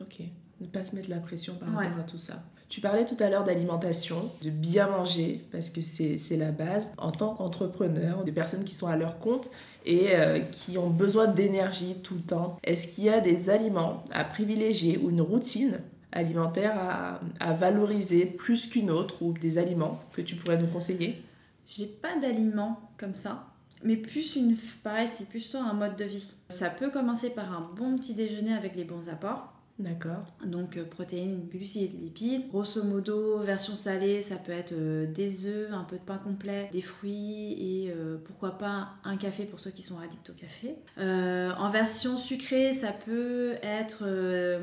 Ok, 0.01 0.19
ne 0.59 0.65
pas 0.67 0.83
se 0.83 0.95
mettre 0.95 1.09
la 1.09 1.19
pression 1.19 1.55
par 1.55 1.69
Ouais. 1.75 1.85
rapport 1.85 1.99
à 1.99 2.03
tout 2.03 2.17
ça. 2.17 2.43
Tu 2.69 2.79
parlais 2.79 3.03
tout 3.03 3.17
à 3.19 3.29
l'heure 3.29 3.43
d'alimentation, 3.43 4.31
de 4.43 4.49
bien 4.49 4.87
manger, 4.87 5.45
parce 5.51 5.69
que 5.69 5.81
c'est 5.81 6.17
c'est 6.17 6.37
la 6.37 6.51
base. 6.51 6.89
En 6.97 7.11
tant 7.11 7.35
qu'entrepreneur, 7.35 8.23
des 8.23 8.31
personnes 8.31 8.63
qui 8.63 8.73
sont 8.73 8.87
à 8.87 8.95
leur 8.95 9.19
compte 9.19 9.49
et 9.85 10.11
euh, 10.15 10.39
qui 10.39 10.77
ont 10.77 10.89
besoin 10.89 11.27
d'énergie 11.27 11.95
tout 12.01 12.15
le 12.15 12.21
temps, 12.21 12.57
est-ce 12.63 12.87
qu'il 12.87 13.03
y 13.03 13.09
a 13.09 13.19
des 13.19 13.49
aliments 13.49 14.05
à 14.13 14.23
privilégier 14.23 14.97
ou 14.97 15.09
une 15.09 15.19
routine 15.21 15.79
alimentaire 16.13 16.73
à, 16.77 17.19
à 17.41 17.53
valoriser 17.53 18.25
plus 18.25 18.67
qu'une 18.67 18.89
autre 18.89 19.21
ou 19.21 19.33
des 19.33 19.57
aliments 19.57 19.99
que 20.13 20.21
tu 20.21 20.35
pourrais 20.37 20.57
nous 20.57 20.67
conseiller? 20.67 21.21
J'ai 21.65 21.87
pas 21.87 22.17
d'aliments 22.21 22.79
comme 22.97 23.13
ça, 23.15 23.47
mais 23.83 23.97
plus 23.97 24.35
une. 24.35 24.55
Pareil, 24.83 25.07
c'est 25.07 25.27
plus 25.27 25.49
toi 25.49 25.61
un 25.61 25.73
mode 25.73 25.95
de 25.95 26.05
vie. 26.05 26.33
Ça 26.49 26.69
peut 26.69 26.89
commencer 26.89 27.29
par 27.29 27.51
un 27.51 27.69
bon 27.75 27.97
petit 27.97 28.13
déjeuner 28.13 28.53
avec 28.53 28.75
les 28.75 28.83
bons 28.83 29.09
apports. 29.09 29.53
D'accord. 29.81 30.25
Donc 30.45 30.77
euh, 30.77 30.83
protéines, 30.83 31.47
glucides, 31.49 31.99
lipides. 31.99 32.47
Grosso 32.49 32.83
modo, 32.83 33.39
version 33.39 33.75
salée, 33.75 34.21
ça 34.21 34.35
peut 34.35 34.51
être 34.51 34.73
euh, 34.73 35.07
des 35.07 35.47
œufs, 35.47 35.71
un 35.73 35.83
peu 35.83 35.97
de 35.97 36.03
pain 36.03 36.17
complet, 36.17 36.69
des 36.71 36.81
fruits 36.81 37.53
et 37.53 37.91
euh, 37.91 38.17
pourquoi 38.23 38.57
pas 38.57 38.89
un 39.03 39.17
café 39.17 39.45
pour 39.45 39.59
ceux 39.59 39.71
qui 39.71 39.81
sont 39.81 39.97
addicts 39.97 40.29
au 40.29 40.33
café. 40.33 40.75
En 40.97 41.69
version 41.71 42.17
sucrée, 42.17 42.73
ça 42.73 42.91
peut 42.91 43.55
être... 43.63 44.03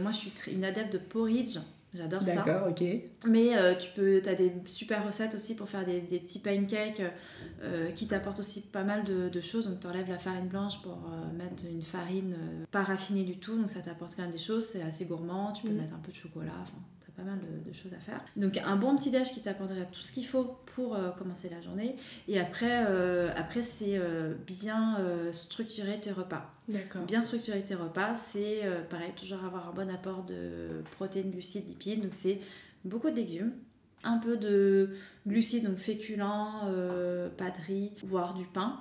moi, 0.00 0.12
je 0.12 0.16
suis 0.16 0.32
une 0.52 0.64
adepte 0.64 0.92
de 0.92 0.98
porridge. 0.98 1.58
J'adore 1.94 2.22
ça. 2.22 2.34
D'accord, 2.34 2.68
ok. 2.68 2.84
Mais 3.26 3.56
euh, 3.56 3.74
tu 3.74 3.88
peux, 3.96 4.20
as 4.26 4.34
des 4.34 4.52
super 4.66 5.06
recettes 5.06 5.34
aussi 5.34 5.54
pour 5.54 5.68
faire 5.68 5.84
des, 5.86 6.00
des 6.02 6.18
petits 6.20 6.38
pancakes 6.38 7.02
euh, 7.62 7.90
qui 7.92 8.06
t'apportent 8.06 8.40
aussi 8.40 8.60
pas 8.60 8.84
mal 8.84 9.04
de, 9.04 9.28
de 9.30 9.40
choses. 9.40 9.66
Donc 9.66 9.80
tu 9.80 9.86
enlèves 9.86 10.08
la 10.08 10.18
farine 10.18 10.48
blanche 10.48 10.82
pour 10.82 10.92
euh, 11.10 11.32
mettre 11.36 11.64
une 11.68 11.82
farine 11.82 12.36
pas 12.70 12.82
raffinée 12.82 13.24
du 13.24 13.38
tout. 13.38 13.56
Donc 13.58 13.70
ça 13.70 13.80
t'apporte 13.80 14.14
quand 14.16 14.22
même 14.22 14.30
des 14.32 14.38
choses. 14.38 14.66
C'est 14.66 14.82
assez 14.82 15.06
gourmand. 15.06 15.52
Tu 15.52 15.62
peux 15.66 15.72
Mm. 15.72 15.76
mettre 15.78 15.94
un 15.94 15.98
peu 15.98 16.12
de 16.12 16.16
chocolat. 16.16 16.52
Pas 17.18 17.24
mal 17.24 17.38
de, 17.40 17.68
de 17.68 17.74
choses 17.74 17.92
à 17.94 17.98
faire. 17.98 18.24
Donc 18.36 18.58
un 18.58 18.76
bon 18.76 18.96
petit 18.96 19.10
déj 19.10 19.32
qui 19.32 19.42
t'apporte 19.42 19.70
déjà 19.70 19.84
tout 19.84 20.02
ce 20.02 20.12
qu'il 20.12 20.24
faut 20.24 20.56
pour 20.74 20.94
euh, 20.94 21.10
commencer 21.10 21.48
la 21.48 21.60
journée. 21.60 21.96
Et 22.28 22.38
après, 22.38 22.84
euh, 22.86 23.28
après 23.36 23.62
c'est 23.62 23.98
euh, 23.98 24.34
bien 24.46 24.96
structurer 25.32 25.98
tes 25.98 26.12
repas. 26.12 26.54
D'accord. 26.68 27.02
Bien 27.02 27.22
structurer 27.22 27.62
tes 27.62 27.74
repas, 27.74 28.14
c'est 28.14 28.60
pareil, 28.88 29.12
toujours 29.16 29.44
avoir 29.44 29.68
un 29.68 29.72
bon 29.72 29.90
apport 29.90 30.22
de 30.22 30.82
protéines, 30.92 31.30
glucides, 31.30 31.66
lipides. 31.66 32.02
Donc 32.02 32.14
c'est 32.14 32.40
beaucoup 32.84 33.10
de 33.10 33.16
légumes, 33.16 33.52
un 34.04 34.18
peu 34.18 34.36
de 34.36 34.90
glucides, 35.26 35.64
donc 35.64 35.78
féculents, 35.78 36.70
pas 37.36 37.50
de 37.50 37.66
riz, 37.66 37.92
voire 38.04 38.34
du 38.34 38.44
pain. 38.44 38.78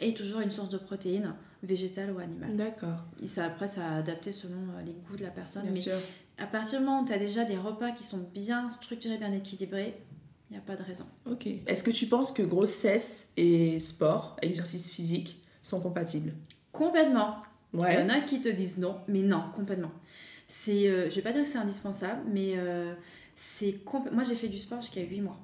Et 0.00 0.14
toujours 0.14 0.40
une 0.40 0.50
source 0.50 0.70
de 0.70 0.78
protéines, 0.78 1.34
végétale 1.62 2.10
ou 2.10 2.18
animale. 2.18 2.56
D'accord, 2.56 3.04
Et 3.22 3.26
ça, 3.26 3.44
après, 3.44 3.68
ça 3.68 3.86
a 3.86 3.96
adapté 3.98 4.32
selon 4.32 4.56
les 4.86 4.94
goûts 4.94 5.16
de 5.16 5.24
la 5.24 5.30
personne. 5.30 5.64
bien 5.64 5.72
Mais 5.72 5.78
sûr. 5.78 5.98
À 6.40 6.46
partir 6.46 6.78
du 6.80 6.84
moment 6.84 7.02
où 7.02 7.06
tu 7.06 7.12
as 7.12 7.18
déjà 7.18 7.44
des 7.44 7.56
repas 7.56 7.90
qui 7.92 8.02
sont 8.04 8.28
bien 8.34 8.70
structurés, 8.70 9.18
bien 9.18 9.32
équilibrés, 9.32 9.94
il 10.50 10.54
n'y 10.54 10.58
a 10.58 10.62
pas 10.62 10.76
de 10.76 10.82
raison. 10.82 11.04
Ok. 11.26 11.46
Est-ce 11.66 11.82
que 11.84 11.90
tu 11.90 12.06
penses 12.06 12.32
que 12.32 12.42
grossesse 12.42 13.28
et 13.36 13.78
sport, 13.78 14.36
exercice 14.42 14.90
physique, 14.90 15.40
sont 15.62 15.80
compatibles? 15.80 16.32
Complètement. 16.72 17.36
Il 17.74 17.78
y 17.80 18.02
en 18.02 18.08
a 18.08 18.20
qui 18.20 18.40
te 18.40 18.48
disent 18.48 18.78
non, 18.78 18.96
mais 19.06 19.22
non, 19.22 19.44
complètement. 19.54 19.92
C'est, 20.48 20.88
euh, 20.88 21.08
je 21.08 21.14
vais 21.14 21.22
pas 21.22 21.32
dire 21.32 21.44
que 21.44 21.48
c'est 21.48 21.58
indispensable, 21.58 22.22
mais 22.32 22.54
euh, 22.56 22.94
c'est 23.36 23.78
compl- 23.84 24.10
moi 24.12 24.24
j'ai 24.24 24.34
fait 24.34 24.48
du 24.48 24.58
sport 24.58 24.80
jusqu'à 24.80 25.02
8 25.02 25.20
mois. 25.20 25.38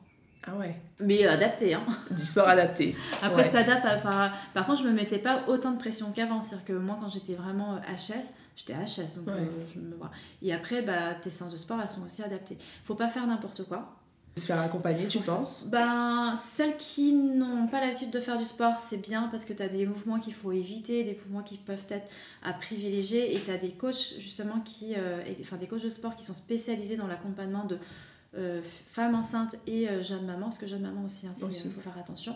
Ah 0.49 0.55
ouais. 0.55 0.77
Mais 1.01 1.27
euh, 1.27 1.31
adapté, 1.33 1.75
hein. 1.75 1.83
Du 2.11 2.23
sport 2.25 2.49
adapté. 2.49 2.95
Après, 3.23 3.43
Ouais. 3.43 3.49
tu 3.49 3.55
t'adaptes. 3.55 3.85
à- 3.85 3.97
Par, 3.99 4.33
par 4.55 4.67
contre, 4.67 4.83
je 4.83 4.87
me 4.89 4.93
mettais 4.93 5.19
pas 5.19 5.43
autant 5.49 5.73
de 5.73 5.79
pression 5.79 6.13
qu'avant. 6.13 6.41
C'est-à-dire 6.43 6.65
que 6.67 6.73
moi, 6.75 6.97
quand 7.01 7.09
j'étais 7.09 7.35
vraiment 7.35 7.75
euh, 7.77 7.79
HS, 7.97 8.33
J'étais 8.59 8.73
HS, 8.73 9.17
donc 9.17 9.27
Ouais. 9.27 9.35
euh, 9.35 9.67
je 9.69 9.79
me 9.79 9.95
vois. 9.97 10.11
Et 10.41 10.51
après, 10.55 10.81
bah, 10.81 11.13
tes 11.21 11.29
séances 11.29 11.53
de 11.53 11.59
sport, 11.59 11.79
elles 11.83 11.91
sont 11.91 12.07
aussi 12.07 12.23
adaptées. 12.23 12.57
Faut 12.85 12.95
pas 12.95 13.09
faire 13.11 13.27
n'importe 13.27 13.65
quoi. 13.65 13.95
Se 14.39 14.47
faire 14.47 14.59
accompagner, 14.61 15.07
tu 15.09 15.19
penses? 15.19 15.69
Ben, 15.71 16.33
celles 16.57 16.79
qui 16.79 17.13
n'ont 17.13 17.67
pas 17.67 17.83
l'habitude 17.83 18.11
de 18.11 18.19
faire 18.21 18.39
du 18.39 18.45
sport, 18.45 18.81
c'est 18.81 18.97
bien 18.97 19.29
parce 19.31 19.45
que 19.45 19.53
tu 19.53 19.63
as 19.63 19.69
des 19.69 19.85
mouvements 19.85 20.19
qu'il 20.19 20.33
faut 20.33 20.53
éviter, 20.53 21.05
des 21.05 21.13
mouvements 21.23 21.43
qui 21.43 21.59
peuvent 21.59 21.85
être 21.91 22.07
à 22.43 22.55
privilégier 22.55 23.37
et 23.37 23.41
tu 23.41 23.51
as 23.51 23.59
des 23.59 23.73
coachs 23.73 24.15
justement 24.21 24.61
qui, 24.61 24.95
euh, 24.97 25.21
et- 25.27 25.37
enfin 25.41 25.57
des 25.59 25.67
coachs 25.67 25.83
de 25.85 25.91
sport 25.91 26.17
qui 26.17 26.25
sont 26.25 26.33
spécialisés 26.35 26.97
dans 26.97 27.07
l'accompagnement 27.09 27.65
de 27.65 27.79
euh, 28.37 28.61
femmes 28.87 29.15
enceintes 29.15 29.57
et 29.67 29.89
euh, 29.89 30.03
jeunes 30.03 30.27
mamans, 30.27 30.47
parce 30.47 30.59
que 30.59 30.67
jeunes 30.67 30.83
mamans 30.83 31.05
aussi, 31.05 31.27
il 31.27 31.45
Aussi. 31.45 31.69
faut 31.71 31.81
faire 31.81 31.97
attention. 31.99 32.35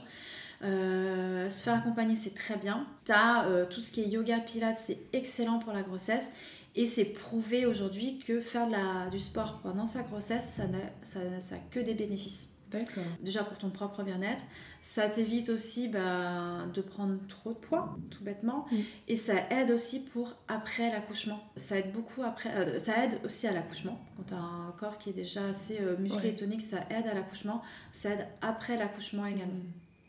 Euh, 0.62 1.48
se 1.50 1.62
faire 1.62 1.74
accompagner, 1.76 2.16
c'est 2.16 2.34
très 2.34 2.56
bien. 2.56 2.86
Tu 3.06 3.12
as 3.12 3.46
tout 3.70 3.80
ce 3.80 3.90
qui 3.90 4.02
est 4.02 4.08
yoga, 4.08 4.38
pilates, 4.40 4.80
c'est 4.86 4.98
excellent 5.12 5.58
pour 5.58 5.72
la 5.72 5.82
grossesse. 5.82 6.28
Et 6.76 6.86
c'est 6.86 7.04
prouvé 7.04 7.66
aujourd'hui 7.66 8.18
que 8.20 8.40
faire 8.40 8.66
de 8.68 8.72
la- 8.72 9.08
du 9.10 9.18
sport 9.18 9.60
pendant 9.62 9.86
sa 9.86 10.02
grossesse, 10.02 10.44
ça 10.56 10.66
n'a 10.68 10.78
ça, 11.02 11.18
ça 11.40 11.56
que 11.70 11.80
des 11.80 11.94
bénéfices 11.94 12.46
D'accord. 12.70 13.04
déjà 13.20 13.42
pour 13.44 13.58
ton 13.58 13.70
propre 13.70 14.02
bien-être. 14.02 14.44
Ça 14.82 15.08
t'évite 15.08 15.50
aussi 15.50 15.88
bah, 15.88 16.66
de 16.72 16.80
prendre 16.80 17.18
trop 17.28 17.50
de 17.52 17.58
poids, 17.58 17.96
tout 18.10 18.24
bêtement. 18.24 18.66
Mm. 18.72 18.76
Et 19.08 19.16
ça 19.16 19.34
aide 19.50 19.70
aussi 19.70 20.00
pour 20.00 20.34
après 20.48 20.90
l'accouchement. 20.90 21.40
Ça 21.56 21.76
aide 21.78 21.92
beaucoup 21.92 22.22
après. 22.22 22.50
euh, 22.56 22.78
ça 22.80 23.04
aide 23.04 23.20
aussi 23.24 23.46
à 23.46 23.52
l'accouchement. 23.52 24.00
Quand 24.16 24.22
tu 24.28 24.34
as 24.34 24.38
un 24.38 24.72
corps 24.78 24.98
qui 24.98 25.10
est 25.10 25.14
déjà 25.14 25.48
assez 25.48 25.78
euh, 25.80 25.96
musclé 25.98 26.20
Ouais. 26.22 26.28
et 26.30 26.34
tonique, 26.34 26.62
ça 26.62 26.78
aide 26.90 27.06
à 27.06 27.14
l'accouchement. 27.14 27.62
Ça 27.92 28.10
aide 28.10 28.26
après 28.40 28.76
l'accouchement 28.76 29.26
également. 29.26 29.60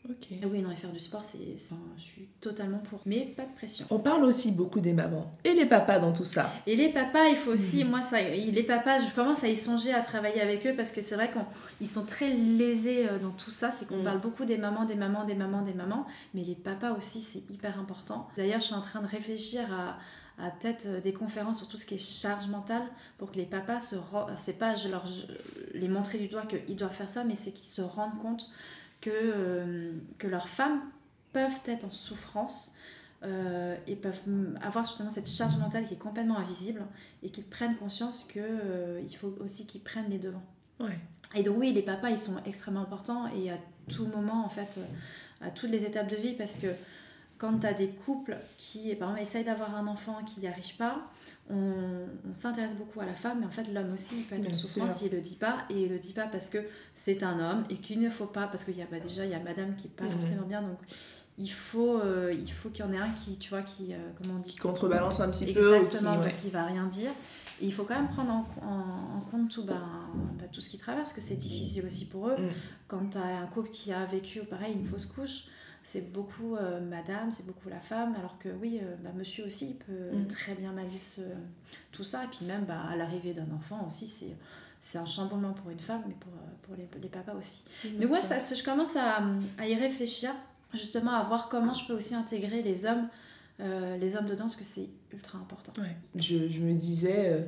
Ah 0.08 0.46
oui, 0.50 0.62
non, 0.62 0.70
et 0.72 0.76
faire 0.76 0.90
du 0.90 0.98
sport, 0.98 1.22
c'est, 1.24 1.38
je 1.96 2.02
suis 2.02 2.28
totalement 2.40 2.78
pour. 2.78 3.00
Mais 3.06 3.20
pas 3.36 3.44
de 3.44 3.54
pression. 3.54 3.86
On 3.90 4.00
parle 4.00 4.24
aussi 4.24 4.50
beaucoup 4.50 4.80
des 4.80 4.92
mamans 4.92 5.30
et 5.44 5.52
les 5.54 5.64
papas 5.66 6.00
dans 6.00 6.12
tout 6.12 6.24
ça. 6.24 6.52
Et 6.66 6.74
les 6.74 6.88
papas, 6.88 7.28
il 7.28 7.36
faut 7.36 7.52
aussi, 7.52 7.84
Mhm. 7.84 7.90
moi, 7.90 8.02
ça, 8.02 8.20
les 8.20 8.62
papas, 8.64 8.98
je 8.98 9.14
commence 9.14 9.44
à 9.44 9.48
y 9.48 9.56
songer, 9.56 9.92
à 9.92 10.00
travailler 10.00 10.40
avec 10.40 10.66
eux 10.66 10.74
parce 10.76 10.90
que 10.90 11.00
c'est 11.02 11.14
vrai 11.14 11.30
qu'ils 11.78 11.88
sont 11.88 12.04
très 12.04 12.30
lésés 12.30 13.08
euh, 13.08 13.18
dans 13.20 13.30
tout 13.30 13.50
ça. 13.52 13.70
C'est 13.70 13.86
qu'on 13.86 13.98
Mhm. 13.98 14.04
parle 14.04 14.20
beaucoup 14.20 14.44
des 14.44 14.58
mamans, 14.58 14.84
des 14.86 14.96
mamans, 14.96 15.24
des 15.24 15.34
mamans, 15.36 15.62
des 15.62 15.74
mamans, 15.74 16.04
mais 16.34 16.42
les 16.42 16.56
papas 16.56 16.92
aussi, 16.92 17.22
c'est 17.22 17.42
hyper 17.52 17.78
important. 17.78 18.28
D'ailleurs, 18.36 18.60
je 18.60 18.66
suis 18.66 18.74
en 18.74 18.80
train 18.82 19.02
de 19.02 19.06
réfléchir 19.08 19.62
à, 19.72 19.98
à 20.44 20.50
peut-être 20.50 20.86
euh, 20.86 21.00
des 21.00 21.12
conférences 21.12 21.58
sur 21.58 21.68
tout 21.68 21.76
ce 21.76 21.86
qui 21.86 21.94
est 21.94 21.98
charge 21.98 22.48
mentale 22.48 22.82
pour 23.18 23.30
que 23.30 23.36
les 23.36 23.46
papas 23.46 23.78
se 23.78 23.94
rendent. 23.94 24.32
C'est 24.38 24.58
pas 24.58 24.74
je 24.74 24.88
leur 24.88 25.06
je- 25.06 25.78
les 25.78 25.88
montrer 25.88 26.18
du 26.18 26.26
doigt 26.26 26.42
qu'ils 26.46 26.74
doivent 26.76 26.94
faire 26.94 27.10
ça, 27.10 27.22
mais 27.22 27.36
c'est 27.36 27.52
qu'ils 27.52 27.70
se 27.70 27.82
rendent 27.82 28.18
compte 28.18 28.50
que, 29.02 29.10
euh, 29.12 29.92
que 30.16 30.26
leurs 30.26 30.48
femmes 30.48 30.80
peuvent 31.34 31.60
être 31.66 31.84
en 31.84 31.90
souffrance 31.90 32.74
euh, 33.22 33.76
et 33.86 33.96
peuvent 33.96 34.22
avoir 34.62 34.86
justement 34.86 35.10
cette 35.10 35.28
charge 35.28 35.56
mentale 35.58 35.86
qui 35.86 35.94
est 35.94 35.98
complètement 35.98 36.38
invisible 36.38 36.82
et 37.22 37.28
qu'ils 37.28 37.44
prennent 37.44 37.76
conscience 37.76 38.24
que 38.24 38.40
euh, 38.40 39.02
il 39.06 39.14
faut 39.14 39.34
aussi 39.40 39.66
qu'ils 39.66 39.82
prennent 39.82 40.08
les 40.08 40.18
devants. 40.18 40.44
Ouais. 40.80 40.98
Et 41.34 41.42
donc 41.42 41.58
oui, 41.58 41.72
les 41.72 41.82
papas, 41.82 42.10
ils 42.10 42.18
sont 42.18 42.38
extrêmement 42.46 42.82
importants 42.82 43.28
et 43.28 43.50
à 43.50 43.58
tout 43.90 44.06
moment, 44.06 44.44
en 44.44 44.48
fait, 44.48 44.78
à 45.40 45.50
toutes 45.50 45.70
les 45.70 45.84
étapes 45.84 46.08
de 46.08 46.16
vie, 46.16 46.34
parce 46.34 46.56
que 46.56 46.68
quand 47.42 47.58
tu 47.58 47.66
as 47.66 47.74
des 47.74 47.88
couples 47.88 48.36
qui, 48.56 48.94
par 48.94 49.10
exemple, 49.10 49.20
essayent 49.28 49.44
d'avoir 49.44 49.74
un 49.74 49.86
enfant 49.88 50.22
qui 50.24 50.40
n'y 50.40 50.46
arrive 50.46 50.76
pas, 50.76 51.02
on, 51.50 52.06
on 52.30 52.34
s'intéresse 52.34 52.74
beaucoup 52.76 53.00
à 53.00 53.04
la 53.04 53.14
femme, 53.14 53.40
mais 53.40 53.46
en 53.46 53.50
fait, 53.50 53.64
l'homme 53.72 53.92
aussi, 53.92 54.14
il 54.18 54.22
peut 54.24 54.36
être 54.36 54.46
en 54.50 54.54
souffrance 54.54 54.98
s'il 54.98 55.10
ne 55.10 55.16
le 55.16 55.22
dit 55.22 55.34
pas, 55.34 55.58
et 55.68 55.82
il 55.82 55.88
le 55.90 55.98
dit 55.98 56.12
pas 56.12 56.26
parce 56.28 56.48
que 56.48 56.58
c'est 56.94 57.22
un 57.24 57.40
homme 57.40 57.64
et 57.68 57.76
qu'il 57.78 58.00
ne 58.00 58.08
faut 58.10 58.26
pas, 58.26 58.46
parce 58.46 58.62
qu'il 58.64 58.76
y 58.78 58.82
a 58.82 58.86
bah, 58.90 59.00
déjà, 59.00 59.24
il 59.26 59.32
y 59.32 59.34
a 59.34 59.40
madame 59.40 59.74
qui 59.74 59.88
n'est 59.88 59.94
pas 59.94 60.08
forcément 60.08 60.46
bien, 60.46 60.62
donc 60.62 60.78
il 61.38 61.50
faut, 61.50 61.98
euh, 61.98 62.32
il 62.32 62.52
faut 62.52 62.68
qu'il 62.70 62.84
y 62.84 62.88
en 62.88 62.92
ait 62.92 62.98
un 62.98 63.10
qui, 63.10 63.38
tu 63.38 63.50
vois, 63.50 63.62
qui, 63.62 63.92
euh, 63.92 63.96
comment 64.18 64.34
on 64.36 64.40
dit 64.40 64.50
Qui 64.50 64.56
contrebalance 64.58 65.18
un 65.20 65.30
petit 65.30 65.52
peu. 65.52 65.66
ou 65.66 65.78
qui- 65.80 65.84
Exactement, 65.86 66.20
ouais. 66.20 66.36
il 66.44 66.50
va 66.50 66.64
rien 66.64 66.86
dire. 66.86 67.10
Et 67.60 67.66
il 67.66 67.72
faut 67.72 67.84
quand 67.84 67.96
même 67.96 68.08
prendre 68.08 68.30
en, 68.30 68.46
en- 68.64 69.16
en 69.18 69.20
compte 69.22 69.50
tout, 69.50 69.64
ben, 69.64 69.82
ben, 70.38 70.48
tout 70.52 70.60
ce 70.60 70.68
qu'ils 70.70 70.80
traversent, 70.80 71.12
que 71.12 71.20
c'est 71.20 71.36
difficile 71.36 71.84
aussi 71.86 72.04
pour 72.04 72.28
eux. 72.28 72.36
Mm. 72.38 72.50
Quand 72.86 73.10
tu 73.10 73.18
as 73.18 73.38
un 73.40 73.46
couple 73.46 73.70
qui 73.70 73.92
a 73.92 74.04
vécu, 74.06 74.40
pareil, 74.44 74.74
une 74.74 74.84
fausse 74.86 75.06
couche, 75.06 75.44
c'est 75.84 76.12
beaucoup 76.12 76.56
euh, 76.56 76.80
madame, 76.80 77.30
c'est 77.30 77.44
beaucoup 77.46 77.68
la 77.68 77.80
femme, 77.80 78.14
alors 78.18 78.38
que 78.38 78.48
oui, 78.60 78.80
euh, 78.82 78.94
bah, 79.02 79.10
monsieur 79.14 79.44
aussi, 79.46 79.70
il 79.70 79.76
peut 79.76 80.16
Mm. 80.16 80.26
très 80.26 80.54
bien 80.54 80.72
mal 80.72 80.86
vivre 80.86 81.04
ce- 81.04 81.20
tout 81.92 82.04
ça. 82.04 82.24
Et 82.24 82.28
puis 82.28 82.44
même 82.46 82.64
bah, 82.64 82.80
à 82.90 82.96
l'arrivée 82.96 83.34
d'un 83.34 83.50
enfant 83.54 83.86
aussi, 83.86 84.06
c'est... 84.06 84.34
C'est 84.84 84.98
un 84.98 85.06
chamboulement 85.06 85.52
pour 85.52 85.70
une 85.70 85.78
femme, 85.78 86.02
mais 86.08 86.14
pour, 86.18 86.32
euh, 86.32 86.44
pour 86.62 86.74
les, 86.74 86.88
les 87.00 87.08
papas 87.08 87.34
aussi. 87.34 87.62
Donc 88.00 88.10
ouais, 88.10 88.20
ça, 88.20 88.40
ça- 88.40 88.56
je 88.56 88.64
commence 88.64 88.96
à, 88.96 89.22
à 89.56 89.68
y 89.68 89.76
réfléchir, 89.76 90.32
justement 90.74 91.12
à 91.12 91.22
voir 91.22 91.48
comment 91.48 91.72
je 91.72 91.86
peux 91.86 91.92
aussi 91.92 92.16
intégrer 92.16 92.62
les 92.64 92.84
hommes, 92.84 93.08
euh, 93.60 93.96
les 93.98 94.16
hommes 94.16 94.26
dedans, 94.26 94.46
parce 94.46 94.56
que 94.56 94.64
c'est 94.64 94.88
ultra 95.12 95.38
important. 95.38 95.72
Ouais. 95.80 95.96
Je, 96.16 96.48
je 96.48 96.60
me 96.60 96.72
disais, 96.72 97.28
euh, 97.32 97.42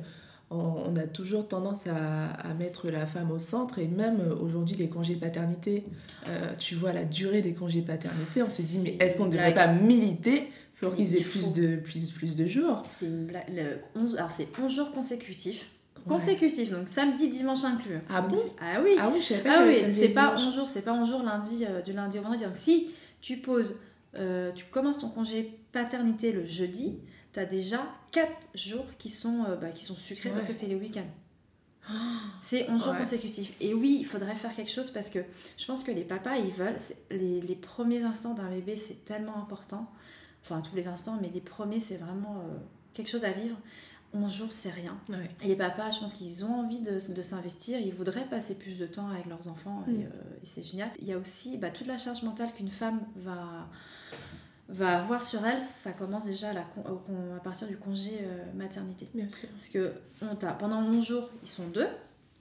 on, 0.51 0.95
a 0.95 1.03
toujours 1.07 1.47
tendance 1.47 1.81
à, 1.87 2.27
à 2.31 2.53
mettre 2.53 2.89
la 2.89 3.05
femme 3.05 3.31
au 3.31 3.39
centre 3.39 3.79
et 3.79 3.87
même 3.87 4.19
euh, 4.19 4.35
aujourd'hui 4.35 4.75
les 4.75 4.89
congés 4.89 5.15
paternité, 5.15 5.83
euh, 6.27 6.53
tu 6.59 6.75
vois 6.75 6.93
la 6.93 7.03
durée 7.03 7.41
des 7.41 7.53
congés 7.53 7.81
paternité, 7.81 8.43
on 8.43 8.47
se 8.47 8.61
dit 8.61 8.79
mais 8.83 8.97
est-ce 9.03 9.17
qu'on 9.17 9.25
ne 9.25 9.31
devrait 9.31 9.53
pas 9.53 9.67
militer 9.67 10.51
pour 10.79 10.95
qu'ils 10.95 11.15
aient 11.15 11.23
plus 11.23 11.51
de, 11.53 11.77
plus, 11.77 12.11
plus 12.11 12.35
de 12.35 12.47
jours? 12.47 12.83
C'est 12.97 13.05
une 13.07 13.25
blague. 13.25 13.45
le 13.53 13.79
11 13.99 14.17
alors 14.17 14.31
c'est 14.31 14.47
11 14.61 14.73
jours 14.73 14.91
consécutifs. 14.91 15.69
Ouais. 15.97 16.13
Consécutifs, 16.13 16.69
donc 16.69 16.87
samedi, 16.87 17.29
dimanche 17.29 17.63
inclus. 17.63 17.99
Ah 18.09 18.21
Donc 18.21 18.31
bon? 18.31 18.39
Ah 18.61 18.79
oui. 18.83 18.91
Ah 18.99 19.09
oui, 19.11 19.21
je 19.21 19.25
savais 19.25 19.41
pas 19.41 19.61
Ah 19.61 19.65
oui, 19.65 19.77
c'est 19.89 20.09
pas 20.09 20.35
dimanche. 20.35 20.47
11 20.49 20.55
jours, 20.55 20.67
c'est 20.67 20.81
pas 20.83 20.93
11 20.93 21.09
jours 21.09 21.23
lundi, 21.23 21.65
euh, 21.67 21.81
du 21.81 21.93
lundi 21.93 22.19
au 22.19 22.21
vendredi. 22.21 22.43
Donc 22.43 22.55
si 22.57 22.91
tu 23.21 23.37
poses, 23.37 23.75
euh, 24.17 24.51
tu 24.53 24.65
commences 24.65 24.99
ton 24.99 25.09
congé 25.09 25.57
paternité 25.71 26.31
le 26.31 26.45
jeudi, 26.45 26.99
tu 27.35 27.39
as 27.39 27.45
déjà 27.45 27.85
4 28.11 28.31
jours 28.55 28.85
qui 28.97 29.09
sont, 29.09 29.43
euh, 29.47 29.55
bah, 29.55 29.69
qui 29.69 29.83
sont 29.85 29.95
sucrés 29.95 30.31
parce 30.31 30.47
que 30.47 30.53
c'est 30.53 30.65
les 30.67 30.75
week-ends. 30.75 31.05
C'est 32.41 32.67
11 32.69 32.83
jours 32.83 32.93
Ouais. 32.93 32.99
consécutifs. 32.99 33.53
Et 33.61 33.73
oui, 33.75 33.97
il 33.99 34.05
faudrait 34.05 34.35
faire 34.35 34.55
quelque 34.55 34.71
chose 34.71 34.89
parce 34.89 35.09
que 35.11 35.19
je 35.57 35.65
pense 35.67 35.83
que 35.83 35.91
les 35.91 36.03
papas, 36.03 36.37
ils 36.37 36.51
veulent. 36.51 36.77
Les, 37.11 37.41
les 37.41 37.55
premiers 37.55 38.01
instants 38.01 38.33
d'un 38.33 38.49
bébé, 38.49 38.75
c'est 38.75 39.05
tellement 39.05 39.37
important. 39.37 39.87
Enfin, 40.43 40.61
tous 40.61 40.75
les 40.75 40.87
instants, 40.87 41.17
mais 41.21 41.29
les 41.31 41.41
premiers, 41.41 41.79
c'est 41.79 41.97
vraiment 41.97 42.39
euh, 42.39 42.57
quelque 42.95 43.09
chose 43.09 43.23
à 43.23 43.31
vivre. 43.31 43.55
11 44.13 44.33
jours, 44.33 44.51
c'est 44.51 44.69
rien. 44.71 44.97
Ouais. 45.09 45.29
Et 45.43 45.47
les 45.47 45.55
papas, 45.55 45.91
je 45.91 45.99
pense 45.99 46.13
qu'ils 46.15 46.43
ont 46.45 46.53
envie 46.61 46.79
de, 46.79 46.93
de 47.13 47.21
s'investir, 47.23 47.79
ils 47.79 47.93
voudraient 47.93 48.25
passer 48.29 48.55
plus 48.55 48.79
de 48.79 48.87
temps 48.87 49.09
avec 49.09 49.25
leurs 49.27 49.47
enfants 49.47 49.83
Mm. 49.87 49.91
et, 50.01 50.05
euh, 50.05 50.09
et 50.41 50.45
c'est 50.45 50.63
génial. 50.63 50.89
Il 51.01 51.07
y 51.07 51.13
a 51.13 51.17
aussi 51.19 51.57
bah, 51.57 51.69
toute 51.69 51.87
la 51.87 51.97
charge 51.99 52.23
mentale 52.23 52.51
qu'une 52.53 52.71
femme 52.71 53.01
va, 53.15 53.67
va 54.69 54.97
avoir 54.97 55.21
sur 55.23 55.45
elle, 55.45 55.61
ça 55.61 55.91
commence 55.91 56.25
déjà 56.25 56.49
à, 56.49 56.53
la 56.53 56.61
con- 56.63 56.83
au 56.89 56.95
con- 56.97 57.35
à 57.35 57.39
partir 57.39 57.67
du 57.67 57.77
congé 57.77 58.19
euh, 58.21 58.43
maternité. 58.55 59.07
Bien 59.13 59.29
sûr. 59.29 59.47
Parce 59.49 59.69
que 59.69 59.93
on 60.21 60.35
t'a- 60.35 60.53
pendant 60.53 60.81
11 60.81 61.05
jours, 61.05 61.29
ils 61.43 61.49
sont 61.49 61.67
deux, 61.67 61.87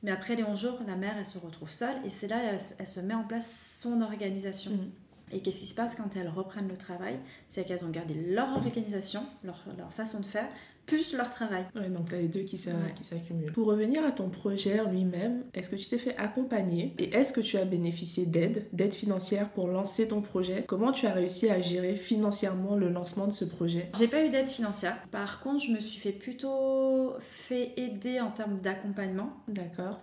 mais 0.02 0.10
après 0.10 0.34
les 0.36 0.42
11 0.44 0.58
jours, 0.60 0.78
la 0.86 0.96
mère, 0.96 1.14
elle 1.18 1.26
se 1.26 1.38
retrouve 1.38 1.70
seule 1.70 1.96
et 2.04 2.10
c'est 2.10 2.26
là, 2.28 2.38
elle, 2.42 2.58
elle 2.78 2.86
se 2.86 3.00
met 3.00 3.14
en 3.14 3.24
place 3.24 3.74
son 3.78 4.00
organisation. 4.00 4.70
Mhm. 4.72 4.90
Et 5.32 5.40
qu'est-ce 5.40 5.60
qui 5.60 5.66
se 5.66 5.74
passe 5.74 5.94
quand 5.96 6.14
elles 6.16 6.28
reprennent 6.28 6.68
le 6.68 6.76
travail? 6.76 7.18
C'est 7.48 7.64
qu'elles 7.64 7.84
ont 7.84 7.90
gardé 7.90 8.14
leur 8.14 8.50
organisation, 8.56 9.24
leur, 9.42 9.62
leur 9.76 9.92
façon 9.92 10.20
de 10.20 10.26
faire, 10.26 10.48
plus 10.86 11.12
leur 11.14 11.30
travail. 11.30 11.64
Ouais, 11.74 11.88
donc 11.88 12.08
tu 12.08 12.14
as 12.14 12.18
les 12.18 12.28
deux 12.28 12.40
qui 12.42 12.56
Ouais. 12.56 12.72
s'accumulent. 13.02 13.52
Pour 13.52 13.66
revenir 13.66 14.04
à 14.04 14.10
ton 14.10 14.28
projet 14.28 14.80
en 14.80 14.90
lui-même, 14.90 15.44
est-ce 15.54 15.70
que 15.70 15.76
tu 15.76 15.86
t'es 15.88 15.98
fait 15.98 16.16
accompagner 16.16 16.94
et 16.98 17.14
est-ce 17.14 17.32
que 17.32 17.40
tu 17.40 17.56
as 17.56 17.64
bénéficié 17.64 18.26
d'aide, 18.26 18.66
d'aide 18.72 18.94
financière 18.94 19.48
pour 19.50 19.68
lancer 19.68 20.08
ton 20.08 20.20
projet? 20.20 20.64
Comment 20.66 20.92
tu 20.92 21.06
as 21.06 21.12
réussi 21.12 21.48
à 21.48 21.60
gérer 21.60 21.96
financièrement 21.96 22.76
le 22.76 22.88
lancement 22.90 23.26
de 23.26 23.32
ce 23.32 23.44
projet? 23.44 23.90
J'ai 23.98 24.08
pas 24.08 24.24
eu 24.24 24.30
d'aide 24.30 24.46
financière. 24.46 24.96
Par 25.10 25.40
contre, 25.40 25.64
je 25.64 25.70
me 25.72 25.80
suis 25.80 25.98
fait 25.98 26.12
plutôt 26.12 27.12
fait 27.20 27.72
aider 27.76 28.20
en 28.20 28.30
termes 28.30 28.58
d'accompagnement. 28.60 29.30
D'accord. 29.48 30.00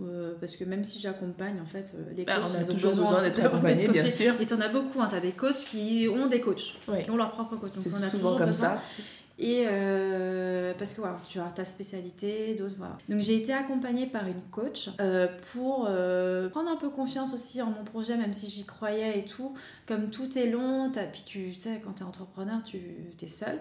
Euh, 0.00 0.34
parce 0.38 0.54
que 0.54 0.62
même 0.64 0.84
si 0.84 1.00
j'accompagne, 1.00 1.60
en 1.60 1.66
fait, 1.66 1.92
euh, 1.96 2.12
les 2.16 2.24
coachs, 2.24 2.36
Bah, 2.36 2.46
on 2.48 2.54
a 2.54 2.60
ils 2.60 2.64
ont 2.64 2.68
toujours 2.68 2.94
besoin 2.94 3.22
d'être 3.22 3.36
d'avoir 3.42 3.54
accompagné, 3.56 3.86
des 3.88 3.92
bien 3.92 4.06
sûr. 4.06 4.34
Et 4.40 4.46
t'en 4.46 4.60
as 4.60 4.68
beaucoup, 4.68 5.00
hein. 5.00 5.08
t'as 5.10 5.18
des 5.18 5.32
coachs 5.32 5.56
qui 5.68 6.06
ont 6.08 6.28
des 6.28 6.40
coachs, 6.40 6.76
Ouais. 6.86 7.02
qui 7.02 7.10
ont 7.10 7.16
leur 7.16 7.32
propre 7.32 7.56
coach. 7.56 7.72
Donc 7.72 7.82
C'est 7.82 7.92
on 7.92 7.96
a 7.96 8.08
souvent 8.08 8.10
toujours 8.10 8.36
comme 8.38 8.46
besoin. 8.46 8.68
ça. 8.76 8.82
Et 9.42 9.64
euh, 9.66 10.74
parce 10.78 10.92
que 10.92 11.00
voilà, 11.00 11.18
tu 11.26 11.40
as 11.40 11.50
ta 11.50 11.64
spécialité, 11.64 12.54
d'autres 12.56 12.76
voilà. 12.76 12.98
Donc 13.08 13.20
j'ai 13.20 13.36
été 13.36 13.54
accompagnée 13.54 14.06
par 14.06 14.26
une 14.26 14.42
coach 14.50 14.90
euh, 15.00 15.28
pour 15.52 15.86
euh, 15.88 16.50
prendre 16.50 16.68
un 16.68 16.76
peu 16.76 16.90
confiance 16.90 17.32
aussi 17.32 17.62
en 17.62 17.70
mon 17.70 17.82
projet, 17.82 18.18
même 18.18 18.34
si 18.34 18.50
j'y 18.50 18.66
croyais 18.66 19.18
et 19.18 19.24
tout. 19.24 19.54
Comme 19.86 20.10
tout 20.10 20.36
est 20.36 20.50
long, 20.50 20.92
puis 21.10 21.22
tu 21.24 21.54
sais, 21.54 21.80
quand 21.82 21.94
tu 21.94 22.02
es 22.02 22.06
entrepreneur, 22.06 22.62
tu 22.62 22.78
es 23.20 23.28
seul. 23.28 23.58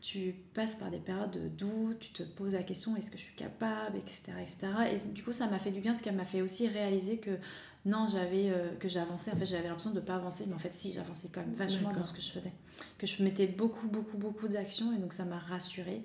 Tu 0.00 0.34
passes 0.52 0.74
par 0.74 0.90
des 0.90 0.98
périodes 0.98 1.30
de 1.30 1.46
doute, 1.46 2.00
tu 2.00 2.12
te 2.12 2.22
poses 2.24 2.54
la 2.54 2.64
question 2.64 2.96
est-ce 2.96 3.10
que 3.10 3.18
je 3.18 3.22
suis 3.22 3.36
capable, 3.36 3.98
etc. 3.98 4.32
etc. 4.40 4.72
Et 4.92 5.08
du 5.10 5.22
coup, 5.22 5.32
ça 5.32 5.46
m'a 5.46 5.60
fait 5.60 5.70
du 5.70 5.80
bien, 5.80 5.94
ce 5.94 6.02
qui 6.02 6.10
m'a 6.10 6.24
fait 6.24 6.42
aussi 6.42 6.66
réaliser 6.66 7.18
que 7.18 7.38
non, 7.84 8.08
j'avais 8.10 8.52
que 8.80 8.88
j'avançais. 8.88 9.30
En 9.30 9.36
fait, 9.36 9.46
j'avais 9.46 9.68
l'impression 9.68 9.90
de 9.90 10.00
ne 10.00 10.04
pas 10.04 10.16
avancer, 10.16 10.44
mais 10.48 10.54
en 10.54 10.58
fait, 10.58 10.72
si, 10.72 10.92
j'avançais 10.92 11.28
quand 11.32 11.42
même 11.42 11.54
vachement 11.54 11.92
dans 11.92 12.02
ce 12.02 12.14
que 12.14 12.20
je 12.20 12.30
faisais 12.30 12.52
que 13.00 13.06
je 13.06 13.22
mettais 13.24 13.46
beaucoup, 13.46 13.88
beaucoup, 13.88 14.18
beaucoup 14.18 14.46
d'actions 14.48 14.92
et 14.92 14.98
donc 14.98 15.12
ça 15.14 15.24
m'a 15.24 15.38
rassurée. 15.38 16.02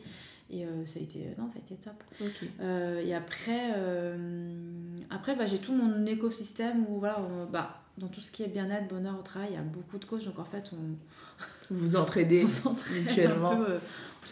Et 0.49 0.65
euh, 0.65 0.86
ça, 0.86 0.99
a 0.99 1.03
été, 1.03 1.19
non, 1.38 1.49
ça 1.49 1.55
a 1.58 1.60
été 1.60 1.75
top. 1.75 2.01
Euh, 2.62 3.01
et 3.03 3.13
après, 3.15 3.71
euh, 3.75 4.97
après 5.10 5.36
bah, 5.36 5.45
j'ai 5.47 5.58
tout 5.58 5.73
mon 5.73 6.05
écosystème 6.05 6.86
où 6.88 6.99
voilà, 6.99 7.19
on- 7.21 7.45
bah, 7.51 7.81
dans 7.97 8.08
tout 8.08 8.21
ce 8.21 8.31
qui 8.31 8.43
est 8.43 8.47
bien-être, 8.47 8.88
bonheur 8.88 9.17
au 9.17 9.21
travail, 9.21 9.49
il 9.51 9.55
y 9.55 9.60
a 9.60 9.62
beaucoup 9.62 9.97
de 9.97 10.05
coachs. 10.05 10.25
Donc 10.25 10.39
en 10.39 10.45
fait, 10.45 10.71
on 10.73 10.95
vous 11.71 11.95
entraidez 11.95 12.45
mutuellement. 12.93 13.51
Un 13.51 13.55
peu, 13.58 13.71
euh, 13.71 13.79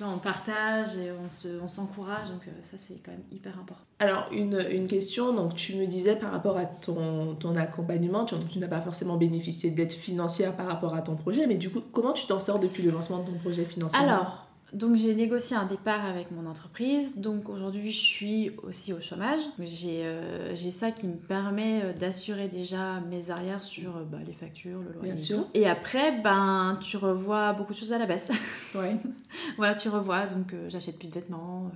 on 0.02 0.18
partage 0.18 0.96
et 0.96 1.12
on 1.12 1.68
s'encourage. 1.68 2.30
donc 2.30 2.48
euh, 2.48 2.52
ça, 2.64 2.78
c'est 2.78 2.96
quand 3.04 3.12
même 3.12 3.24
hyper 3.32 3.58
important. 3.60 3.86
Alors, 4.00 4.28
une, 4.32 4.60
une, 4.72 4.88
question. 4.88 5.34
Donc, 5.34 5.56
tu 5.56 5.76
me 5.76 5.86
disais 5.86 6.16
par 6.16 6.32
rapport 6.32 6.58
à 6.58 6.66
ton, 6.66 7.36
ton 7.36 7.56
accompagnement, 7.56 8.26
tu, 8.26 8.36
tu 8.50 8.60
n'as 8.60 8.68
pas 8.68 8.82
forcément 8.82 9.18
bénéficié 9.18 9.70
d'aide 9.70 9.92
financière 9.92 10.56
par 10.56 10.66
rapport 10.66 10.96
à 10.96 11.02
ton 11.02 11.16
projet. 11.16 11.48
Mais 11.48 11.56
du 11.56 11.70
coup, 11.70 11.82
comment 11.92 12.12
tu 12.14 12.26
t'en 12.26 12.40
sors 12.40 12.60
depuis 12.60 12.84
le 12.84 12.92
lancement 12.92 13.20
de 13.20 13.32
ton 13.32 13.38
projet 13.38 13.66
financier 13.66 14.00
Alors, 14.00 14.48
donc 14.74 14.96
j'ai 14.96 15.14
négocié 15.14 15.56
un 15.56 15.66
départ 15.66 16.06
avec 16.06 16.32
mon 16.32 16.48
entreprise. 16.50 17.16
Donc 17.16 17.50
aujourd'hui 17.50 17.92
je 17.92 17.98
suis 17.98 18.52
aussi 18.64 18.92
au 18.92 19.00
chômage. 19.00 19.42
Euh, 19.60 20.52
j'ai 20.56 20.72
ça 20.72 20.92
qui 20.92 21.08
me 21.08 21.16
permet 21.16 21.82
euh, 21.84 21.94
d'assurer 21.94 22.48
déjà 22.48 23.00
mes 23.02 23.30
arrières 23.30 23.64
sur 23.64 23.98
euh, 23.98 24.04
bah, 24.04 24.18
les 24.26 24.34
factures, 24.34 24.80
le 24.80 24.94
loyer. 24.94 25.14
Bien 25.14 25.16
sûr. 25.16 25.46
Et 25.54 25.68
après, 25.68 26.20
ben, 26.22 26.78
tu 26.82 26.98
revois 26.98 27.54
beaucoup 27.54 27.74
de 27.74 27.78
choses 27.78 27.94
à 27.94 27.98
la 27.98 28.06
baisse. 28.06 28.30
Ouais. 28.76 28.96
voilà, 29.58 29.76
tu 29.76 29.88
revois. 29.88 30.26
Donc 30.26 30.56
j'achète 30.68 30.98
plus 30.98 31.08
de 31.08 31.14
vêtements. 31.14 31.70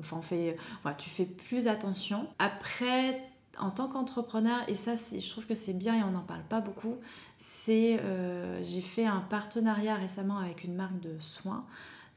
enfin, 0.00 0.18
on 0.18 0.22
fait, 0.22 0.56
voilà, 0.82 0.96
tu 0.96 1.08
fais 1.08 1.24
plus 1.24 1.66
attention. 1.66 2.26
Après, 2.38 3.18
en 3.58 3.70
tant 3.70 3.88
qu'entrepreneur, 3.88 4.58
et 4.68 4.76
ça 4.76 4.92
je 4.96 5.30
trouve 5.30 5.46
que 5.46 5.54
c'est 5.54 5.72
bien 5.72 5.94
et 5.98 6.02
on 6.02 6.10
n'en 6.10 6.22
parle 6.22 6.42
pas 6.42 6.60
beaucoup, 6.60 6.96
c'est 7.38 7.98
j'ai 8.64 8.80
fait 8.82 9.06
un 9.06 9.20
partenariat 9.20 9.94
récemment 9.94 10.38
avec 10.38 10.64
une 10.64 10.74
marque 10.74 11.00
de 11.00 11.16
soins 11.20 11.64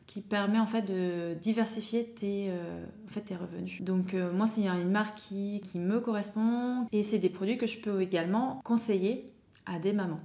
qui 0.07 0.21
permet 0.21 0.59
en 0.59 0.67
fait 0.67 0.83
de 0.83 1.33
diversifier 1.41 2.05
tes, 2.05 2.47
euh, 2.49 2.85
en 3.05 3.09
fait, 3.09 3.21
tes 3.21 3.35
revenus. 3.35 3.81
Donc 3.81 4.13
euh, 4.13 4.31
moi, 4.31 4.47
c'est 4.47 4.67
une 4.67 4.91
marque 4.91 5.17
qui, 5.17 5.61
qui 5.63 5.79
me 5.79 5.99
correspond 5.99 6.87
et 6.91 7.03
c'est 7.03 7.19
des 7.19 7.29
produits 7.29 7.57
que 7.57 7.67
je 7.67 7.79
peux 7.79 8.01
également 8.01 8.61
conseiller 8.63 9.25
à 9.65 9.79
des 9.79 9.93
mamans. 9.93 10.21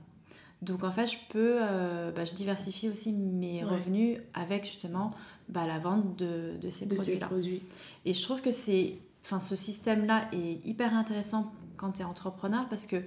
Donc 0.62 0.84
en 0.84 0.90
fait, 0.90 1.06
je 1.06 1.16
peux, 1.30 1.58
euh, 1.60 2.12
bah, 2.12 2.26
je 2.26 2.34
diversifie 2.34 2.90
aussi 2.90 3.12
mes 3.12 3.64
revenus 3.64 4.18
avec 4.34 4.64
justement 4.64 5.10
bah, 5.48 5.66
la 5.66 5.78
vente 5.78 6.16
de, 6.16 6.58
de 6.60 6.68
ces 6.68 6.86
produits-là. 6.86 7.26
Produits. 7.26 7.62
Et 8.04 8.12
je 8.12 8.22
trouve 8.22 8.42
que 8.42 8.50
c'est, 8.50 8.98
enfin, 9.24 9.40
ce 9.40 9.56
système-là 9.56 10.28
est 10.32 10.64
hyper 10.66 10.94
intéressant 10.94 11.50
quand 11.78 11.92
tu 11.92 12.02
es 12.02 12.04
entrepreneur 12.04 12.68
parce 12.68 12.84
que 12.84 13.02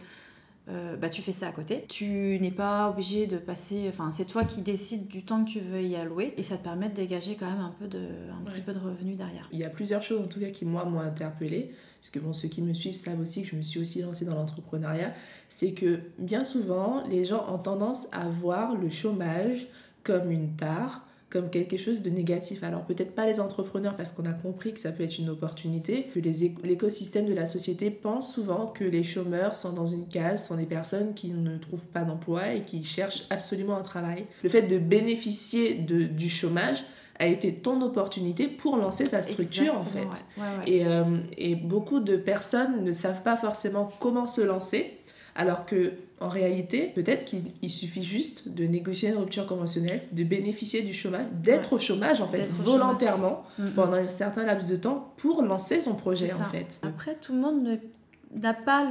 euh, 0.69 0.95
bah, 0.95 1.09
tu 1.09 1.21
fais 1.21 1.33
ça 1.33 1.47
à 1.47 1.51
côté. 1.51 1.85
Tu 1.89 2.39
n'es 2.39 2.51
pas 2.51 2.89
obligé 2.89 3.27
de 3.27 3.37
passer. 3.37 3.85
Enfin, 3.89 4.11
c'est 4.13 4.25
toi 4.25 4.45
qui 4.45 4.61
décides 4.61 5.07
du 5.07 5.23
temps 5.23 5.43
que 5.43 5.49
tu 5.49 5.59
veux 5.59 5.81
y 5.81 5.95
allouer 5.95 6.33
et 6.37 6.43
ça 6.43 6.57
te 6.57 6.63
permet 6.63 6.89
de 6.89 6.95
dégager 6.95 7.35
quand 7.35 7.49
même 7.49 7.59
un, 7.59 7.75
peu 7.77 7.87
de, 7.87 7.99
un 7.99 8.49
petit 8.49 8.61
peu 8.61 8.73
de 8.73 8.79
revenus 8.79 9.17
derrière. 9.17 9.49
Il 9.51 9.59
y 9.59 9.65
a 9.65 9.69
plusieurs 9.69 10.01
choses 10.01 10.21
en 10.21 10.27
tout 10.27 10.39
cas 10.39 10.51
qui, 10.51 10.65
moi, 10.65 10.85
m'ont 10.85 11.01
interpellée. 11.01 11.73
Parce 11.99 12.09
que 12.09 12.19
bon, 12.19 12.33
ceux 12.33 12.49
qui 12.49 12.61
me 12.61 12.73
suivent 12.73 12.95
savent 12.95 13.19
aussi 13.19 13.43
que 13.43 13.49
je 13.49 13.55
me 13.55 13.61
suis 13.61 13.79
aussi 13.79 14.01
lancée 14.01 14.25
dans 14.25 14.35
l'entrepreneuriat. 14.35 15.13
C'est 15.49 15.73
que 15.73 15.99
bien 16.17 16.43
souvent, 16.43 17.05
les 17.07 17.23
gens 17.23 17.45
ont 17.49 17.57
tendance 17.57 18.07
à 18.11 18.29
voir 18.29 18.75
le 18.75 18.89
chômage 18.89 19.67
comme 20.03 20.31
une 20.31 20.55
tare 20.55 21.05
comme 21.33 21.49
quelque 21.49 21.77
chose 21.77 22.03
de 22.03 22.11
négatif. 22.11 22.63
Alors 22.63 22.85
peut-être 22.85 23.15
pas 23.15 23.25
les 23.25 23.39
entrepreneurs 23.39 23.97
parce 23.97 24.11
qu'on 24.11 24.25
a 24.25 24.33
compris 24.33 24.71
que 24.71 24.79
ça 24.79 24.91
peut 24.91 25.03
être 25.03 25.17
une 25.17 25.29
opportunité, 25.29 26.03
que 26.13 26.19
l'écosystème 26.19 27.25
de 27.25 27.33
la 27.33 27.47
société 27.47 27.89
pense 27.89 28.31
souvent 28.31 28.67
que 28.67 28.83
les 28.83 29.03
chômeurs 29.03 29.55
sont 29.55 29.73
dans 29.73 29.87
une 29.87 30.07
case, 30.07 30.47
sont 30.47 30.57
des 30.57 30.67
personnes 30.67 31.15
qui 31.15 31.29
ne 31.29 31.57
trouvent 31.57 31.87
pas 31.87 32.03
d'emploi 32.03 32.53
et 32.53 32.61
qui 32.61 32.83
cherchent 32.83 33.23
absolument 33.31 33.75
un 33.75 33.81
travail. 33.81 34.27
Le 34.43 34.49
fait 34.49 34.61
de 34.61 34.77
bénéficier 34.77 35.73
de, 35.73 36.03
du 36.03 36.29
chômage, 36.29 36.83
a 37.19 37.27
été 37.27 37.53
ton 37.53 37.79
opportunité 37.81 38.47
pour 38.47 38.75
lancer 38.75 39.05
ta 39.05 39.21
structure 39.21 39.75
en 39.75 39.81
fait. 39.81 40.25
Et, 40.65 40.85
euh, 40.87 41.19
et, 41.37 41.55
beaucoup 41.55 41.99
de 41.99 42.17
personnes 42.17 42.83
ne 42.83 42.91
savent 42.91 43.21
pas 43.21 43.37
forcément 43.37 43.91
comment 43.99 44.25
se 44.25 44.41
lancer, 44.41 44.97
alors 45.35 45.67
que 45.67 45.93
en 46.23 46.29
réalité, 46.29 46.91
peut-être 46.95 47.25
qu'il 47.25 47.69
suffit 47.69 48.03
juste 48.03 48.47
de 48.47 48.63
négocier 48.63 49.09
une 49.09 49.17
rupture 49.17 49.45
conventionnelle, 49.45 50.03
de 50.13 50.23
bénéficier 50.23 50.81
du 50.81 50.93
chômage, 50.93 51.25
d'être 51.43 51.73
au 51.73 51.79
chômage 51.79 52.21
en 52.21 52.27
fait, 52.27 52.45
volontairement 52.45 53.43
pendant 53.75 53.97
un 53.97 54.07
certain 54.07 54.45
laps 54.45 54.71
de 54.71 54.77
temps 54.77 55.13
pour 55.17 55.41
lancer 55.41 55.81
son 55.81 55.95
projet 55.95 56.31
en 56.33 56.45
fait. 56.45 56.79
Après, 56.81 57.15
tout 57.15 57.33
le 57.33 57.39
monde 57.39 57.79
n'a 58.35 58.53
pas 58.53 58.89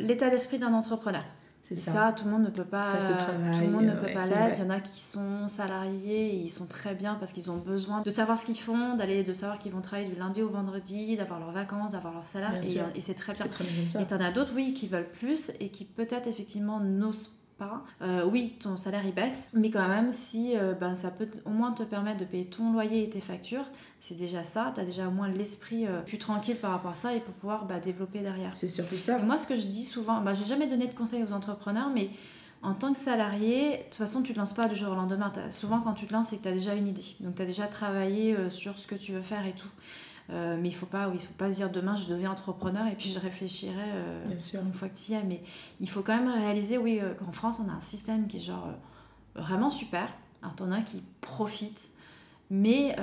l'état 0.00 0.30
d'esprit 0.30 0.58
d'un 0.58 0.72
entrepreneur. 0.72 1.24
C'est 1.68 1.76
ça. 1.76 2.12
Tout 2.16 2.26
le 2.26 2.30
monde 2.30 2.44
ne 2.44 2.50
peut 2.50 2.64
pas. 2.64 2.92
tout 2.92 3.60
le 3.60 3.70
monde 3.70 3.84
ne 3.84 3.94
peut 3.94 4.12
pas 4.12 4.26
l'être. 4.26 4.58
Il 4.58 4.64
y 4.64 4.66
en 4.66 4.70
a 4.70 4.80
qui 4.80 5.00
sont 5.00 5.48
salariés 5.48 6.34
et 6.34 6.36
ils 6.36 6.48
sont 6.48 6.66
très 6.66 6.94
bien 6.94 7.14
parce 7.14 7.32
qu'ils 7.32 7.50
ont 7.50 7.56
besoin 7.56 8.02
de 8.02 8.10
savoir 8.10 8.38
ce 8.38 8.46
qu'ils 8.46 8.58
font, 8.58 8.94
d'aller, 8.94 9.24
de 9.24 9.32
savoir 9.32 9.58
qu'ils 9.58 9.72
vont 9.72 9.80
travailler 9.80 10.08
du 10.08 10.16
lundi 10.16 10.42
au 10.42 10.48
vendredi, 10.48 11.16
d'avoir 11.16 11.40
leurs 11.40 11.52
vacances, 11.52 11.90
d'avoir 11.90 12.14
leur 12.14 12.24
salaire. 12.24 12.54
et, 12.94 13.00
c'est 13.00 13.14
très 13.14 13.32
bien. 13.32 13.46
Très 13.46 13.64
bien 13.64 14.00
et 14.00 14.14
en 14.14 14.20
as 14.20 14.32
d'autres, 14.32 14.52
oui, 14.54 14.74
qui 14.74 14.88
veulent 14.88 15.10
plus 15.10 15.50
et 15.60 15.68
qui 15.70 15.84
peut-être 15.84 16.26
effectivement 16.26 16.80
n'osent 16.80 17.36
pas. 17.58 17.82
Euh, 18.02 18.24
oui, 18.24 18.54
ton 18.60 18.76
salaire 18.76 19.04
il 19.04 19.14
baisse, 19.14 19.48
mais 19.52 19.70
quand 19.70 19.88
même, 19.88 20.12
si 20.12 20.56
euh, 20.56 20.74
ben, 20.74 20.94
ça 20.94 21.10
peut 21.10 21.28
au 21.44 21.50
moins 21.50 21.72
te 21.72 21.82
permettre 21.82 22.18
de 22.18 22.24
payer 22.24 22.44
ton 22.44 22.72
loyer 22.72 23.04
et 23.04 23.10
tes 23.10 23.20
factures, 23.20 23.64
c'est 24.00 24.14
déjà 24.14 24.44
ça. 24.44 24.72
Tu 24.74 24.80
as 24.80 24.84
déjà 24.84 25.08
au 25.08 25.10
moins 25.10 25.28
l'esprit 25.28 25.86
euh, 25.86 26.00
plus 26.02 26.18
tranquille 26.18 26.56
par 26.56 26.72
rapport 26.72 26.92
à 26.92 26.94
ça 26.94 27.14
et 27.14 27.20
pour 27.20 27.34
pouvoir 27.34 27.66
bah, 27.66 27.80
développer 27.80 28.20
derrière. 28.20 28.52
C'est 28.54 28.68
surtout 28.68 28.98
ça. 28.98 29.18
moi, 29.18 29.38
ce 29.38 29.46
que 29.46 29.56
je 29.56 29.66
dis 29.66 29.84
souvent, 29.84 30.20
bah, 30.20 30.34
j'ai 30.34 30.44
jamais 30.44 30.66
donné 30.66 30.86
de 30.86 30.94
conseils 30.94 31.24
aux 31.24 31.32
entrepreneurs, 31.32 31.90
mais 31.92 32.10
en 32.62 32.74
tant 32.74 32.92
que 32.92 32.98
salarié, 32.98 33.78
de 33.78 33.82
toute 33.84 33.94
façon, 33.94 34.22
tu 34.22 34.32
te 34.32 34.38
lances 34.38 34.54
pas 34.54 34.68
du 34.68 34.74
jour 34.74 34.92
au 34.92 34.94
lendemain. 34.94 35.32
Souvent, 35.50 35.80
quand 35.80 35.94
tu 35.94 36.06
te 36.06 36.12
lances, 36.12 36.28
c'est 36.30 36.36
que 36.36 36.42
tu 36.42 36.48
as 36.48 36.52
déjà 36.52 36.74
une 36.74 36.88
idée. 36.88 37.16
Donc, 37.20 37.36
tu 37.36 37.42
as 37.42 37.46
déjà 37.46 37.66
travaillé 37.66 38.36
sur 38.50 38.78
ce 38.78 38.86
que 38.86 38.94
tu 38.94 39.12
veux 39.12 39.22
faire 39.22 39.46
et 39.46 39.52
tout. 39.52 39.68
Euh, 40.30 40.56
mais 40.60 40.68
il 40.68 40.74
faut 40.74 40.86
pas, 40.86 41.08
oui, 41.08 41.18
faut 41.18 41.32
pas 41.34 41.50
se 41.50 41.56
dire 41.56 41.70
demain 41.70 41.94
je 41.94 42.08
deviens 42.08 42.32
entrepreneur 42.32 42.86
et 42.88 42.96
puis 42.96 43.10
je 43.10 43.18
réfléchirai 43.18 43.74
euh, 43.94 44.24
une 44.54 44.72
fois 44.72 44.88
que 44.88 44.96
tu 44.96 45.12
y 45.12 45.14
es. 45.14 45.22
Mais 45.22 45.42
il 45.80 45.88
faut 45.88 46.02
quand 46.02 46.16
même 46.16 46.28
réaliser, 46.28 46.78
oui, 46.78 46.98
euh, 47.00 47.14
qu'en 47.14 47.32
France 47.32 47.60
on 47.64 47.68
a 47.68 47.72
un 47.72 47.80
système 47.80 48.26
qui 48.26 48.38
est 48.38 48.40
genre 48.40 48.68
vraiment 49.36 49.70
super. 49.70 50.08
Alors 50.42 50.56
t'en 50.56 50.72
as 50.72 50.80
qui 50.80 51.02
profitent, 51.20 51.90
mais 52.50 52.96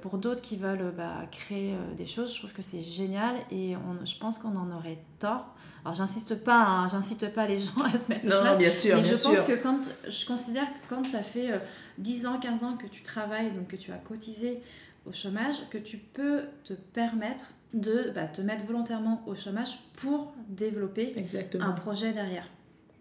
pour 0.00 0.18
d'autres 0.18 0.40
qui 0.42 0.56
veulent 0.56 0.92
bah, 0.96 1.26
créer 1.30 1.74
des 1.96 2.06
choses, 2.06 2.32
je 2.32 2.38
trouve 2.38 2.52
que 2.52 2.62
c'est 2.62 2.82
génial 2.82 3.34
et 3.50 3.76
on, 3.76 4.04
je 4.06 4.16
pense 4.16 4.38
qu'on 4.38 4.56
en 4.56 4.70
aurait 4.70 4.98
tort. 5.18 5.46
Alors 5.84 5.94
j'insiste 5.94 6.36
pas, 6.36 6.62
hein, 6.62 6.88
j'incite 6.88 7.28
pas 7.34 7.46
les 7.46 7.60
gens 7.60 7.82
à 7.82 7.96
se 7.96 8.04
mettre. 8.08 8.28
Non, 8.28 8.56
bien 8.56 8.70
sûr. 8.70 8.96
Mais 8.96 9.04
je 9.04 9.22
pense 9.22 9.44
que 9.44 9.62
quand 9.62 9.90
je 10.08 10.26
considère 10.26 10.66
que 10.66 10.94
quand 10.94 11.04
ça 11.04 11.22
fait 11.22 11.60
10 11.98 12.26
ans, 12.26 12.38
15 12.38 12.64
ans 12.64 12.76
que 12.76 12.86
tu 12.86 13.02
travailles, 13.02 13.50
donc 13.52 13.68
que 13.68 13.76
tu 13.76 13.92
as 13.92 13.98
cotisé 13.98 14.62
au 15.06 15.12
chômage 15.12 15.68
que 15.70 15.78
tu 15.78 15.96
peux 15.96 16.42
te 16.64 16.74
permettre 16.74 17.46
de 17.74 18.12
bah, 18.14 18.26
te 18.26 18.40
mettre 18.42 18.64
volontairement 18.64 19.22
au 19.26 19.34
chômage 19.34 19.78
pour 19.96 20.34
développer 20.48 21.14
un 21.60 21.72
projet 21.72 22.12
derrière. 22.12 22.48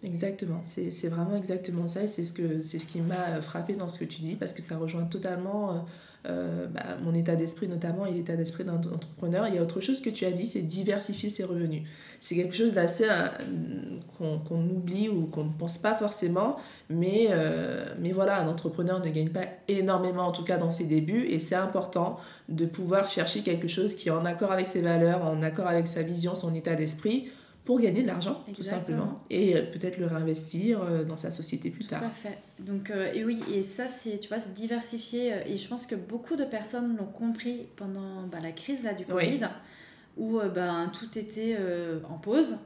Exactement, 0.03 0.61
c'est 0.65 1.07
vraiment 1.09 1.35
exactement 1.35 1.85
ça 1.85 2.01
et 2.01 2.07
c'est 2.07 2.23
ce, 2.23 2.61
ce 2.61 2.85
qui 2.87 3.01
m'a 3.01 3.39
frappé 3.43 3.75
dans 3.75 3.87
ce 3.87 3.99
que 3.99 4.05
tu 4.05 4.19
dis 4.21 4.35
parce 4.35 4.51
que 4.51 4.61
ça 4.61 4.75
rejoint 4.77 5.05
totalement 5.05 5.73
euh, 5.73 5.79
euh, 6.27 6.67
bah, 6.67 6.83
mon 7.03 7.15
état 7.15 7.35
d'esprit 7.35 7.67
notamment 7.67 8.05
et 8.05 8.11
l'état 8.11 8.35
d'esprit 8.35 8.63
d'un 8.63 8.75
entrepreneur. 8.75 9.47
Il 9.47 9.55
y 9.55 9.57
a 9.57 9.61
autre 9.63 9.81
chose 9.81 10.01
que 10.01 10.09
tu 10.11 10.25
as 10.25 10.31
dit, 10.31 10.45
c'est 10.45 10.61
diversifier 10.61 11.29
ses 11.29 11.43
revenus. 11.43 11.81
C'est 12.19 12.35
quelque 12.35 12.55
chose 12.55 12.73
d'assez 12.73 13.07
euh, 13.09 13.27
qu'on 14.19 14.69
oublie 14.69 15.09
ou 15.09 15.25
qu'on 15.25 15.45
ne 15.45 15.53
pense 15.57 15.79
pas 15.79 15.95
forcément, 15.95 16.57
mais, 16.91 17.29
euh, 17.31 17.85
mais 17.99 18.11
voilà, 18.11 18.39
un 18.39 18.47
entrepreneur 18.47 19.03
ne 19.03 19.09
gagne 19.09 19.29
pas 19.29 19.45
énormément, 19.67 20.27
en 20.27 20.31
tout 20.31 20.43
cas 20.43 20.57
dans 20.57 20.69
ses 20.69 20.83
débuts, 20.83 21.25
et 21.25 21.39
c'est 21.39 21.55
important 21.55 22.19
de 22.49 22.67
pouvoir 22.67 23.07
chercher 23.07 23.41
quelque 23.41 23.67
chose 23.67 23.95
qui 23.95 24.09
est 24.09 24.11
en 24.11 24.25
accord 24.25 24.51
avec 24.51 24.69
ses 24.69 24.81
valeurs, 24.81 25.25
en 25.25 25.41
accord 25.41 25.65
avec 25.65 25.87
sa 25.87 26.03
vision, 26.03 26.35
son 26.35 26.53
état 26.53 26.75
d'esprit, 26.75 27.31
pour 27.65 27.80
gagner 27.80 28.02
de 28.02 28.08
l'argent, 28.08 28.43
tout 28.56 28.63
simplement. 28.63 29.21
Et 29.30 29.56
euh, 29.56 29.62
peut-être 29.62 29.97
le 29.97 30.08
réinvestir 30.08 30.82
euh, 30.82 31.04
dans 31.04 31.17
sa 31.17 31.30
société 31.30 31.69
plus 31.69 31.86
tard. 31.86 32.00
Tout 32.00 32.06
à 32.06 32.10
fait. 32.10 32.38
Donc, 32.60 32.89
euh, 32.89 33.13
et 33.13 33.24
oui, 33.24 33.39
et 33.54 33.62
ça, 33.62 33.88
c'est, 33.88 34.19
tu 34.19 34.30
vois, 34.30 34.39
c'est 34.39 34.54
diversifier. 34.54 35.34
Et 35.45 35.58
je 35.58 35.67
pense 35.67 35.86
que 35.86 35.95
beaucoup 35.95 36.36
de 36.36 36.43
personnes 36.43 36.97
l'ont 36.97 37.06
compris 37.06 37.67
pendant 37.76 38.24
bah, 38.24 38.39
la 38.41 38.52
crise 38.52 38.84
là, 38.84 38.93
du 38.93 39.06
Covid, 39.06 39.41
où 40.17 40.39
ben, 40.54 40.91
tout 40.93 41.17
était 41.17 41.58
en 42.10 42.17
pause. 42.17 42.58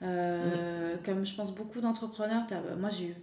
Comme 0.00 1.26
je 1.26 1.34
pense 1.34 1.54
beaucoup 1.54 1.80
d'entrepreneurs, 1.80 2.46
moi 2.78 2.88
j'ai 2.88 3.08
eu 3.08 3.14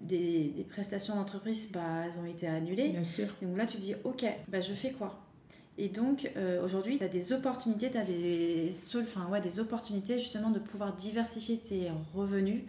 des, 0.00 0.48
des 0.56 0.64
prestations 0.64 1.14
d'entreprise, 1.16 1.68
bah, 1.72 1.80
elles 2.06 2.18
ont 2.18 2.26
été 2.26 2.46
annulées. 2.46 2.90
Bien 2.90 3.04
sûr. 3.04 3.26
donc 3.42 3.56
là, 3.56 3.66
tu 3.66 3.76
dis, 3.78 3.94
ok, 4.04 4.24
bah, 4.48 4.60
je 4.60 4.72
fais 4.74 4.92
quoi? 4.92 5.21
Et 5.78 5.88
donc 5.88 6.30
euh, 6.36 6.62
aujourd'hui, 6.64 6.98
tu 6.98 7.04
as 7.04 7.08
des 7.08 7.32
opportunités, 7.32 7.90
tu 7.90 7.98
as 7.98 8.04
des, 8.04 8.70
enfin, 8.96 9.26
ouais, 9.30 9.40
des 9.40 9.58
opportunités 9.58 10.18
justement 10.18 10.50
de 10.50 10.58
pouvoir 10.58 10.94
diversifier 10.94 11.58
tes 11.58 11.90
revenus 12.14 12.62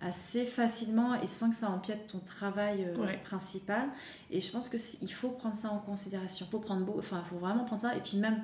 assez 0.00 0.44
facilement 0.44 1.14
et 1.20 1.26
sans 1.26 1.50
que 1.50 1.56
ça 1.56 1.68
empiète 1.70 2.06
ton 2.06 2.18
travail 2.18 2.86
euh, 2.86 3.06
principal. 3.24 3.88
Et 4.30 4.40
je 4.40 4.50
pense 4.50 4.68
qu'il 4.68 5.12
faut 5.12 5.30
prendre 5.30 5.56
ça 5.56 5.70
en 5.70 5.78
considération. 5.78 6.46
Faut 6.50 6.58
prendre 6.58 6.86
enfin, 6.96 7.22
faut 7.28 7.36
vraiment 7.36 7.64
prendre 7.64 7.82
ça. 7.82 7.94
Et 7.94 8.00
puis 8.00 8.16
même, 8.18 8.42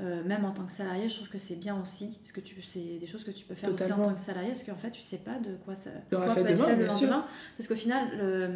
euh, 0.00 0.22
même 0.24 0.44
en 0.44 0.52
tant 0.52 0.64
que 0.64 0.72
salarié, 0.72 1.08
je 1.08 1.16
trouve 1.16 1.28
que 1.28 1.38
c'est 1.38 1.56
bien 1.56 1.80
aussi. 1.80 2.08
Parce 2.20 2.32
que 2.32 2.40
tu, 2.40 2.60
c'est 2.62 2.98
des 2.98 3.06
choses 3.06 3.24
que 3.24 3.30
tu 3.30 3.44
peux 3.44 3.54
faire 3.54 3.72
aussi 3.72 3.92
en 3.92 4.02
tant 4.02 4.14
que 4.14 4.20
salarié, 4.20 4.48
parce 4.48 4.64
qu'en 4.64 4.76
fait, 4.76 4.90
tu 4.90 5.02
sais 5.02 5.18
pas 5.18 5.38
de 5.38 5.56
quoi 5.64 5.74
ça 5.74 5.90
quoi 6.10 6.34
peut 6.34 6.46
être 6.46 6.64
fait 6.64 6.76
le 6.76 6.86
lendemain. 6.86 7.26
Parce 7.56 7.68
qu'au 7.68 7.76
final, 7.76 8.08
le, 8.18 8.48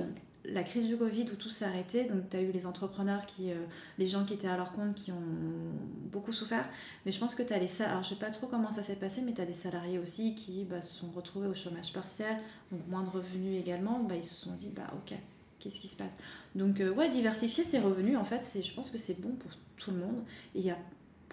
la 0.48 0.62
crise 0.62 0.86
du 0.86 0.96
Covid 0.96 1.26
où 1.32 1.36
tout 1.36 1.50
s'est 1.50 1.64
arrêté, 1.64 2.04
donc 2.04 2.28
tu 2.30 2.36
as 2.36 2.40
eu 2.40 2.52
les 2.52 2.66
entrepreneurs, 2.66 3.26
qui, 3.26 3.50
euh, 3.50 3.56
les 3.98 4.06
gens 4.06 4.24
qui 4.24 4.34
étaient 4.34 4.48
à 4.48 4.56
leur 4.56 4.72
compte 4.72 4.94
qui 4.94 5.12
ont 5.12 5.22
beaucoup 6.12 6.32
souffert, 6.32 6.68
mais 7.04 7.12
je 7.12 7.18
pense 7.18 7.34
que 7.34 7.42
tu 7.42 7.52
as 7.52 7.58
les 7.58 7.68
salariés, 7.68 7.92
alors 7.92 8.02
je 8.02 8.10
sais 8.10 8.20
pas 8.20 8.30
trop 8.30 8.46
comment 8.46 8.72
ça 8.72 8.82
s'est 8.82 8.96
passé, 8.96 9.20
mais 9.22 9.32
tu 9.32 9.40
as 9.40 9.46
des 9.46 9.54
salariés 9.54 9.98
aussi 9.98 10.34
qui 10.34 10.64
bah, 10.64 10.80
se 10.80 10.94
sont 10.94 11.10
retrouvés 11.10 11.48
au 11.48 11.54
chômage 11.54 11.92
partiel, 11.92 12.36
donc 12.72 12.80
moins 12.88 13.02
de 13.02 13.10
revenus 13.10 13.60
également, 13.60 14.00
bah, 14.00 14.14
ils 14.16 14.22
se 14.22 14.34
sont 14.34 14.52
dit, 14.52 14.70
bah 14.74 14.86
ok, 14.94 15.16
qu'est-ce 15.58 15.80
qui 15.80 15.88
se 15.88 15.96
passe? 15.96 16.12
Donc 16.54 16.80
euh, 16.80 16.92
ouais, 16.92 17.08
diversifier 17.08 17.64
ses 17.64 17.78
revenus, 17.78 18.16
en 18.16 18.24
fait, 18.24 18.46
je 18.60 18.74
pense 18.74 18.90
que 18.90 18.98
c'est 18.98 19.20
bon 19.20 19.34
pour 19.36 19.50
tout 19.76 19.90
le 19.90 19.98
monde, 19.98 20.22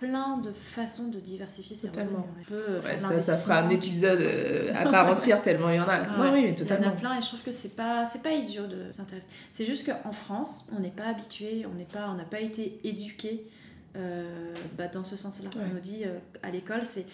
plein 0.04 0.38
de 0.38 0.52
façons 0.52 1.08
de 1.08 1.20
diversifier 1.20 1.76
ses 1.76 1.88
totalement. 1.88 2.28
revenus. 2.50 3.02
ça, 3.02 3.20
ça 3.20 3.38
fera 3.38 3.60
un 3.60 3.70
épisode 3.70 4.20
euh, 4.22 4.74
à 4.76 4.90
part 4.90 5.10
entière 5.10 5.42
tellement 5.44 5.70
il 5.70 5.78
y 5.78 5.80
en 5.80 5.88
a. 5.88 6.32
oui, 6.32 6.44
mais 6.44 6.56
totalement. 6.56 6.84
Il 6.84 6.88
y 6.88 6.90
en 6.90 6.94
a 6.94 7.00
plein 7.00 7.18
et 7.18 7.22
je 7.22 7.28
trouve 7.28 7.42
que 7.42 7.52
c'est 7.52 7.76
pas 7.76 8.06
c'est 8.06 8.22
pas 8.22 8.32
idiot 8.32 8.68
de 8.68 8.92
s'intéresser. 8.92 9.28
C'est 9.54 9.66
juste 9.66 9.86
qu'en 9.86 10.12
France, 10.12 10.68
on 10.76 10.80
n'est 10.80 10.92
pas 10.92 11.06
habitué, 11.06 11.66
on 11.72 11.76
n'est 11.76 11.86
pas 11.86 12.10
on 12.10 12.16
n'a 12.16 12.26
pas 12.26 12.42
été 12.42 12.80
éduqué 12.84 13.48
euh, 13.96 14.54
bah, 14.78 14.88
dans 14.88 15.04
ce 15.06 15.16
sens-là. 15.16 15.50
On 15.56 15.74
nous 15.74 15.80
dit 15.80 16.04
euh, 16.06 16.20
à 16.42 16.52
l'école 16.52 16.82
c'est 16.84 17.06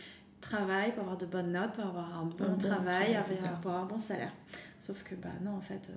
travail 0.41 0.93
pour 0.93 1.03
avoir 1.03 1.17
de 1.17 1.25
bonnes 1.25 1.51
notes, 1.51 1.73
pour 1.73 1.85
avoir 1.85 2.19
un 2.19 2.25
bon, 2.25 2.57
travail, 2.57 3.19
pour 3.61 3.71
avoir 3.71 3.83
un 3.83 3.87
bon 3.87 3.99
salaire. 3.99 4.31
Sauf 4.79 5.03
que 5.03 5.15
bah 5.15 5.29
non 5.43 5.51
en 5.57 5.61
fait 5.61 5.89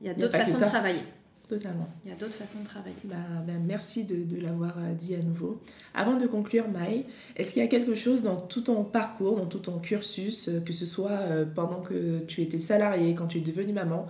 il 0.00 0.06
y 0.08 0.10
a 0.10 0.14
d'autres 0.14 0.36
façons 0.36 0.64
de 0.64 0.70
travailler. 0.70 1.02
Totalement. 1.48 1.88
Il 2.04 2.10
y 2.10 2.12
a 2.12 2.16
d'autres 2.16 2.34
façons 2.34 2.60
de 2.60 2.64
travailler. 2.64 2.96
Bah, 3.04 3.14
bah, 3.46 3.52
merci 3.64 4.04
de, 4.04 4.24
de 4.24 4.42
l'avoir 4.42 4.78
euh, 4.78 4.94
dit 4.94 5.14
à 5.14 5.20
nouveau. 5.20 5.60
Avant 5.94 6.16
de 6.16 6.26
conclure, 6.26 6.68
Maï, 6.68 7.04
est-ce 7.36 7.52
qu'il 7.52 7.62
y 7.62 7.64
a 7.64 7.68
quelque 7.68 7.94
chose 7.94 8.22
dans 8.22 8.36
tout 8.36 8.62
ton 8.62 8.82
parcours, 8.82 9.36
dans 9.36 9.46
tout 9.46 9.60
ton 9.60 9.78
cursus, 9.78 10.48
euh, 10.48 10.60
que 10.60 10.72
ce 10.72 10.84
soit 10.84 11.10
euh, 11.10 11.44
pendant 11.46 11.82
que 11.82 12.18
tu 12.26 12.42
étais 12.42 12.58
salariée, 12.58 13.14
quand 13.14 13.28
tu 13.28 13.38
es 13.38 13.42
devenue 13.42 13.72
maman, 13.72 14.06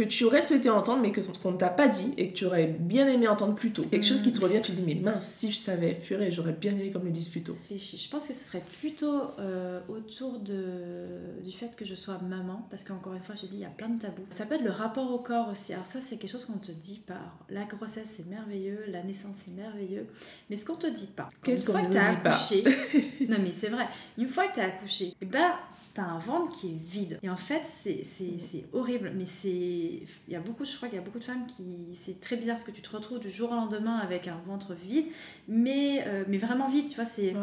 que 0.00 0.08
tu 0.08 0.24
aurais 0.24 0.42
souhaité 0.42 0.70
entendre 0.70 1.02
mais 1.02 1.12
que 1.12 1.20
qu'on 1.42 1.52
ne 1.52 1.58
t'a 1.58 1.68
pas 1.68 1.86
dit 1.86 2.14
et 2.16 2.30
que 2.30 2.34
tu 2.34 2.46
aurais 2.46 2.66
bien 2.66 3.06
aimé 3.06 3.28
entendre 3.28 3.54
plus 3.54 3.72
tôt 3.72 3.82
Quelque 3.82 4.06
chose 4.06 4.22
qui 4.22 4.32
te 4.32 4.40
revient, 4.40 4.60
tu 4.62 4.72
dis 4.72 4.82
mais 4.82 4.94
mince, 4.94 5.26
si 5.26 5.52
je 5.52 5.56
savais, 5.56 5.94
purée, 5.94 6.32
j'aurais 6.32 6.52
bien 6.52 6.72
aimé 6.72 6.90
qu'on 6.90 7.00
me 7.00 7.06
le 7.06 7.10
dise 7.10 7.28
plus 7.28 7.42
tôt. 7.42 7.56
Je 7.70 8.08
pense 8.08 8.26
que 8.26 8.34
ce 8.34 8.44
serait 8.44 8.62
plutôt 8.80 9.22
euh, 9.38 9.80
autour 9.88 10.38
de, 10.38 11.42
du 11.44 11.52
fait 11.52 11.76
que 11.76 11.84
je 11.84 11.94
sois 11.94 12.18
maman 12.18 12.66
parce 12.70 12.84
qu'encore 12.84 13.14
une 13.14 13.22
fois, 13.22 13.34
je 13.34 13.46
dis, 13.46 13.56
il 13.56 13.60
y 13.60 13.64
a 13.64 13.68
plein 13.68 13.88
de 13.88 14.00
tabous. 14.00 14.24
Ça 14.36 14.46
peut 14.46 14.54
être 14.54 14.64
le 14.64 14.70
rapport 14.70 15.12
au 15.12 15.18
corps 15.18 15.48
aussi. 15.50 15.72
Alors 15.72 15.86
ça, 15.86 15.98
c'est 16.00 16.16
quelque 16.16 16.30
chose 16.30 16.44
qu'on 16.44 16.58
te 16.58 16.72
dit 16.72 17.02
pas. 17.06 17.20
La 17.48 17.64
grossesse, 17.64 18.14
c'est 18.16 18.26
merveilleux, 18.26 18.84
la 18.88 19.02
naissance, 19.02 19.36
c'est 19.44 19.54
merveilleux. 19.54 20.06
Mais 20.48 20.56
ce 20.56 20.64
qu'on 20.64 20.76
te 20.76 20.86
dit 20.86 21.08
pas, 21.08 21.28
qu'est-ce 21.42 21.64
qu'on 21.64 21.84
te 21.84 21.90
dit 21.90 21.98
accouché, 21.98 22.64
non 23.28 23.36
mais 23.42 23.52
c'est 23.52 23.68
vrai, 23.68 23.86
une 24.16 24.28
fois 24.28 24.48
que 24.48 24.54
tu 24.54 24.60
as 24.60 24.66
accouché, 24.66 25.04
et 25.06 25.16
eh 25.22 25.26
ben 25.26 25.52
t'as 25.94 26.02
un 26.02 26.18
ventre 26.18 26.56
qui 26.56 26.68
est 26.68 26.78
vide. 26.82 27.18
Et 27.22 27.30
en 27.30 27.36
fait, 27.36 27.62
c'est 27.64 28.64
horrible. 28.72 29.12
Mais 29.16 29.24
c'est. 29.24 29.48
Il 29.48 30.32
y 30.32 30.36
a 30.36 30.40
beaucoup, 30.40 30.64
je 30.64 30.76
crois 30.76 30.88
qu'il 30.88 30.96
y 30.96 31.00
a 31.00 31.04
beaucoup 31.04 31.18
de 31.18 31.24
femmes 31.24 31.46
qui. 31.46 31.98
C'est 32.04 32.20
très 32.20 32.36
bizarre 32.36 32.56
parce 32.56 32.64
que 32.64 32.70
tu 32.70 32.82
te 32.82 32.90
retrouves 32.90 33.20
du 33.20 33.30
jour 33.30 33.50
au 33.50 33.54
lendemain 33.54 33.96
avec 33.96 34.28
un 34.28 34.38
ventre 34.46 34.74
vide, 34.74 35.06
mais, 35.48 36.04
euh, 36.06 36.24
mais 36.28 36.38
vraiment 36.38 36.68
vide, 36.68 36.88
tu 36.88 36.96
vois. 36.96 37.04
c'est 37.04 37.34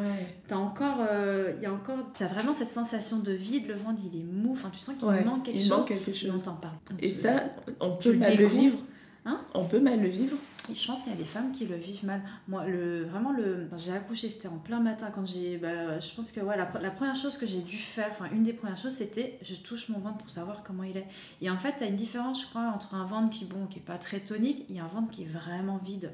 T'as 0.48 0.58
encore. 0.58 0.98
Euh, 1.10 1.54
il 1.58 1.64
y 1.64 1.66
a 1.66 1.74
encore. 1.74 1.98
T'as 2.14 2.28
vraiment 2.28 2.54
cette 2.54 2.72
sensation 2.72 3.20
de 3.20 3.32
vide, 3.32 3.68
le 3.68 3.76
ventre 3.76 4.02
il 4.12 4.20
est 4.20 4.24
mou, 4.24 4.54
enfin, 4.54 4.70
tu 4.72 4.80
sens 4.80 4.96
qu'il 4.98 5.26
manque 5.26 5.44
quelque 5.44 5.58
il 5.58 5.62
chose. 5.62 5.70
Manque 5.70 5.88
quelque 5.88 6.14
chose. 6.14 6.32
on 6.34 6.40
t'en 6.40 6.56
parle. 6.56 6.76
Et 7.00 7.12
ça, 7.12 7.44
on 7.80 7.96
peut 7.96 8.14
mal 8.14 8.36
le 8.38 8.48
vivre. 8.48 8.80
Hein? 9.26 9.42
On 9.54 9.66
peut 9.66 9.80
mal 9.80 10.02
le 10.02 10.08
vivre 10.08 10.38
je 10.74 10.88
pense 10.88 11.02
qu'il 11.02 11.12
y 11.12 11.16
a 11.16 11.18
des 11.18 11.26
femmes 11.26 11.52
qui 11.52 11.66
le 11.66 11.76
vivent 11.76 12.06
mal. 12.06 12.22
Moi, 12.48 12.64
vraiment, 13.10 13.32
le, 13.32 13.68
j'ai 13.78 13.94
accouché, 13.94 14.30
c'était 14.30 14.48
en 14.48 14.58
plein 14.58 14.80
matin. 14.80 15.10
Quand 15.14 15.26
j'ai, 15.26 15.58
bah, 15.58 16.00
je 16.00 16.14
pense 16.14 16.32
que 16.32 16.40
ouais, 16.42 16.58
la, 16.58 16.66
première 16.66 17.16
chose 17.16 17.38
que 17.38 17.46
j'ai 17.46 17.62
dû 17.62 17.78
faire, 17.78 18.10
enfin, 18.12 18.26
une 18.32 18.44
des 18.44 18.54
premières 18.54 18.78
choses, 18.78 18.94
c'était 18.94 19.38
je 19.42 19.56
touche 19.56 19.90
mon 19.90 20.00
ventre 20.00 20.18
pour 20.18 20.30
savoir 20.30 20.64
comment 20.64 20.84
il 20.84 20.98
est. 20.98 21.08
Et 21.42 21.50
en 21.50 21.58
fait, 21.58 21.76
tu 21.78 21.84
as 21.84 21.88
une 21.88 21.96
différence, 21.96 22.42
je 22.44 22.48
crois, 22.48 22.72
entre 22.74 22.96
un 22.96 23.06
ventre 23.06 23.30
qui, 23.30 23.46
bon, 23.46 23.68
qui 23.68 23.80
est 23.80 23.82
pas 23.82 23.98
très 23.98 24.20
tonique 24.20 24.66
et 24.70 24.80
un 24.80 24.88
ventre 24.88 25.12
qui 25.12 25.24
est 25.24 25.28
vraiment 25.28 25.78
vide. 25.78 26.12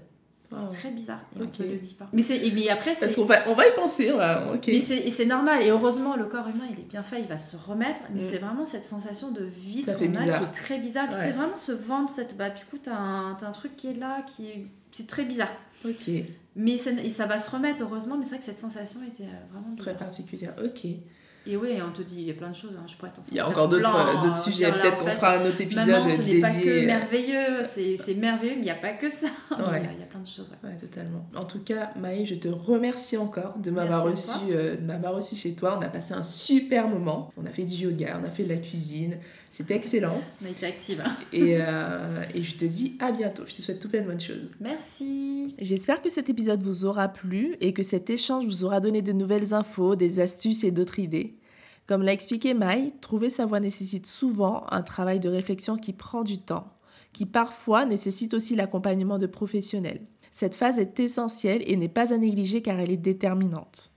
C'est 0.54 0.78
très 0.78 0.92
bizarre. 0.92 1.22
Et 1.36 1.40
on 1.40 1.44
ne 1.44 1.72
le 1.72 1.78
dit 1.78 1.94
pas. 1.96 2.10
Mais, 2.14 2.24
mais 2.54 2.70
après, 2.70 2.96
Parce 3.00 3.16
qu'on 3.16 3.26
va, 3.26 3.50
on 3.50 3.56
va 3.56 3.68
y 3.68 3.76
penser. 3.76 4.12
Mais 4.68 4.80
c'est 4.80 5.26
normal. 5.26 5.64
Et 5.64 5.70
heureusement, 5.70 6.16
le 6.16 6.26
corps 6.26 6.48
humain, 6.48 6.66
il 6.72 6.80
est 6.80 6.88
bien 6.88 7.04
fait, 7.04 7.22
il 7.22 7.28
va 7.28 7.38
se 7.38 7.56
remettre. 7.56 8.02
Mais 8.14 8.22
mm. 8.22 8.28
c'est 8.30 8.38
vraiment 8.38 8.66
cette 8.66 8.84
sensation 8.84 9.32
de 9.32 9.44
vide 9.44 9.86
qu'on 9.98 10.16
a 10.16 10.24
qui 10.24 10.44
est 10.44 10.52
très 10.52 10.80
bizarre. 10.80 11.08
C'est 11.12 11.32
vraiment 11.32 11.56
ce 11.56 11.72
ventre, 11.72 12.14
cette, 12.14 12.38
bah, 12.38 12.50
du 12.50 12.66
coup, 12.66 12.78
tu 12.82 12.90
as, 12.90 12.94
as, 12.96 13.46
un 13.46 13.52
truc 13.52 13.76
qui 13.76 13.88
est 13.88 13.94
là, 14.00 14.22
qui 14.24 14.48
est 14.48 14.66
c'est 14.94 15.08
très 15.08 15.26
bizarre. 15.26 15.52
Ok. 15.86 16.10
Mais 16.56 16.78
ça, 16.78 16.92
et 16.92 17.10
ça 17.10 17.26
va 17.26 17.40
se 17.40 17.50
remettre, 17.50 17.82
heureusement. 17.82 18.16
Mais 18.18 18.26
c'est 18.26 18.32
vrai 18.32 18.40
que 18.40 18.46
cette 18.46 18.60
sensation 18.60 19.02
était 19.04 19.24
euh, 19.24 19.52
vraiment 19.52 19.76
Très 19.76 19.98
particulière. 19.98 20.54
Ok. 20.64 20.86
Et 21.46 21.58
oui, 21.58 21.78
on 21.86 21.92
te 21.92 22.02
dit, 22.02 22.16
il 22.20 22.24
y 22.28 22.32
a 22.32 22.34
plein 22.34 22.52
de 22.52 22.56
choses, 22.56 22.72
hein, 22.78 22.86
je 22.88 22.96
pourrais 22.96 23.12
t'en 23.12 23.22
Il 23.30 23.36
y 23.36 23.40
a 23.40 23.48
encore 23.48 23.68
d'autres 23.68 23.86
euh, 23.86 24.34
sujets, 24.34 24.72
peut-être 24.72 25.04
qu'on 25.04 25.12
fera 25.12 25.38
un 25.38 25.46
autre 25.46 25.60
épisode 25.60 25.88
maman, 25.88 26.08
ce 26.08 26.22
n'est 26.22 26.40
pas 26.40 26.54
que 26.54 26.86
merveilleux, 26.86 27.64
c'est 27.66 28.16
merveilleux, 28.16 28.54
mais 28.56 28.62
il 28.62 28.64
n'y 28.64 28.70
a 28.70 28.76
pas 28.76 28.94
que 28.94 29.12
ça. 29.12 29.28
Il, 29.52 29.58
y 29.58 29.62
a, 29.62 30.06
plein 30.10 30.22
de 30.22 30.28
choses. 30.28 30.50
Ouais. 30.64 30.78
totalement. 30.80 31.28
En 31.36 31.44
tout 31.44 31.60
cas, 31.60 31.92
Maï, 32.00 32.26
je 32.26 32.36
te 32.36 32.48
remercie 32.48 33.18
encore 33.18 33.58
de 33.58 33.72
m'avoir 33.72 34.06
reçu, 34.06 34.52
euh, 34.52 34.78
reçu 35.06 35.36
chez 35.36 35.54
toi. 35.54 35.78
On 35.78 35.82
a 35.82 35.90
passé 35.90 36.14
un 36.14 36.24
super 36.24 36.88
moment. 36.88 37.32
On 37.36 37.46
a 37.46 37.50
fait 37.50 37.64
du 37.64 37.76
yoga, 37.76 38.20
on 38.22 38.26
a 38.26 38.30
fait 38.30 38.44
de 38.44 38.50
la 38.50 38.58
cuisine. 38.58 39.18
C'était 39.50 39.76
excellent. 39.76 40.22
On 40.42 40.46
a 40.46 40.50
été 40.50 40.66
active. 40.66 41.04
et, 41.34 41.58
euh, 41.60 42.24
et 42.34 42.42
je 42.42 42.56
te 42.56 42.66
dis 42.66 42.98
à 43.00 43.12
bientôt. 43.12 43.44
Je 43.46 43.54
te 43.54 43.62
souhaite 43.62 43.80
tout 43.80 43.90
plein 43.90 44.02
de 44.02 44.08
bonnes 44.08 44.20
choses. 44.22 44.50
Merci. 44.62 45.56
J'espère 45.60 46.02
que 46.02 46.10
cet 46.10 46.30
épisode 46.30 46.64
vous 46.64 46.86
aura 46.86 47.10
plu 47.10 47.56
et 47.60 47.74
que 47.74 47.84
cet 47.84 48.10
échange 48.10 48.46
vous 48.46 48.64
aura 48.64 48.80
donné 48.80 49.02
de 49.02 49.12
nouvelles 49.12 49.54
infos, 49.54 49.96
des 49.96 50.20
astuces 50.20 50.64
et 50.64 50.72
d'autres 50.72 51.00
idées. 51.00 51.33
Comme 51.94 52.02
l'a 52.02 52.14
expliqué 52.14 52.56
Mai, 52.56 52.92
trouver 53.02 53.30
sa 53.30 53.46
voie 53.46 53.60
nécessite 53.60 54.08
souvent 54.08 54.66
un 54.72 54.82
travail 54.82 55.20
de 55.20 55.30
réflexion 55.30 55.78
qui 55.78 55.94
prend 55.94 56.24
du 56.24 56.40
temps, 56.40 56.66
qui 57.12 57.28
parfois 57.28 57.86
nécessite 57.86 58.34
aussi 58.34 58.56
l'accompagnement 58.56 59.20
de 59.20 59.28
professionnels. 59.28 60.02
Cette 60.32 60.56
phase 60.56 60.80
est 60.80 61.00
essentielle 61.00 61.62
et 61.68 61.78
n'est 61.78 61.88
pas 61.88 62.12
à 62.12 62.18
négliger 62.18 62.64
car 62.64 62.80
elle 62.80 62.90
est 62.90 62.98
déterminante. 62.98 63.92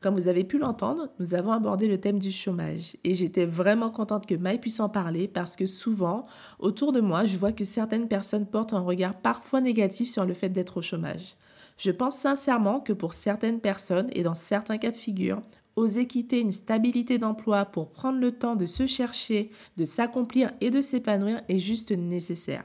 Comme 0.00 0.14
vous 0.14 0.28
avez 0.28 0.44
pu 0.44 0.56
l'entendre, 0.56 1.10
nous 1.18 1.34
avons 1.34 1.52
abordé 1.52 1.88
le 1.88 2.00
thème 2.00 2.18
du 2.18 2.32
chômage 2.32 2.96
et 3.04 3.14
j'étais 3.14 3.44
vraiment 3.44 3.90
contente 3.90 4.24
que 4.24 4.34
Maï 4.34 4.58
puisse 4.58 4.80
en 4.80 4.88
parler 4.88 5.28
parce 5.28 5.54
que 5.54 5.66
souvent, 5.66 6.22
autour 6.58 6.90
de 6.90 7.02
moi, 7.02 7.26
je 7.26 7.36
vois 7.36 7.52
que 7.52 7.64
certaines 7.64 8.08
personnes 8.08 8.46
portent 8.46 8.72
un 8.72 8.80
regard 8.80 9.12
parfois 9.12 9.60
négatif 9.60 10.08
sur 10.08 10.24
le 10.24 10.32
fait 10.32 10.48
d'être 10.48 10.78
au 10.78 10.82
chômage. 10.82 11.36
Je 11.76 11.90
pense 11.90 12.16
sincèrement 12.16 12.80
que 12.80 12.94
pour 12.94 13.12
certaines 13.12 13.60
personnes 13.60 14.08
et 14.12 14.22
dans 14.22 14.34
certains 14.34 14.78
cas 14.78 14.90
de 14.90 14.96
figure, 14.96 15.42
oser 15.76 16.06
quitter 16.06 16.40
une 16.40 16.52
stabilité 16.52 17.18
d'emploi 17.18 17.64
pour 17.64 17.90
prendre 17.90 18.18
le 18.18 18.32
temps 18.32 18.56
de 18.56 18.66
se 18.66 18.86
chercher, 18.86 19.50
de 19.76 19.84
s'accomplir 19.84 20.52
et 20.60 20.70
de 20.70 20.80
s'épanouir 20.80 21.40
est 21.48 21.58
juste 21.58 21.90
nécessaire. 21.90 22.64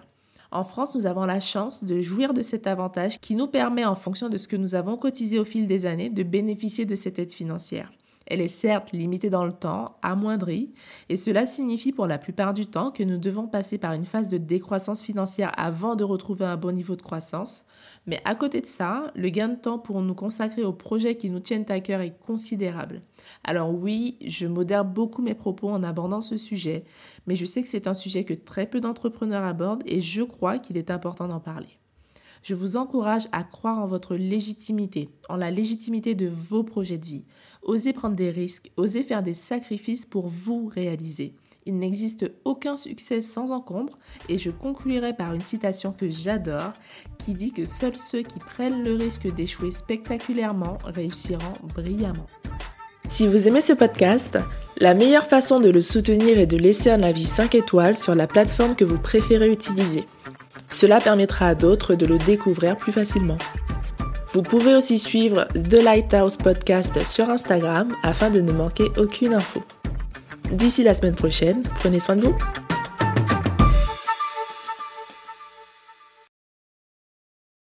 En 0.51 0.64
France, 0.64 0.95
nous 0.95 1.05
avons 1.05 1.26
la 1.26 1.39
chance 1.39 1.84
de 1.84 1.99
jouir 1.99 2.34
de 2.34 2.41
cet 2.41 2.68
avantage 2.68 3.20
qui 3.20 3.36
nous 3.36 3.47
permet, 3.47 3.86
en 3.86 3.95
fonction 3.95 4.30
de 4.30 4.38
ce 4.38 4.47
que 4.47 4.55
nous 4.55 4.76
avons 4.76 4.97
cotisé 4.97 5.39
au 5.39 5.45
fil 5.45 5.68
des 5.68 5.86
années, 5.86 6.10
de 6.10 6.24
bénéficier 6.24 6.86
de 6.86 6.95
cette 6.95 7.20
aide 7.20 7.32
financière. 7.32 7.91
Elle 8.30 8.41
est 8.41 8.49
certes 8.49 8.91
limitée 8.91 9.30
dans 9.30 9.45
le 9.45 9.53
temps, 9.53 9.95
amoindrie, 10.01 10.73
et 11.07 11.15
cela 11.15 11.45
signifie 11.45 11.93
pour 11.93 12.07
la 12.07 12.17
plupart 12.17 12.53
du 12.53 12.65
temps 12.65 12.91
que 12.91 13.03
nous 13.03 13.17
devons 13.17 13.47
passer 13.47 13.78
par 13.78 13.93
une 13.93 14.05
phase 14.05 14.30
de 14.30 14.38
décroissance 14.38 15.01
financière 15.01 15.51
avant 15.57 15.95
de 15.95 16.03
retrouver 16.03 16.45
un 16.45 16.57
bon 16.57 16.75
niveau 16.75 16.97
de 16.97 17.01
croissance. 17.01 17.63
Mais 18.05 18.21
à 18.25 18.36
côté 18.36 18.59
de 18.59 18.65
ça, 18.65 19.11
le 19.15 19.30
gain 19.30 19.47
de 19.47 19.55
temps 19.55 19.80
pour 19.80 20.01
nous 20.01 20.13
consacrer 20.13 20.63
aux 20.63 20.73
projets 20.73 21.15
qui 21.15 21.30
nous 21.30 21.39
tiennent 21.39 21.65
à 21.69 21.80
cœur 21.80 22.01
est 22.01 22.19
considérable. 22.19 23.01
Alors 23.45 23.73
oui, 23.73 24.17
je 24.25 24.45
modère 24.45 24.84
beaucoup 24.84 25.21
mes 25.21 25.34
propos 25.34 25.69
en 25.69 25.84
abordant 25.84 26.21
ce 26.21 26.36
sujet, 26.36 26.84
mais 27.28 27.38
je 27.38 27.45
sais 27.45 27.63
que 27.63 27.69
c'est 27.69 27.88
un 27.88 27.93
sujet 27.93 28.25
que 28.25 28.34
très 28.34 28.65
peu 28.65 28.82
d'entrepreneurs 28.82 29.45
abordent 29.45 29.84
et 29.86 30.01
je 30.01 30.21
crois 30.21 30.59
qu'il 30.59 30.78
est 30.78 30.91
important 30.91 31.30
d'en 31.30 31.39
parler. 31.39 31.80
Je 32.48 32.56
vous 32.56 32.78
encourage 32.78 33.28
à 33.34 33.43
croire 33.43 33.78
en 33.78 33.88
votre 33.88 34.16
légitimité, 34.16 35.10
en 35.28 35.36
la 35.36 35.52
légitimité 35.52 36.16
de 36.16 36.30
vos 36.30 36.64
projets 36.64 36.98
de 36.98 37.04
vie. 37.04 37.26
Osez 37.62 37.91
prendre 37.91 38.16
des 38.16 38.30
risques, 38.30 38.72
osez 38.78 39.04
faire 39.04 39.22
des 39.22 39.34
sacrifices 39.34 40.06
pour 40.06 40.30
vous 40.30 40.66
réaliser. 40.74 41.34
Il 41.66 41.78
n'existe 41.78 42.32
aucun 42.45 42.78
succès 42.78 43.20
sans 43.20 43.52
encombre 43.52 44.00
et 44.30 44.39
je 44.39 44.50
conclurai 44.50 45.14
par 45.14 45.34
une 45.34 45.41
citation 45.41 45.91
que 45.91 46.10
j'adore 46.10 46.72
qui 47.18 47.34
dit 47.34 47.52
que 47.52 47.66
seuls 47.66 47.98
ceux 47.98 48.22
qui 48.22 48.39
prennent 48.39 48.86
le 48.86 48.93
risque 48.93 49.28
d'échouer 49.36 49.72
spectaculairement 49.72 50.78
réussiront 50.86 51.52
brillamment. 51.76 52.28
Si 53.10 53.28
vous 53.28 53.50
aimez 53.50 53.60
ce 53.60 53.74
podcast, 53.74 54.38
la 54.80 54.93
meilleure 54.93 55.28
façon 55.28 55.60
de 55.60 55.70
le 55.70 55.82
soutenir 55.82 56.39
est 56.39 56.48
de 56.48 56.56
laisser 56.56 56.91
un 56.91 57.04
avis 57.04 57.26
5 57.26 57.56
étoiles 57.56 57.98
sur 57.98 58.16
la 58.16 58.26
plateforme 58.26 58.78
que 58.78 58.86
vous 58.86 59.00
préférez 59.00 59.52
utiliser. 59.52 60.06
Cela 60.70 60.99
permettra 60.99 61.47
à 61.47 61.55
d'autres 61.55 61.95
de 61.95 62.05
le 62.05 62.18
découvrir 62.18 62.76
plus 62.76 62.91
facilement. 62.91 63.38
Vous 64.34 64.41
pouvez 64.41 64.76
aussi 64.76 64.99
suivre 64.99 65.47
The 65.53 65.82
Lighthouse 65.82 66.38
Podcast 66.38 67.03
sur 67.05 67.30
Instagram 67.30 67.95
afin 68.03 68.30
de 68.30 68.41
ne 68.41 68.51
manquer 68.51 68.91
aucune 68.97 69.34
info. 69.34 69.63
D'ici 70.51 70.84
la 70.84 70.93
semaine 70.93 71.15
prochaine, 71.15 71.61
prenez 71.80 71.99
soin 71.99 72.15
de 72.15 72.22
vous. 72.28 72.36